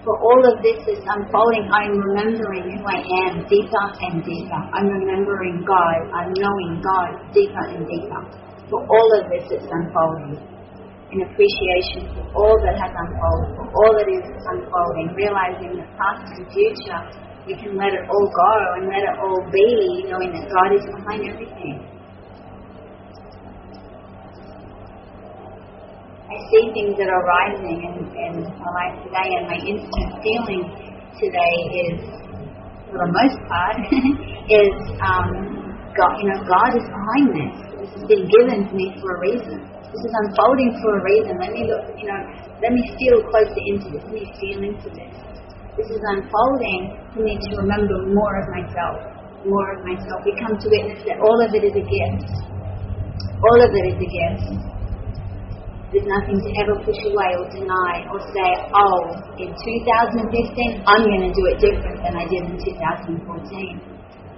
for 0.00 0.16
all 0.16 0.40
of 0.48 0.64
this 0.64 0.80
is 0.88 1.04
unfolding, 1.04 1.68
I'm 1.68 1.92
remembering 1.92 2.72
who 2.72 2.80
I 2.88 3.04
am 3.28 3.44
deeper 3.52 3.84
and 4.00 4.24
deeper. 4.24 4.60
I'm 4.72 4.88
remembering 4.88 5.60
God. 5.60 6.08
I'm 6.16 6.32
knowing 6.40 6.80
God 6.80 7.20
deeper 7.36 7.64
and 7.68 7.84
deeper. 7.84 8.20
For 8.72 8.80
all 8.80 9.08
of 9.20 9.28
this 9.28 9.44
is 9.52 9.60
unfolding. 9.60 10.40
In 11.12 11.20
appreciation 11.20 12.08
for 12.16 12.24
all 12.32 12.56
that 12.64 12.80
has 12.80 12.92
unfolded, 12.96 13.60
for 13.60 13.66
all 13.68 13.92
that 13.92 14.08
is 14.08 14.24
unfolding, 14.24 15.12
realizing 15.20 15.76
the 15.76 15.84
past 16.00 16.24
and 16.32 16.48
future, 16.48 17.00
we 17.44 17.52
can 17.60 17.76
let 17.76 17.92
it 17.92 18.08
all 18.08 18.24
go 18.24 18.52
and 18.80 18.88
let 18.88 19.04
it 19.04 19.16
all 19.20 19.44
be, 19.52 20.08
knowing 20.08 20.32
that 20.32 20.48
God 20.48 20.80
is 20.80 20.86
behind 20.96 21.28
everything. 21.28 21.89
See 26.48 26.64
things 26.72 26.96
that 26.96 27.12
are 27.12 27.24
rising 27.24 27.78
in, 27.84 27.94
in 28.08 28.32
my 28.40 28.70
life 28.72 28.96
today, 29.04 29.28
and 29.36 29.44
my 29.50 29.60
instant 29.60 30.08
feeling 30.24 30.64
today 31.20 31.56
is, 31.84 31.98
for 32.88 32.98
the 32.98 33.10
most 33.12 33.38
part, 33.50 33.76
is 34.60 34.74
um, 35.04 35.28
God. 35.92 36.12
You 36.22 36.32
know, 36.32 36.40
God 36.48 36.70
is 36.78 36.86
behind 36.88 37.26
this. 37.36 37.54
This 37.80 37.90
has 37.96 38.04
been 38.08 38.24
given 38.30 38.68
to 38.68 38.72
me 38.72 38.96
for 39.00 39.16
a 39.16 39.18
reason. 39.20 39.58
This 39.90 40.02
is 40.06 40.12
unfolding 40.24 40.70
for 40.80 40.90
a 40.98 41.02
reason. 41.02 41.34
Let 41.36 41.52
me 41.52 41.66
look. 41.66 41.84
You 41.98 42.06
know, 42.08 42.20
let 42.62 42.72
me 42.72 42.82
feel 42.94 43.20
closer 43.26 43.62
into 43.74 43.90
this. 43.90 44.02
Let 44.06 44.14
me 44.14 44.26
feel 44.38 44.60
into 44.62 44.88
this. 44.94 45.12
This 45.76 45.88
is 45.90 46.02
unfolding 46.14 46.94
for 47.14 47.22
me 47.24 47.38
to 47.40 47.50
remember 47.58 48.06
more 48.12 48.34
of 48.38 48.46
myself. 48.54 49.00
More 49.46 49.68
of 49.74 49.80
myself. 49.82 50.20
We 50.22 50.36
come 50.38 50.54
to 50.54 50.66
witness 50.68 51.00
that 51.08 51.18
all 51.24 51.38
of 51.40 51.50
it 51.54 51.64
is 51.64 51.74
a 51.74 51.84
gift. 51.84 52.30
All 53.40 53.58
of 53.64 53.70
it 53.72 53.84
is 53.88 53.96
a 53.96 54.08
gift. 54.08 54.79
There's 55.90 56.06
nothing 56.06 56.38
to 56.38 56.50
ever 56.62 56.78
push 56.86 57.02
away 57.02 57.34
or 57.34 57.50
deny 57.50 58.06
or 58.14 58.22
say, 58.30 58.50
oh, 58.70 59.10
in 59.42 59.50
2015, 59.50 60.86
I'm 60.86 61.02
going 61.02 61.26
to 61.26 61.34
do 61.34 61.44
it 61.50 61.58
different 61.58 61.98
than 62.06 62.14
I 62.14 62.30
did 62.30 62.46
in 62.46 62.54
2014. 62.62 63.18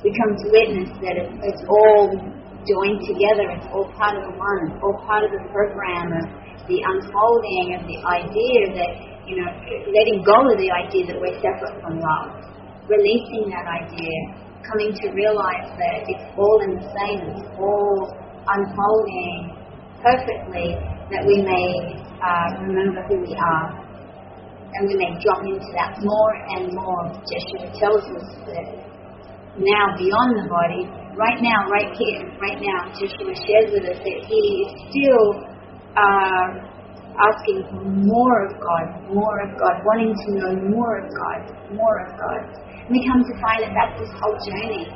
We 0.00 0.08
come 0.16 0.32
to 0.32 0.46
witness 0.48 0.88
that 1.04 1.20
it's 1.20 1.60
all 1.68 2.08
joined 2.64 3.04
together, 3.04 3.52
it's 3.52 3.68
all 3.68 3.84
part 4.00 4.16
of 4.16 4.32
the 4.32 4.34
one, 4.40 4.72
it's 4.72 4.80
all 4.80 4.96
part 5.04 5.28
of 5.28 5.30
the 5.36 5.44
program 5.52 6.16
of 6.16 6.24
the 6.72 6.80
unfolding 6.88 7.76
of 7.76 7.84
the 7.84 8.00
idea 8.00 8.72
that, 8.72 8.92
you 9.28 9.36
know, 9.36 9.52
letting 9.92 10.24
go 10.24 10.48
of 10.48 10.56
the 10.56 10.72
idea 10.72 11.04
that 11.12 11.20
we're 11.20 11.36
separate 11.44 11.76
from 11.84 12.00
love, 12.00 12.32
releasing 12.88 13.52
that 13.52 13.68
idea, 13.68 14.40
coming 14.64 14.96
to 15.04 15.12
realize 15.12 15.68
that 15.76 16.08
it's 16.08 16.24
all 16.32 16.64
in 16.64 16.80
the 16.80 16.86
same, 16.96 17.28
it's 17.28 17.44
all 17.60 18.08
unfolding 18.48 19.52
perfectly 20.00 20.80
that 21.10 21.22
we 21.26 21.42
may 21.42 21.66
uh, 22.22 22.48
remember 22.62 23.02
who 23.08 23.20
we 23.20 23.34
are 23.34 23.82
and 24.74 24.88
we 24.88 24.94
may 24.96 25.10
drop 25.20 25.42
into 25.44 25.68
that 25.76 25.98
more 26.00 26.34
and 26.56 26.72
more. 26.72 27.04
Jeshua 27.28 27.68
tells 27.76 28.04
us 28.16 28.28
that 28.48 28.66
now 29.60 29.84
beyond 30.00 30.32
the 30.40 30.48
body, 30.48 30.88
right 31.12 31.36
now, 31.44 31.68
right 31.68 31.92
here, 31.92 32.24
right 32.40 32.56
now, 32.56 32.88
Jeshua 32.96 33.36
shares 33.36 33.68
with 33.68 33.84
us 33.84 34.00
that 34.00 34.18
he 34.24 34.40
is 34.64 34.70
still 34.88 35.24
uh, 35.92 36.72
asking 37.20 37.60
for 37.68 37.84
more 37.84 38.48
of 38.48 38.56
God, 38.56 39.12
more 39.12 39.44
of 39.44 39.52
God, 39.60 39.84
wanting 39.84 40.16
to 40.16 40.28
know 40.40 40.52
more 40.72 41.04
of 41.04 41.06
God, 41.12 41.40
more 41.76 42.08
of 42.08 42.16
God. 42.16 42.40
And 42.88 42.90
we 42.96 43.04
come 43.04 43.20
to 43.20 43.34
find 43.44 43.60
that 43.68 43.72
that's 43.76 43.96
this 44.00 44.12
whole 44.16 44.38
journey, 44.40 44.88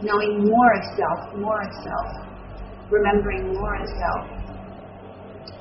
knowing 0.00 0.48
more 0.48 0.70
of 0.72 0.82
self, 0.96 1.20
more 1.36 1.60
of 1.60 1.72
self, 1.84 2.08
remembering 2.88 3.52
more 3.52 3.76
of 3.76 3.84
self. 4.00 4.41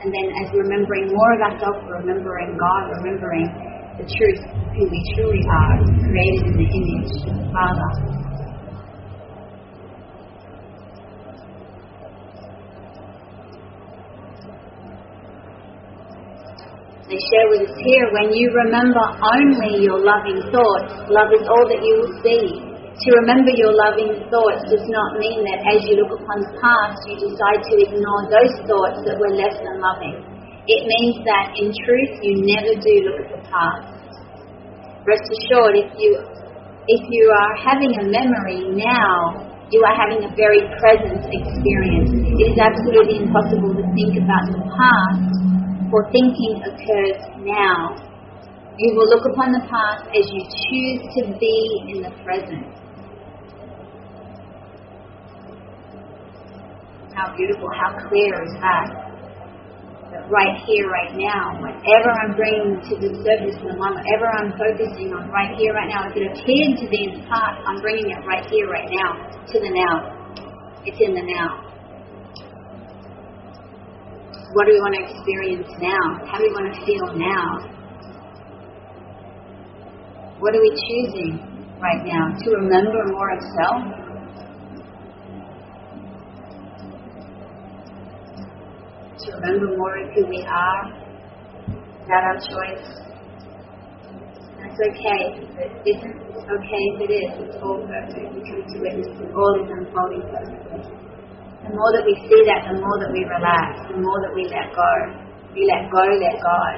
And 0.02 0.10
then 0.10 0.28
as 0.42 0.50
remembering 0.54 1.14
more 1.14 1.32
of 1.38 1.42
ourselves, 1.42 1.86
remembering 1.90 2.58
God, 2.58 2.84
remembering 3.02 3.46
the 3.98 4.06
truth, 4.06 4.42
who 4.74 4.90
we 4.90 5.00
truly 5.14 5.44
are, 5.46 5.78
created 6.02 6.42
in 6.48 6.56
the 6.58 6.70
image 6.70 7.14
of 7.30 7.36
the 7.38 7.48
Father. 7.54 8.12
They 17.12 17.20
share 17.28 17.50
with 17.52 17.68
us 17.68 17.76
here 17.84 18.08
when 18.16 18.32
you 18.32 18.50
remember 18.56 19.04
only 19.36 19.84
your 19.84 20.00
loving 20.00 20.40
thoughts, 20.48 21.12
love 21.12 21.28
is 21.36 21.46
all 21.46 21.68
that 21.68 21.84
you 21.84 21.94
will 22.00 22.16
see. 22.24 22.71
To 22.92 23.08
remember 23.24 23.56
your 23.56 23.72
loving 23.72 24.20
thoughts 24.28 24.68
does 24.68 24.84
not 24.92 25.16
mean 25.16 25.48
that 25.48 25.64
as 25.64 25.88
you 25.88 25.96
look 25.96 26.12
upon 26.12 26.44
the 26.44 26.52
past, 26.60 27.00
you 27.08 27.16
decide 27.24 27.64
to 27.64 27.74
ignore 27.88 28.28
those 28.28 28.52
thoughts 28.68 29.00
that 29.08 29.16
were 29.16 29.32
less 29.32 29.56
than 29.64 29.80
loving. 29.80 30.20
It 30.68 30.82
means 30.86 31.24
that 31.24 31.56
in 31.56 31.72
truth, 31.72 32.14
you 32.20 32.44
never 32.44 32.76
do 32.76 32.94
look 33.08 33.18
at 33.26 33.30
the 33.32 33.42
past. 33.48 33.96
Rest 35.08 35.24
assured, 35.24 35.80
if 35.80 35.90
you 35.98 36.20
if 36.92 37.02
you 37.08 37.24
are 37.32 37.54
having 37.64 37.96
a 37.96 38.04
memory 38.12 38.76
now, 38.76 39.40
you 39.72 39.80
are 39.88 39.96
having 39.96 40.28
a 40.28 40.32
very 40.36 40.60
present 40.78 41.24
experience. 41.32 42.12
It 42.12 42.54
is 42.54 42.58
absolutely 42.60 43.24
impossible 43.24 43.72
to 43.72 43.86
think 43.96 44.20
about 44.20 44.52
the 44.52 44.62
past, 44.68 45.32
for 45.88 46.12
thinking 46.12 46.60
occurs 46.68 47.24
now. 47.40 47.96
You 48.78 48.94
will 49.00 49.08
look 49.08 49.24
upon 49.32 49.56
the 49.56 49.64
past 49.72 50.12
as 50.12 50.28
you 50.28 50.44
choose 50.44 51.02
to 51.18 51.22
be 51.40 51.58
in 51.96 51.98
the 52.04 52.12
present. 52.26 52.81
How 57.22 57.38
beautiful, 57.38 57.70
how 57.78 57.94
clear 58.10 58.34
is 58.42 58.54
that? 58.66 58.90
That 60.10 60.26
right 60.26 60.58
here, 60.66 60.90
right 60.90 61.14
now, 61.14 61.54
whatever 61.62 62.10
I'm 62.18 62.34
bringing 62.34 62.82
to 62.82 62.94
the 62.98 63.14
surface 63.22 63.62
in 63.62 63.68
the 63.70 63.78
moment, 63.78 64.02
whatever 64.02 64.26
I'm 64.42 64.50
focusing 64.58 65.14
on 65.14 65.30
right 65.30 65.54
here, 65.54 65.70
right 65.70 65.86
now, 65.86 66.10
if 66.10 66.18
it 66.18 66.26
appeared 66.26 66.82
to 66.82 66.90
be 66.90 67.06
in 67.06 67.22
the 67.22 67.24
past, 67.30 67.62
I'm 67.70 67.78
bringing 67.78 68.10
it 68.10 68.26
right 68.26 68.42
here, 68.50 68.66
right 68.66 68.90
now, 68.90 69.22
to 69.38 69.56
the 69.62 69.70
now. 69.70 70.18
It's 70.82 70.98
in 70.98 71.14
the 71.14 71.22
now. 71.22 71.62
What 74.58 74.66
do 74.66 74.74
we 74.74 74.82
want 74.82 74.98
to 74.98 75.04
experience 75.06 75.70
now? 75.78 76.26
How 76.26 76.42
do 76.42 76.50
we 76.50 76.54
want 76.58 76.74
to 76.74 76.78
feel 76.90 77.06
now? 77.22 77.70
What 80.42 80.58
are 80.58 80.64
we 80.66 80.74
choosing 80.74 81.38
right 81.78 82.02
now? 82.02 82.34
To 82.34 82.48
remember 82.66 83.14
more 83.14 83.30
of 83.30 83.46
self? 83.62 84.01
To 89.26 89.32
remember 89.38 89.78
more 89.78 89.98
of 89.98 90.10
who 90.14 90.26
we 90.28 90.42
are. 90.44 90.82
Is 91.70 92.08
that 92.08 92.24
our 92.26 92.38
choice? 92.42 92.88
That's 94.58 94.78
okay 94.78 95.52
it 95.62 95.74
isn't. 95.86 96.18
It's 96.34 96.50
okay 96.50 96.84
if 96.90 96.98
it 97.06 97.12
is. 97.14 97.32
It's 97.46 97.58
all 97.62 97.82
perfect. 97.86 98.34
We 98.34 98.42
come 98.50 98.66
to 98.66 98.78
witness 98.82 99.10
all 99.34 99.54
is 99.62 99.70
unfolding 99.70 100.26
perfectly. 100.26 100.82
The 101.62 101.70
more 101.78 101.92
that 101.94 102.06
we 102.06 102.18
see 102.26 102.42
that, 102.50 102.66
the 102.66 102.82
more 102.82 102.98
that 102.98 103.12
we 103.14 103.22
relax, 103.30 103.86
the 103.86 104.02
more 104.02 104.18
that 104.26 104.34
we 104.34 104.50
let 104.50 104.74
go. 104.74 104.92
We 105.54 105.70
let 105.70 105.86
go, 105.94 106.02
let 106.02 106.38
God. 106.42 106.76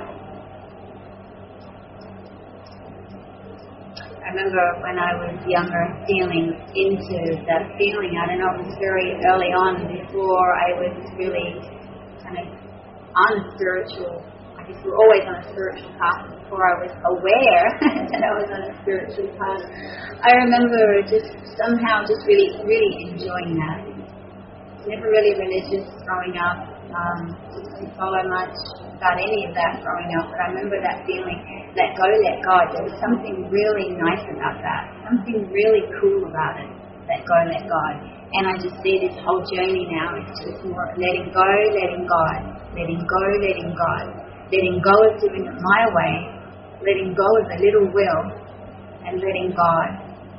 I 4.19 4.27
remember 4.35 4.65
when 4.83 4.97
I 4.99 5.11
was 5.19 5.35
younger 5.47 5.85
feeling 6.07 6.51
into 6.75 7.17
that 7.47 7.63
feeling. 7.77 8.17
I 8.17 8.27
don't 8.27 8.39
know, 8.39 8.51
it 8.59 8.67
was 8.67 8.75
very 8.81 9.15
early 9.31 9.51
on 9.55 9.87
before 9.87 10.49
I 10.57 10.69
was 10.79 10.95
really 11.15 11.59
of 12.37 12.47
on 13.13 13.31
a 13.37 13.43
spiritual, 13.53 14.25
I 14.57 14.65
guess 14.65 14.79
we're 14.81 14.97
always 14.97 15.23
on 15.29 15.37
a 15.41 15.45
spiritual 15.53 15.93
path 16.01 16.33
before 16.33 16.63
I 16.65 16.75
was 16.81 16.93
aware 17.13 17.65
that 18.09 18.21
I 18.21 18.31
was 18.37 18.49
on 18.49 18.61
a 18.69 18.73
spiritual 18.81 19.29
path. 19.37 19.63
I 20.21 20.33
remember 20.41 21.05
just 21.05 21.29
somehow 21.57 22.01
just 22.05 22.25
really, 22.25 22.53
really 22.65 22.93
enjoying 23.13 23.57
that. 23.61 23.85
Never 24.83 25.07
really 25.07 25.33
religious 25.39 25.87
growing 26.03 26.35
up. 26.35 26.73
Um, 26.93 27.33
didn't 27.83 27.95
follow 27.97 28.21
much 28.29 28.53
about 28.95 29.17
any 29.19 29.49
of 29.49 29.51
that 29.57 29.81
growing 29.83 30.11
up, 30.21 30.29
but 30.29 30.39
I 30.39 30.45
remember 30.55 30.77
that 30.79 31.03
feeling, 31.03 31.39
let 31.75 31.91
go, 31.97 32.05
let 32.05 32.37
God. 32.45 32.65
There 32.71 32.85
was 32.85 32.95
something 33.01 33.49
really 33.49 33.91
nice 33.97 34.23
about 34.31 34.61
that, 34.61 34.93
something 35.03 35.49
really 35.51 35.83
cool 35.99 36.23
about 36.23 36.61
it. 36.61 36.69
Let 37.09 37.25
go, 37.27 37.37
let 37.49 37.63
God. 37.67 38.12
And 38.33 38.49
I 38.49 38.53
just 38.57 38.73
see 38.81 38.97
this 38.97 39.13
whole 39.21 39.45
journey 39.45 39.85
now. 39.93 40.17
It's 40.17 40.33
just 40.41 40.65
more 40.65 40.89
letting 40.97 41.29
go, 41.29 41.45
letting 41.77 42.05
God, 42.09 42.41
letting 42.73 43.01
go, 43.05 43.21
letting 43.45 43.71
God, 43.77 44.05
letting 44.49 44.81
go 44.81 44.95
of 45.05 45.21
doing 45.21 45.45
it 45.45 45.57
my 45.61 45.81
way, 45.93 46.13
letting 46.81 47.13
go 47.13 47.27
of 47.29 47.45
the 47.53 47.57
little 47.61 47.93
will, 47.93 48.21
and 49.05 49.21
letting 49.21 49.53
God, 49.53 49.87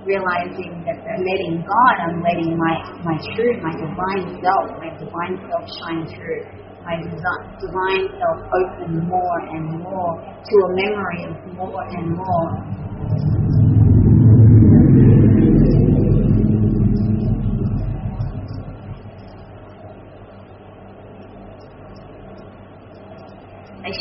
realizing 0.03 0.83
that 0.83 0.99
the 1.07 1.15
letting 1.23 1.63
God, 1.63 1.95
I'm 2.03 2.19
letting 2.19 2.59
my, 2.59 2.75
my 3.07 3.17
true, 3.31 3.63
my 3.63 3.71
divine 3.79 4.43
self, 4.43 4.75
my 4.83 4.91
divine 4.99 5.39
self 5.47 5.65
shine 5.79 6.03
through. 6.11 6.51
My 6.85 6.99
divine 7.01 8.11
self 8.19 8.39
open 8.53 9.07
more 9.09 9.39
and 9.55 9.81
more 9.81 10.21
to 10.21 10.55
a 10.67 10.71
memory 10.77 11.25
of 11.31 11.57
more 11.57 11.85
and 11.89 12.11
more. 12.13 13.64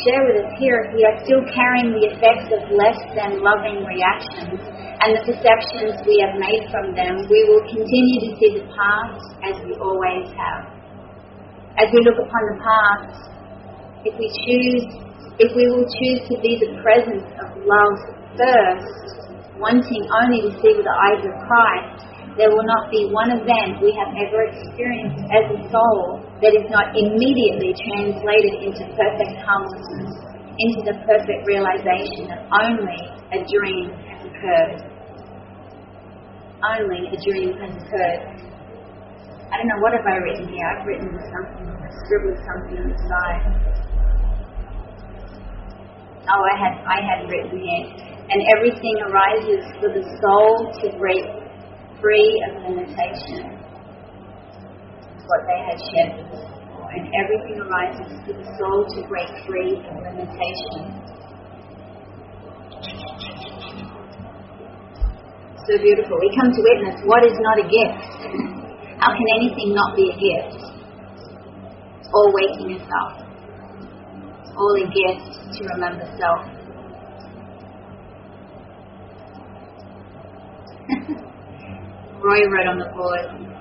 Share 0.04 0.20
with 0.28 0.44
us 0.44 0.52
here, 0.60 0.92
we 0.92 1.00
are 1.08 1.16
still 1.24 1.40
carrying 1.56 1.96
the 1.96 2.12
effects 2.12 2.52
of 2.52 2.60
less 2.76 3.00
than 3.16 3.40
loving 3.40 3.88
reactions 3.88 4.60
and 5.00 5.16
the 5.16 5.22
perceptions 5.24 5.96
we 6.04 6.20
have 6.20 6.36
made 6.36 6.68
from 6.68 6.92
them. 6.92 7.24
We 7.32 7.40
will 7.48 7.64
continue 7.64 8.28
to 8.28 8.30
see 8.36 8.50
the 8.60 8.68
past 8.68 9.24
as 9.48 9.56
we 9.64 9.72
always 9.80 10.28
have. 10.36 10.68
As 11.80 11.88
we 11.90 12.04
look 12.04 12.20
upon 12.20 12.42
the 12.52 12.58
past, 12.60 13.16
if 14.04 14.14
we 14.20 14.28
choose, 14.44 14.84
if 15.40 15.50
we 15.56 15.72
will 15.72 15.88
choose 15.88 16.20
to 16.28 16.36
be 16.44 16.60
the 16.60 16.76
presence 16.84 17.24
of 17.40 17.64
love 17.64 17.96
first, 18.36 19.32
wanting 19.56 20.04
only 20.20 20.44
to 20.44 20.50
see 20.60 20.72
with 20.76 20.84
the 20.84 20.98
eyes 21.08 21.24
of 21.24 21.34
Christ, 21.48 22.04
there 22.36 22.52
will 22.52 22.66
not 22.66 22.90
be 22.90 23.08
one 23.08 23.32
event 23.32 23.80
we 23.80 23.94
have 23.96 24.12
ever 24.20 24.52
experienced 24.52 25.24
as 25.32 25.44
a 25.48 25.58
soul 25.72 26.20
that 26.44 26.52
is 26.52 26.68
not 26.68 26.92
immediately 26.92 27.72
translated 27.88 28.68
into 28.68 28.84
perfect 28.92 29.32
harmlessness, 29.48 30.12
into 30.60 30.84
the 30.84 30.96
perfect 31.08 31.40
realization 31.48 32.28
that 32.28 32.44
only 32.60 33.00
a 33.32 33.40
dream 33.48 33.88
has 34.04 34.20
occurred. 34.28 34.84
Only 36.60 37.08
a 37.08 37.16
dream 37.16 37.56
has 37.64 37.72
occurred. 37.72 38.44
I 39.48 39.56
don't 39.56 39.68
know, 39.72 39.80
what 39.80 39.96
have 39.96 40.04
I 40.04 40.20
written 40.20 40.48
here? 40.52 40.66
I've 40.68 40.84
written 40.84 41.08
something, 41.32 41.64
scribbled 42.04 42.36
something 42.44 42.76
on 42.76 42.92
the 42.92 42.98
side. 43.08 43.44
Oh, 46.28 46.42
I 46.44 46.54
had, 46.60 46.74
I 46.84 46.98
had 47.08 47.20
written 47.24 47.56
here. 47.56 47.84
And 48.28 48.40
everything 48.56 48.96
arises 49.00 49.64
for 49.80 49.88
the 49.92 50.04
soul 50.20 50.72
to 50.82 50.98
break 50.98 51.24
free 52.00 52.32
of 52.48 52.68
limitation. 52.68 53.13
What 55.34 55.42
they 55.50 55.58
had 55.66 55.74
us 55.74 55.90
before. 55.90 56.86
And 56.94 57.10
everything 57.10 57.58
arises 57.58 58.22
for 58.22 58.38
the 58.38 58.46
soul 58.54 58.86
to 58.86 59.02
break 59.10 59.26
free 59.42 59.82
from 59.82 59.98
limitation. 60.06 60.94
So 65.66 65.74
beautiful. 65.82 66.22
We 66.22 66.30
come 66.38 66.54
to 66.54 66.62
witness 66.62 67.02
what 67.02 67.26
is 67.26 67.34
not 67.34 67.58
a 67.58 67.66
gift. 67.66 67.98
How 69.02 69.10
can 69.10 69.26
anything 69.42 69.74
not 69.74 69.96
be 69.96 70.06
a 70.06 70.14
gift? 70.14 70.54
It's 71.98 72.08
all 72.14 72.30
waking 72.30 72.70
yourself. 72.70 73.26
It's 74.38 74.54
all 74.54 74.78
a 74.78 74.86
gift 74.86 75.50
to 75.58 75.66
remember 75.66 76.06
self. 76.14 76.46
Roy 82.22 82.46
wrote 82.46 82.68
on 82.70 82.78
the 82.78 82.86
board. 82.94 83.53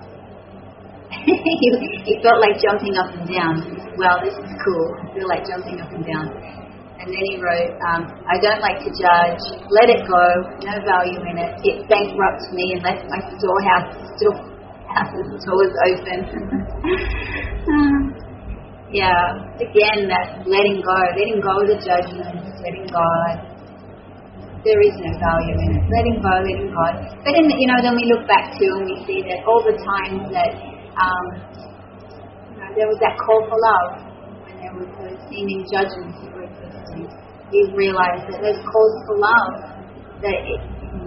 he 2.07 2.13
felt 2.23 2.39
like 2.43 2.59
jumping 2.59 2.95
up 2.99 3.11
and 3.15 3.27
down. 3.27 3.55
Well, 3.95 4.19
this 4.23 4.35
is 4.35 4.51
cool. 4.63 4.87
I 4.99 5.05
feel 5.15 5.27
like 5.27 5.43
jumping 5.47 5.79
up 5.79 5.91
and 5.91 6.03
down. 6.03 6.27
And 7.03 7.11
then 7.11 7.23
he 7.27 7.35
wrote, 7.35 7.75
um, 7.91 8.07
I 8.31 8.39
don't 8.39 8.63
like 8.63 8.79
to 8.83 8.91
judge. 8.91 9.43
Let 9.67 9.91
it 9.91 10.07
go. 10.07 10.23
No 10.63 10.75
value 10.87 11.19
in 11.19 11.35
it. 11.35 11.51
It 11.63 11.77
bankrupts 11.91 12.47
me 12.55 12.79
unless 12.79 13.03
my 13.11 13.19
storehouse 13.35 13.91
still 14.15 14.35
house's 14.87 15.43
doors 15.43 15.73
open. 15.89 16.19
um, 17.73 18.23
yeah, 18.93 19.41
again, 19.57 20.05
that 20.05 20.45
letting 20.45 20.79
go, 20.85 20.95
letting 21.17 21.41
go 21.41 21.59
of 21.59 21.67
the 21.67 21.79
judgments, 21.81 22.61
letting 22.61 22.87
God, 22.93 23.53
there 24.63 24.79
is 24.79 24.95
no 24.95 25.11
value 25.19 25.57
in 25.59 25.69
it. 25.75 25.83
Letting 25.91 26.23
go, 26.23 26.33
letting 26.39 26.71
go. 26.71 26.87
But 27.25 27.33
in 27.35 27.51
the, 27.51 27.55
you 27.57 27.67
know, 27.67 27.83
then 27.83 27.99
we 27.99 28.07
look 28.07 28.23
back 28.29 28.55
to 28.55 28.65
and 28.79 28.85
we 28.87 28.95
see 29.03 29.19
that 29.27 29.43
all 29.43 29.59
the 29.65 29.75
times 29.75 30.31
that 30.31 30.55
um, 30.97 31.25
you 32.53 32.57
know, 32.61 32.69
there 32.77 32.89
was 32.89 32.99
that 33.01 33.17
call 33.21 33.41
for 33.49 33.57
love, 33.57 33.89
when 34.45 34.55
there 34.61 34.73
was 34.73 34.89
those 34.99 35.19
seeming 35.29 35.65
judgments 35.69 36.17
that 36.21 36.31
were 36.33 36.45
existing, 36.45 37.09
we 37.53 37.59
realize 37.77 38.25
that 38.29 38.41
those 38.41 38.61
calls 38.65 38.93
for 39.05 39.17
love, 39.21 39.53
that 40.25 40.37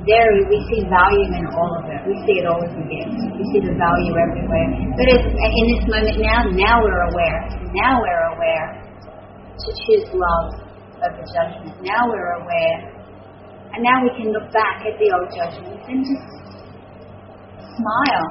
there 0.07 0.31
we 0.47 0.59
see 0.71 0.83
value 0.87 1.31
in 1.31 1.47
all 1.55 1.73
of 1.79 1.87
it. 1.91 2.01
We 2.07 2.15
see 2.27 2.43
it 2.43 2.47
all 2.47 2.59
as 2.63 2.75
a 2.75 2.85
gift. 2.87 3.19
We 3.35 3.45
see 3.55 3.63
the 3.63 3.75
value 3.75 4.15
everywhere. 4.15 4.69
But 4.95 5.07
in 5.11 5.65
this 5.75 5.83
moment 5.91 6.19
now, 6.23 6.47
now 6.55 6.83
we're 6.83 7.07
aware. 7.11 7.41
Now 7.75 7.99
we're 8.03 8.27
aware 8.35 8.67
to 8.83 9.69
choose 9.87 10.07
love 10.15 10.59
over 11.03 11.23
judgment. 11.35 11.75
Now 11.83 12.07
we're 12.11 12.43
aware 12.43 12.97
and 13.77 13.85
now 13.85 14.01
we 14.01 14.09
can 14.17 14.33
look 14.33 14.49
back 14.57 14.81
at 14.89 14.97
the 14.97 15.13
old 15.13 15.29
judgments 15.37 15.85
and 15.85 16.01
just 16.01 16.25
smile 17.77 18.27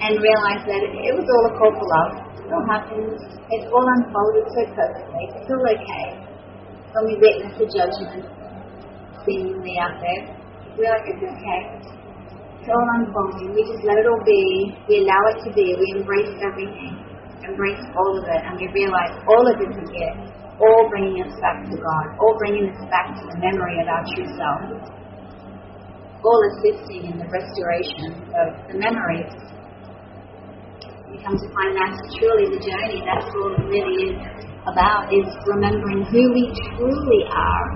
and 0.00 0.20
realize 0.20 0.62
that 0.68 0.82
it 0.84 1.12
was 1.16 1.24
all 1.24 1.44
a 1.48 1.52
call 1.56 1.72
for 1.72 1.88
love. 1.88 2.12
It 2.36 2.50
all 2.52 2.66
happened. 2.68 3.16
It 3.48 3.62
all 3.72 3.86
unfolded 3.86 4.46
so 4.52 4.62
perfectly. 4.76 5.24
It's 5.34 5.48
all 5.48 5.64
okay. 5.64 6.06
When 6.92 7.02
we 7.08 7.14
witness 7.20 7.54
the 7.56 7.66
judgment 7.68 8.24
seemingly 9.24 9.74
out 9.80 9.98
there, 10.00 10.22
we're 10.76 10.92
like, 10.92 11.06
it's 11.08 11.24
okay. 11.24 11.60
It's 11.80 12.68
all 12.68 12.88
unfolding. 13.00 13.56
We 13.56 13.64
just 13.64 13.82
let 13.84 13.96
it 13.98 14.06
all 14.06 14.22
be. 14.26 14.76
We 14.88 15.06
allow 15.06 15.22
it 15.32 15.38
to 15.46 15.50
be. 15.54 15.74
We 15.74 15.86
embrace 15.98 16.34
everything. 16.44 16.94
Embrace 17.42 17.84
all 17.96 18.18
of 18.18 18.24
it. 18.28 18.42
And 18.44 18.60
we 18.60 18.68
realize 18.74 19.14
all 19.26 19.44
of 19.44 19.56
it's 19.60 19.80
here. 19.90 20.14
all 20.60 20.88
bringing 20.88 21.20
us 21.20 21.34
back 21.40 21.64
to 21.68 21.76
God, 21.76 22.06
all 22.20 22.34
bringing 22.38 22.68
us 22.72 22.80
back 22.88 23.12
to 23.12 23.22
the 23.28 23.36
memory 23.40 23.76
of 23.80 23.86
our 23.88 24.04
true 24.16 24.28
self, 24.36 24.60
all 26.24 26.40
assisting 26.56 27.12
in 27.12 27.18
the 27.20 27.28
restoration 27.28 28.24
of 28.32 28.48
the 28.72 28.76
memories. 28.80 29.32
Come 31.24 31.38
to 31.38 31.48
find 31.54 31.72
that's 31.76 31.98
truly 32.18 32.46
the 32.50 32.60
journey, 32.60 33.02
that's 33.06 33.26
all 33.34 33.50
it 33.54 33.64
really 33.66 34.12
is 34.12 34.16
about, 34.66 35.08
is 35.10 35.26
remembering 35.46 36.04
who 36.10 36.22
we 36.34 36.50
truly 36.74 37.22
are. 37.30 37.66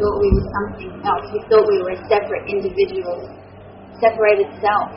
Thought 0.00 0.16
we 0.20 0.28
were 0.32 0.48
something 0.48 0.92
else. 1.04 1.26
We 1.32 1.40
thought 1.48 1.68
we 1.68 1.80
were 1.84 1.96
separate 2.08 2.48
individual, 2.48 3.28
separated 4.00 4.48
self. 4.64 4.90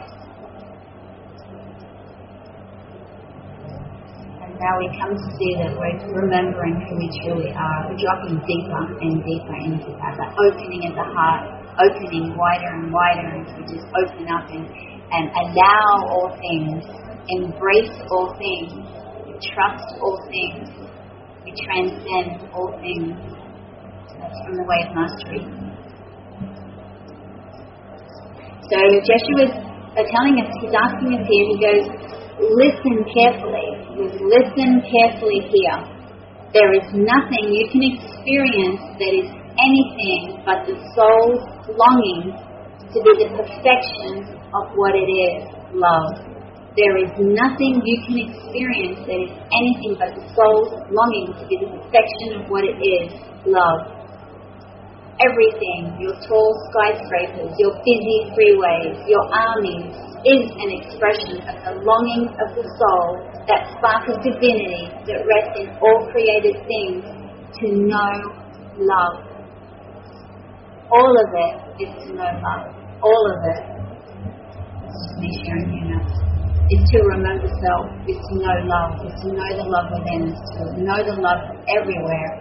And 4.39 4.51
now 4.55 4.73
we 4.79 4.87
come 4.95 5.11
to 5.11 5.27
see 5.35 5.51
that 5.59 5.75
we're 5.75 5.99
remembering 6.07 6.79
who 6.87 6.95
we 6.95 7.07
truly 7.23 7.51
are. 7.51 7.91
We're 7.91 7.99
dropping 7.99 8.39
deeper 8.47 8.83
and 8.99 9.19
deeper 9.27 9.57
into 9.59 9.91
that, 9.99 10.15
that 10.15 10.31
opening 10.39 10.87
of 10.87 10.95
the 10.95 11.07
heart, 11.11 11.51
opening 11.83 12.35
wider 12.39 12.71
and 12.79 12.91
wider 12.91 13.27
as 13.43 13.47
we 13.59 13.63
just 13.67 13.87
open 13.91 14.27
up 14.31 14.47
and, 14.51 14.63
and 15.11 15.25
allow 15.35 16.07
all 16.07 16.31
things, 16.39 17.02
embrace 17.29 17.95
all 18.11 18.35
things, 18.37 18.73
we 19.25 19.33
trust 19.53 19.87
all 20.01 20.19
things, 20.27 20.69
we 21.45 21.51
transcend 21.65 22.49
all 22.53 22.71
things. 22.79 23.15
That's 24.19 24.39
from 24.45 24.57
the 24.57 24.65
way 24.67 24.79
of 24.87 24.95
mastery. 24.95 25.41
So 28.71 28.77
Jeshua's 28.79 29.53
uh, 29.93 30.03
telling 30.09 30.39
us, 30.41 30.49
he's 30.59 30.73
asking 30.73 31.13
us 31.13 31.25
here, 31.29 31.45
he 31.45 31.57
goes, 31.61 31.85
listen 32.39 33.05
carefully. 33.13 33.69
Listen 33.93 34.81
carefully 34.89 35.45
here. 35.51 35.77
There 36.53 36.73
is 36.73 36.87
nothing 36.93 37.53
you 37.53 37.67
can 37.69 37.83
experience 37.85 38.81
that 38.97 39.13
is 39.13 39.29
anything 39.57 40.41
but 40.45 40.65
the 40.65 40.77
soul's 40.95 41.41
longing 41.69 42.33
to 42.93 42.97
be 43.01 43.11
the 43.21 43.29
perfection 43.37 44.37
of 44.53 44.73
what 44.75 44.93
it 44.95 45.09
is, 45.09 45.49
love. 45.73 46.32
There 46.73 46.97
is 46.97 47.13
nothing 47.21 47.85
you 47.85 47.97
can 48.01 48.17
experience 48.17 49.05
that 49.05 49.19
is 49.21 49.33
anything 49.53 49.93
but 49.93 50.09
the 50.17 50.25
soul's 50.33 50.73
longing 50.89 51.29
to 51.37 51.43
be 51.45 51.61
the 51.61 51.69
perfection 51.69 52.41
of 52.41 52.49
what 52.49 52.65
it 52.65 52.81
is, 52.81 53.13
love. 53.45 53.93
Everything, 55.21 55.93
your 56.01 56.17
tall 56.25 56.49
skyscrapers, 56.73 57.53
your 57.61 57.77
busy 57.85 58.25
freeways, 58.33 58.97
your 59.05 59.21
armies, 59.29 59.93
is 60.25 60.49
an 60.49 60.69
expression 60.81 61.45
of 61.45 61.55
the 61.61 61.73
longing 61.85 62.33
of 62.41 62.49
the 62.57 62.65
soul, 62.65 63.21
that 63.45 63.69
spark 63.77 64.09
of 64.09 64.17
divinity 64.23 64.89
that 65.05 65.21
rests 65.29 65.59
in 65.61 65.69
all 65.77 66.09
created 66.09 66.57
things 66.65 67.05
to 67.59 67.69
know 67.69 68.33
love. 68.81 69.21
All 70.89 71.13
of 71.21 71.29
it 71.37 71.85
is 71.85 72.07
to 72.07 72.13
know 72.15 72.33
love. 72.41 72.73
All 73.03 73.23
of 73.29 73.37
it, 73.45 73.61
this 75.21 75.37
is 75.37 75.67
me 75.69 75.81
now, 75.85 76.22
is 76.71 76.81
to 76.91 76.99
remember 77.11 77.47
self, 77.47 77.85
is 78.07 78.19
to 78.19 78.33
know 78.39 78.55
love, 78.63 79.03
is 79.03 79.15
to 79.23 79.29
know 79.33 79.49
the 79.57 79.67
love 79.67 79.87
within 79.91 80.31
us, 80.31 80.39
to 80.55 80.83
know 80.83 80.99
the 81.03 81.15
love 81.19 81.41
everywhere, 81.67 82.31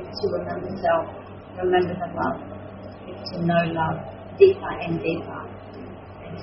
is 0.00 0.10
to 0.10 0.26
remember 0.40 0.70
self, 0.82 1.06
remember 1.58 1.94
the 1.94 2.08
love, 2.16 2.38
is 3.06 3.18
to 3.30 3.36
know 3.46 3.62
love 3.74 3.96
deeper 4.38 4.72
and 4.82 4.98
deeper 4.98 5.58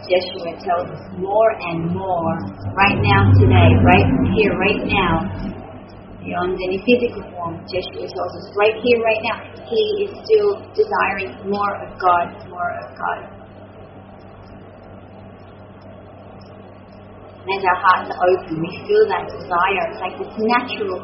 Yeshua 0.05 0.53
tells 0.61 0.89
us 0.91 1.03
more 1.17 1.51
and 1.71 1.89
more, 1.89 2.37
right 2.77 2.99
now, 3.01 3.25
today, 3.39 3.69
right 3.81 4.09
here, 4.35 4.53
right 4.53 4.83
now, 4.85 5.23
beyond 6.21 6.57
any 6.57 6.77
physical 6.85 7.23
form, 7.33 7.57
Yeshua 7.65 8.05
tells 8.05 8.33
us 8.37 8.45
right 8.57 8.75
here, 8.83 8.99
right 9.01 9.21
now, 9.23 9.37
he 9.65 10.05
is 10.05 10.11
still 10.25 10.61
desiring 10.77 11.33
more 11.49 11.73
of 11.81 11.97
God, 11.97 12.33
more 12.49 12.71
of 12.85 12.87
God. 12.97 13.34
And 17.45 17.61
our 17.61 17.77
hearts 17.77 18.09
are 18.09 18.25
open, 18.25 18.57
we 18.57 18.73
feel 18.89 19.05
that 19.05 19.29
desire. 19.29 19.83
It's 19.93 20.01
like 20.01 20.17
this 20.17 20.33
natural, 20.49 20.97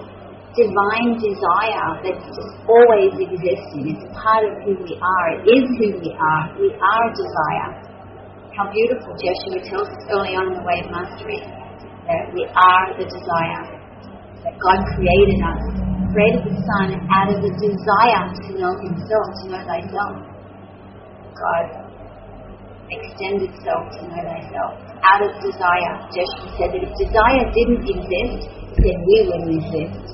divine 0.58 1.22
desire 1.22 2.02
that 2.02 2.18
just 2.18 2.54
always 2.66 3.14
existing. 3.14 3.94
It's 3.94 4.06
part 4.18 4.50
of 4.50 4.58
who 4.66 4.74
we 4.82 4.98
are. 4.98 5.30
It 5.38 5.54
is 5.54 5.70
who 5.78 6.02
we 6.02 6.10
are. 6.18 6.44
We 6.58 6.74
are 6.74 7.06
desire. 7.14 7.70
How 8.58 8.66
beautiful 8.74 9.14
Joshua 9.22 9.62
tells 9.70 9.86
us 9.86 10.02
early 10.10 10.34
on 10.34 10.50
in 10.50 10.56
the 10.58 10.66
way 10.66 10.82
of 10.82 10.90
mastery 10.90 11.46
that 12.10 12.24
we 12.34 12.44
are 12.50 12.86
the 12.98 13.06
desire. 13.06 13.64
That 14.42 14.58
God 14.58 14.82
created 14.98 15.46
us, 15.46 15.62
created 16.10 16.42
the 16.50 16.58
Son 16.58 17.06
out 17.14 17.30
of 17.30 17.38
the 17.38 17.54
desire 17.54 18.26
to 18.34 18.50
know 18.58 18.74
Himself, 18.82 19.28
to 19.30 19.44
know 19.54 19.62
thyself. 19.70 20.26
God 21.38 21.81
extended 22.92 23.52
self 23.64 23.88
to 23.96 24.00
know 24.12 24.22
thyself. 24.22 24.76
Out 25.02 25.22
of 25.24 25.32
desire. 25.40 25.94
Joshua 26.12 26.48
said 26.60 26.70
that 26.76 26.82
if 26.84 26.92
desire 27.00 27.46
didn't 27.56 27.88
exist, 27.88 28.52
then 28.78 28.98
we 29.08 29.16
wouldn't 29.28 29.54
exist. 29.64 30.12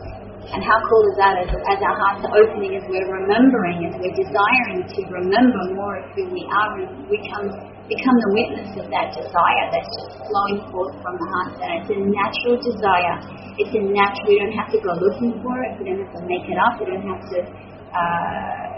And 0.47 0.63
how 0.63 0.79
cool 0.79 1.03
is 1.11 1.17
that 1.19 1.35
as, 1.43 1.51
as 1.51 1.79
our 1.83 1.97
hearts 1.99 2.23
are 2.23 2.35
opening, 2.39 2.79
as 2.79 2.85
we're 2.87 3.03
remembering, 3.03 3.83
as 3.83 3.99
we're 3.99 4.15
desiring 4.15 4.87
to 4.87 4.99
remember 5.11 5.75
more 5.75 5.99
of 5.99 6.07
who 6.15 6.23
we 6.31 6.47
are, 6.47 6.71
we 7.11 7.19
come, 7.27 7.51
become 7.91 8.15
the 8.15 8.31
witness 8.31 8.71
of 8.79 8.87
that 8.87 9.11
desire 9.11 9.65
that's 9.75 9.91
just 9.91 10.15
flowing 10.23 10.63
forth 10.71 10.95
from 11.03 11.19
the 11.19 11.27
heart. 11.35 11.51
And 11.59 11.83
it's 11.83 11.91
a 11.91 11.99
natural 11.99 12.55
desire. 12.63 13.19
It's 13.59 13.75
a 13.75 13.83
natural, 13.91 14.25
we 14.31 14.39
don't 14.39 14.55
have 14.55 14.71
to 14.71 14.79
go 14.79 14.95
looking 14.95 15.35
for 15.43 15.55
it, 15.67 15.83
we 15.83 15.91
don't 15.91 15.99
have 16.07 16.15
to 16.15 16.23
make 16.23 16.47
it 16.47 16.55
up, 16.55 16.79
we 16.79 16.95
don't 16.95 17.07
have 17.11 17.23
to 17.27 17.39
uh, 17.91 18.76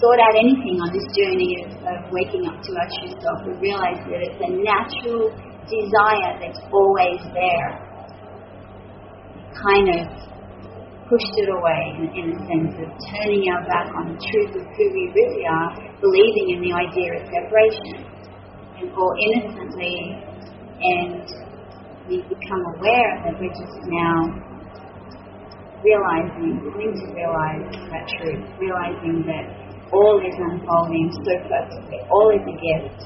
sort 0.00 0.20
out 0.20 0.34
anything 0.36 0.76
on 0.80 0.92
this 0.92 1.06
journey 1.16 1.64
of, 1.64 1.70
of 1.84 1.98
waking 2.12 2.44
up 2.48 2.60
to 2.60 2.70
our 2.76 2.88
true 3.00 3.12
self. 3.20 3.38
We 3.48 3.54
realize 3.60 4.00
that 4.08 4.20
it's 4.20 4.40
a 4.40 4.50
natural 4.52 5.32
desire 5.66 6.32
that's 6.40 6.60
always 6.70 7.20
there. 7.32 7.70
Kind 9.56 9.88
of 9.88 10.00
pushed 11.08 11.34
it 11.38 11.48
away 11.48 11.82
in, 11.96 12.04
in 12.12 12.24
a 12.34 12.38
sense 12.44 12.74
of 12.82 12.88
turning 13.08 13.42
our 13.54 13.62
back 13.70 13.88
on 13.94 14.12
the 14.12 14.18
truth 14.18 14.52
of 14.58 14.64
who 14.74 14.84
we 14.90 15.04
really 15.14 15.44
are, 15.46 15.70
believing 16.02 16.46
in 16.54 16.58
the 16.66 16.72
idea 16.74 17.08
of 17.16 17.22
separation, 17.30 18.04
and 18.82 18.92
all 18.92 19.14
innocently, 19.32 19.96
and 20.76 21.24
we 22.08 22.22
become 22.28 22.62
aware 22.76 23.12
that 23.24 23.34
we're 23.40 23.54
just 23.54 23.80
now 23.86 24.46
realizing, 25.82 26.58
coming 26.70 26.92
to 26.92 27.06
realize 27.14 27.64
that 27.90 28.04
truth, 28.18 28.44
realizing 28.58 29.22
that 29.26 29.65
all 29.92 30.18
is 30.22 30.34
unfolding 30.34 31.10
so 31.12 31.20
all 32.10 32.30
is 32.34 32.42
a 32.42 32.56
gift. 32.58 33.00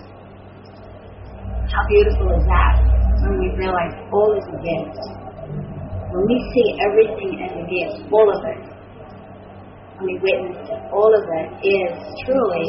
How 1.70 1.86
beautiful 1.88 2.32
is 2.34 2.44
that 2.46 2.76
when 3.22 3.38
we 3.38 3.48
realize 3.56 3.94
all 4.12 4.32
is 4.36 4.46
a 4.48 4.58
gift? 4.60 5.20
when 6.10 6.26
we 6.26 6.38
see 6.50 6.68
everything 6.82 7.38
as 7.38 7.54
a 7.54 7.64
gift, 7.70 8.02
all 8.10 8.26
of 8.26 8.42
it, 8.42 8.62
and 9.94 10.02
we 10.02 10.18
witness 10.18 10.58
it, 10.66 10.82
all 10.90 11.12
of 11.14 11.22
it 11.22 11.48
is 11.62 11.94
truly 12.26 12.66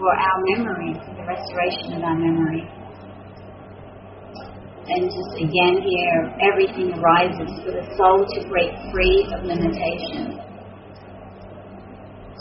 for 0.00 0.08
our 0.08 0.38
memory, 0.56 0.96
for 1.04 1.12
the 1.20 1.24
restoration 1.28 2.00
of 2.00 2.02
our 2.02 2.16
memory. 2.16 2.64
And 4.88 5.04
just 5.04 5.34
again 5.36 5.84
here, 5.84 6.18
everything 6.40 6.96
arises 6.96 7.60
for 7.60 7.72
the 7.76 7.84
soul 8.00 8.24
to 8.24 8.48
break 8.48 8.72
free 8.90 9.28
of 9.36 9.44
limitation. 9.44 10.40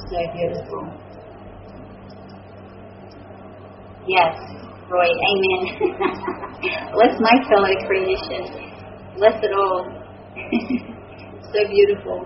So 0.09 0.17
beautiful. 0.33 0.83
Yes, 4.07 4.33
Roy, 4.89 5.05
amen. 5.05 5.61
Bless 6.93 7.13
my 7.19 7.35
fellow 7.47 7.69
creation 7.85 8.69
bless 9.19 9.35
it 9.43 9.51
all. 9.51 9.83
so 11.51 11.59
beautiful. 11.67 12.23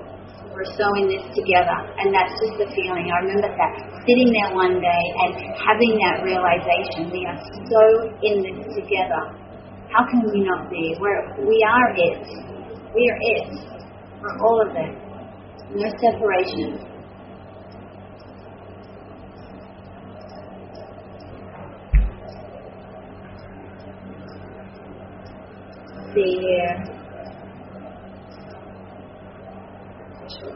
We're 0.54 0.70
sewing 0.78 1.10
this 1.10 1.26
together, 1.34 1.78
and 1.98 2.14
that's 2.14 2.30
just 2.38 2.62
the 2.62 2.70
feeling. 2.78 3.10
I 3.10 3.26
remember 3.26 3.50
that 3.50 3.74
sitting 4.06 4.30
there 4.30 4.54
one 4.54 4.78
day 4.78 5.04
and 5.26 5.34
having 5.58 5.98
that 6.06 6.22
realization: 6.22 7.10
we 7.10 7.26
are 7.26 7.40
so 7.42 7.82
in 8.22 8.46
this 8.46 8.62
together. 8.78 9.34
How 9.90 10.06
can 10.06 10.22
we 10.30 10.46
not 10.46 10.70
be? 10.70 10.94
We're, 11.02 11.26
we 11.42 11.58
are 11.66 11.90
it. 11.98 12.26
We 12.94 13.02
are 13.10 13.20
it. 13.34 13.50
We're 14.22 14.38
all 14.46 14.58
of 14.62 14.72
it. 14.78 14.94
No 15.74 15.90
separation. 16.02 16.93
Here. 26.22 26.74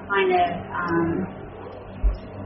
Kind 0.07 0.31
of 0.31 0.47
um, 0.71 1.09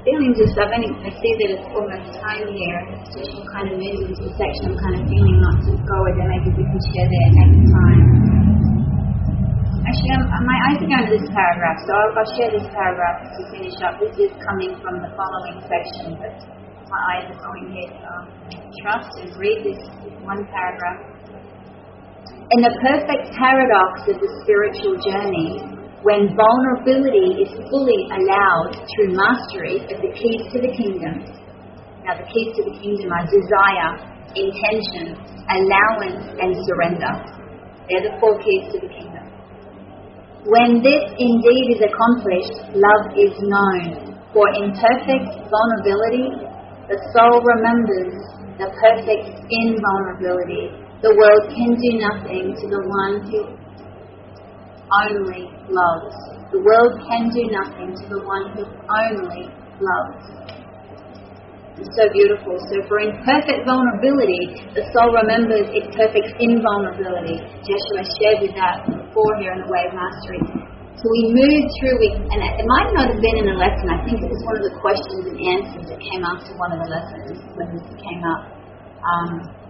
feeling 0.01 0.33
just, 0.33 0.57
I've 0.57 0.73
only, 0.73 0.89
I 1.05 1.11
see 1.13 1.33
that 1.43 1.49
it's 1.53 1.67
almost 1.75 2.09
time 2.23 2.47
here. 2.47 2.81
So 3.11 3.21
she'll 3.21 3.49
kind 3.53 3.69
of 3.69 3.77
move 3.77 4.01
into 4.01 4.23
the 4.23 4.33
section 4.33 4.73
I'm 4.73 4.77
kind 4.81 4.95
of 4.97 5.03
feeling 5.05 5.37
not 5.43 5.57
to 5.67 5.71
go 5.77 5.97
with 6.07 6.17
it. 6.17 6.25
Maybe 6.25 6.49
we 6.57 6.63
can 6.65 6.81
share 6.89 7.05
there 7.05 7.29
next 7.37 7.69
time. 7.69 8.01
Actually, 9.81 10.13
I'm, 10.15 10.45
my 10.47 10.57
eyes 10.71 10.79
are 10.79 10.89
going 10.89 11.05
to 11.05 11.11
this 11.11 11.27
paragraph, 11.35 11.77
so 11.85 11.91
I'll, 11.91 12.11
I'll 12.17 12.31
share 12.33 12.49
this 12.49 12.67
paragraph 12.71 13.17
to 13.29 13.41
finish 13.51 13.77
up. 13.83 13.99
This 13.99 14.15
is 14.17 14.31
coming 14.41 14.73
from 14.79 15.03
the 15.03 15.11
following 15.13 15.59
section, 15.67 16.15
but 16.15 16.33
my 16.87 17.01
eyes 17.13 17.25
are 17.29 17.41
going 17.43 17.75
here. 17.75 17.91
So 17.91 18.57
trust 18.81 19.11
and 19.21 19.29
read 19.37 19.67
this 19.67 19.81
one 20.23 20.47
paragraph. 20.49 21.10
In 22.51 22.59
the 22.59 22.75
perfect 22.83 23.31
paradox 23.39 24.11
of 24.11 24.19
the 24.19 24.27
spiritual 24.43 24.99
journey, 24.99 25.63
when 26.03 26.35
vulnerability 26.35 27.47
is 27.47 27.51
fully 27.71 28.03
allowed 28.11 28.75
through 28.91 29.15
mastery 29.15 29.79
of 29.87 29.95
the 30.03 30.11
keys 30.11 30.51
to 30.51 30.59
the 30.59 30.75
kingdom. 30.75 31.31
Now, 32.03 32.19
the 32.19 32.27
keys 32.27 32.51
to 32.59 32.67
the 32.67 32.75
kingdom 32.75 33.07
are 33.07 33.23
desire, 33.23 34.03
intention, 34.35 35.15
allowance, 35.47 36.27
and 36.43 36.51
surrender. 36.67 37.13
They're 37.87 38.11
the 38.11 38.19
four 38.19 38.35
keys 38.43 38.67
to 38.75 38.83
the 38.83 38.91
kingdom. 38.99 39.31
When 40.43 40.83
this 40.83 41.07
indeed 41.07 41.79
is 41.79 41.87
accomplished, 41.87 42.75
love 42.75 43.15
is 43.15 43.31
known. 43.47 44.11
For 44.35 44.51
in 44.59 44.75
perfect 44.75 45.39
vulnerability, 45.47 46.35
the 46.91 46.99
soul 47.15 47.39
remembers 47.47 48.11
the 48.59 48.67
perfect 48.75 49.39
invulnerability 49.47 50.80
the 51.01 51.09
world 51.17 51.43
can 51.57 51.73
do 51.73 51.91
nothing 51.97 52.53
to 52.53 52.65
the 52.69 52.81
one 52.85 53.25
who 53.25 53.41
only 55.01 55.49
loves. 55.65 56.13
The 56.53 56.61
world 56.61 56.93
can 57.09 57.25
do 57.33 57.43
nothing 57.49 57.89
to 57.97 58.05
the 58.05 58.21
one 58.21 58.53
who 58.53 58.69
only 58.85 59.49
loves. 59.81 60.41
It's 61.81 61.89
so 61.97 62.05
beautiful. 62.13 62.53
So 62.69 62.85
for 62.85 63.01
in 63.01 63.17
perfect 63.25 63.65
vulnerability, 63.65 64.61
the 64.77 64.85
soul 64.93 65.09
remembers 65.17 65.73
its 65.73 65.89
perfect 65.97 66.37
invulnerability. 66.37 67.41
Joshua 67.65 68.05
shared 68.21 68.45
with 68.45 68.53
that 68.53 68.85
before 68.85 69.33
here 69.41 69.57
in 69.57 69.65
the 69.65 69.69
way 69.73 69.89
of 69.89 69.97
mastery. 69.97 70.43
So 71.01 71.09
we 71.09 71.33
moved 71.33 71.69
through, 71.81 71.97
we, 71.97 72.13
and 72.13 72.39
it 72.45 72.67
might 72.77 72.93
not 72.93 73.09
have 73.09 73.17
been 73.17 73.37
in 73.41 73.47
a 73.49 73.57
lesson. 73.57 73.89
I 73.89 74.05
think 74.05 74.21
it 74.21 74.29
was 74.29 74.41
one 74.45 74.61
of 74.61 74.63
the 74.69 74.75
questions 74.77 75.23
and 75.33 75.37
answers 75.57 75.85
that 75.89 75.97
came 75.97 76.21
after 76.21 76.53
one 76.61 76.77
of 76.77 76.79
the 76.85 76.89
lessons 76.93 77.41
when 77.57 77.73
this 77.73 77.89
came 77.97 78.21
up. 78.21 78.53
Um, 79.01 79.60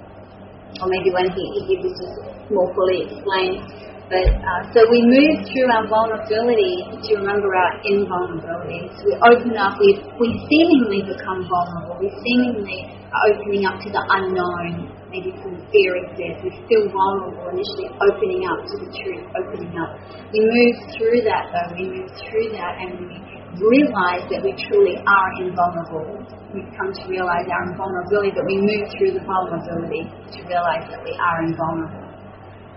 or 0.79 0.87
maybe 0.87 1.11
when 1.11 1.27
he, 1.35 1.43
he 1.67 1.75
was 1.83 1.91
just 1.99 2.15
more 2.47 2.71
fully 2.71 3.11
explained. 3.11 3.65
But 4.11 4.27
uh, 4.27 4.61
so 4.75 4.83
we 4.91 4.99
move 5.07 5.39
through 5.47 5.71
our 5.71 5.87
vulnerability 5.87 6.83
to 6.99 7.09
remember 7.15 7.47
our 7.55 7.79
invulnerability. 7.79 8.91
So 8.99 9.07
we 9.07 9.15
open 9.23 9.55
up, 9.55 9.79
we, 9.79 10.03
we 10.19 10.27
seemingly 10.51 11.07
become 11.07 11.47
vulnerable. 11.47 11.95
We 11.95 12.11
seemingly 12.19 12.91
are 13.07 13.23
opening 13.31 13.63
up 13.63 13.79
to 13.79 13.87
the 13.87 14.03
unknown. 14.11 14.91
Maybe 15.07 15.31
some 15.39 15.55
fear 15.71 15.95
exists. 15.95 16.43
We 16.43 16.51
feel 16.67 16.91
vulnerable 16.91 17.55
initially, 17.55 17.87
opening 18.03 18.43
up 18.51 18.59
to 18.67 18.75
the 18.83 18.89
truth, 18.99 19.23
opening 19.31 19.71
up. 19.79 19.95
We 20.35 20.43
move 20.43 20.75
through 20.91 21.23
that 21.31 21.47
though. 21.55 21.71
We 21.79 21.83
move 21.95 22.11
through 22.19 22.51
that 22.59 22.83
and 22.83 22.99
we 22.99 23.15
realize 23.59 24.23
that 24.31 24.39
we 24.39 24.55
truly 24.69 24.95
are 25.03 25.29
invulnerable. 25.43 26.23
We 26.55 26.63
come 26.75 26.91
to 26.91 27.03
realize 27.07 27.47
our 27.51 27.63
invulnerability, 27.67 28.31
but 28.31 28.47
we 28.47 28.59
move 28.63 28.87
through 28.95 29.19
the 29.19 29.23
vulnerability 29.27 30.07
to 30.07 30.39
realize 30.47 30.87
that 30.87 31.03
we 31.03 31.11
are 31.19 31.37
invulnerable. 31.43 32.07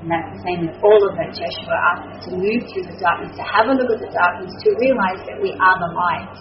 And 0.03 0.11
that's 0.11 0.31
the 0.35 0.41
same 0.43 0.67
with 0.67 0.77
all 0.83 1.01
of 1.01 1.15
it. 1.17 1.31
Joshua 1.33 1.77
asks 1.95 2.07
us 2.11 2.19
to 2.27 2.31
move 2.37 2.61
through 2.69 2.87
the 2.91 2.97
darkness, 2.99 3.33
to 3.39 3.45
have 3.47 3.67
a 3.71 3.75
look 3.79 3.91
at 3.95 4.01
the 4.03 4.11
darkness, 4.11 4.51
to 4.51 4.69
realize 4.83 5.21
that 5.31 5.39
we 5.39 5.55
are 5.55 5.77
the 5.79 5.91
light. 5.95 6.37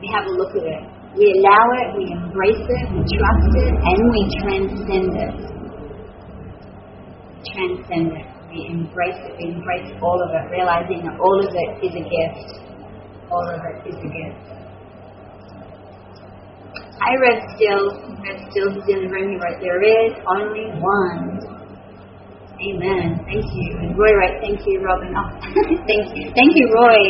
We 0.00 0.08
have 0.12 0.24
a 0.24 0.34
look 0.34 0.56
at 0.56 0.64
it. 0.64 0.84
We 1.16 1.24
allow 1.40 1.64
it, 1.80 1.88
we 1.96 2.04
embrace 2.12 2.60
it, 2.60 2.84
we 2.92 3.00
trust 3.00 3.52
it, 3.56 3.72
and 3.72 3.98
we 4.12 4.20
transcend 4.44 5.12
it. 5.16 5.36
Transcend 7.56 8.08
it. 8.12 8.28
We 8.52 8.68
embrace 8.68 9.20
it, 9.24 9.32
we 9.40 9.56
embrace 9.56 9.92
all 10.00 10.20
of 10.20 10.30
it, 10.36 10.44
realizing 10.52 11.04
that 11.08 11.16
all 11.20 11.38
of 11.40 11.48
it 11.48 11.70
is 11.84 11.92
a 11.96 12.04
gift. 12.04 12.65
All 13.30 13.42
of 13.42 13.60
it 13.66 13.88
is 13.90 13.96
a 13.96 14.08
gift. 14.08 14.38
Hi, 17.00 17.12
Red 17.20 17.42
Stills. 17.56 17.94
Red 18.24 18.38
Stills 18.50 18.74
is 18.78 18.86
in 18.88 18.98
the 19.04 19.10
room. 19.10 19.30
He 19.30 19.36
wrote, 19.36 19.58
There 19.60 19.82
is 19.82 20.12
only 20.26 20.70
one. 20.80 21.38
Amen. 22.56 23.20
Thank 23.26 23.44
you. 23.52 23.68
And 23.82 23.98
Roy 23.98 24.12
wrote, 24.16 24.40
Thank 24.40 24.60
you, 24.66 24.80
Robyn. 24.80 25.12
Oh, 25.12 25.28
thank 25.86 26.06
you. 26.16 26.32
Thank 26.34 26.56
you, 26.56 26.66
Roy. 26.72 27.02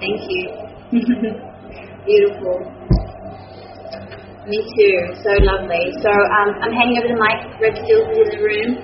Thank 0.00 0.20
you. 0.28 0.42
Beautiful. 2.04 2.58
Me 4.50 4.58
too. 4.74 4.98
So 5.22 5.30
lovely. 5.46 5.94
So 6.02 6.10
um, 6.10 6.58
I'm 6.58 6.74
handing 6.74 6.98
over 6.98 7.14
the 7.14 7.20
mic. 7.22 7.38
Red 7.62 7.78
Stills 7.86 8.10
in 8.18 8.26
the 8.34 8.42
room. 8.42 8.82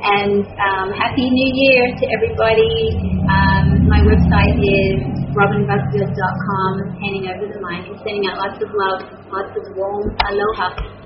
And 0.00 0.48
um, 0.48 0.88
Happy 0.96 1.28
New 1.28 1.50
Year 1.60 1.92
to 1.92 2.04
everybody. 2.16 2.96
Um, 3.28 3.84
my 3.84 4.00
website 4.00 4.56
is 4.56 4.96
robynbusfield.com. 5.36 6.72
Handing 7.04 7.28
over 7.28 7.52
the 7.52 7.60
mic 7.60 7.84
and 7.84 8.00
sending 8.00 8.24
out 8.32 8.40
lots 8.40 8.64
of 8.64 8.72
love, 8.72 9.04
lots 9.28 9.52
of 9.60 9.76
warm 9.76 10.08
aloha. 10.24 11.01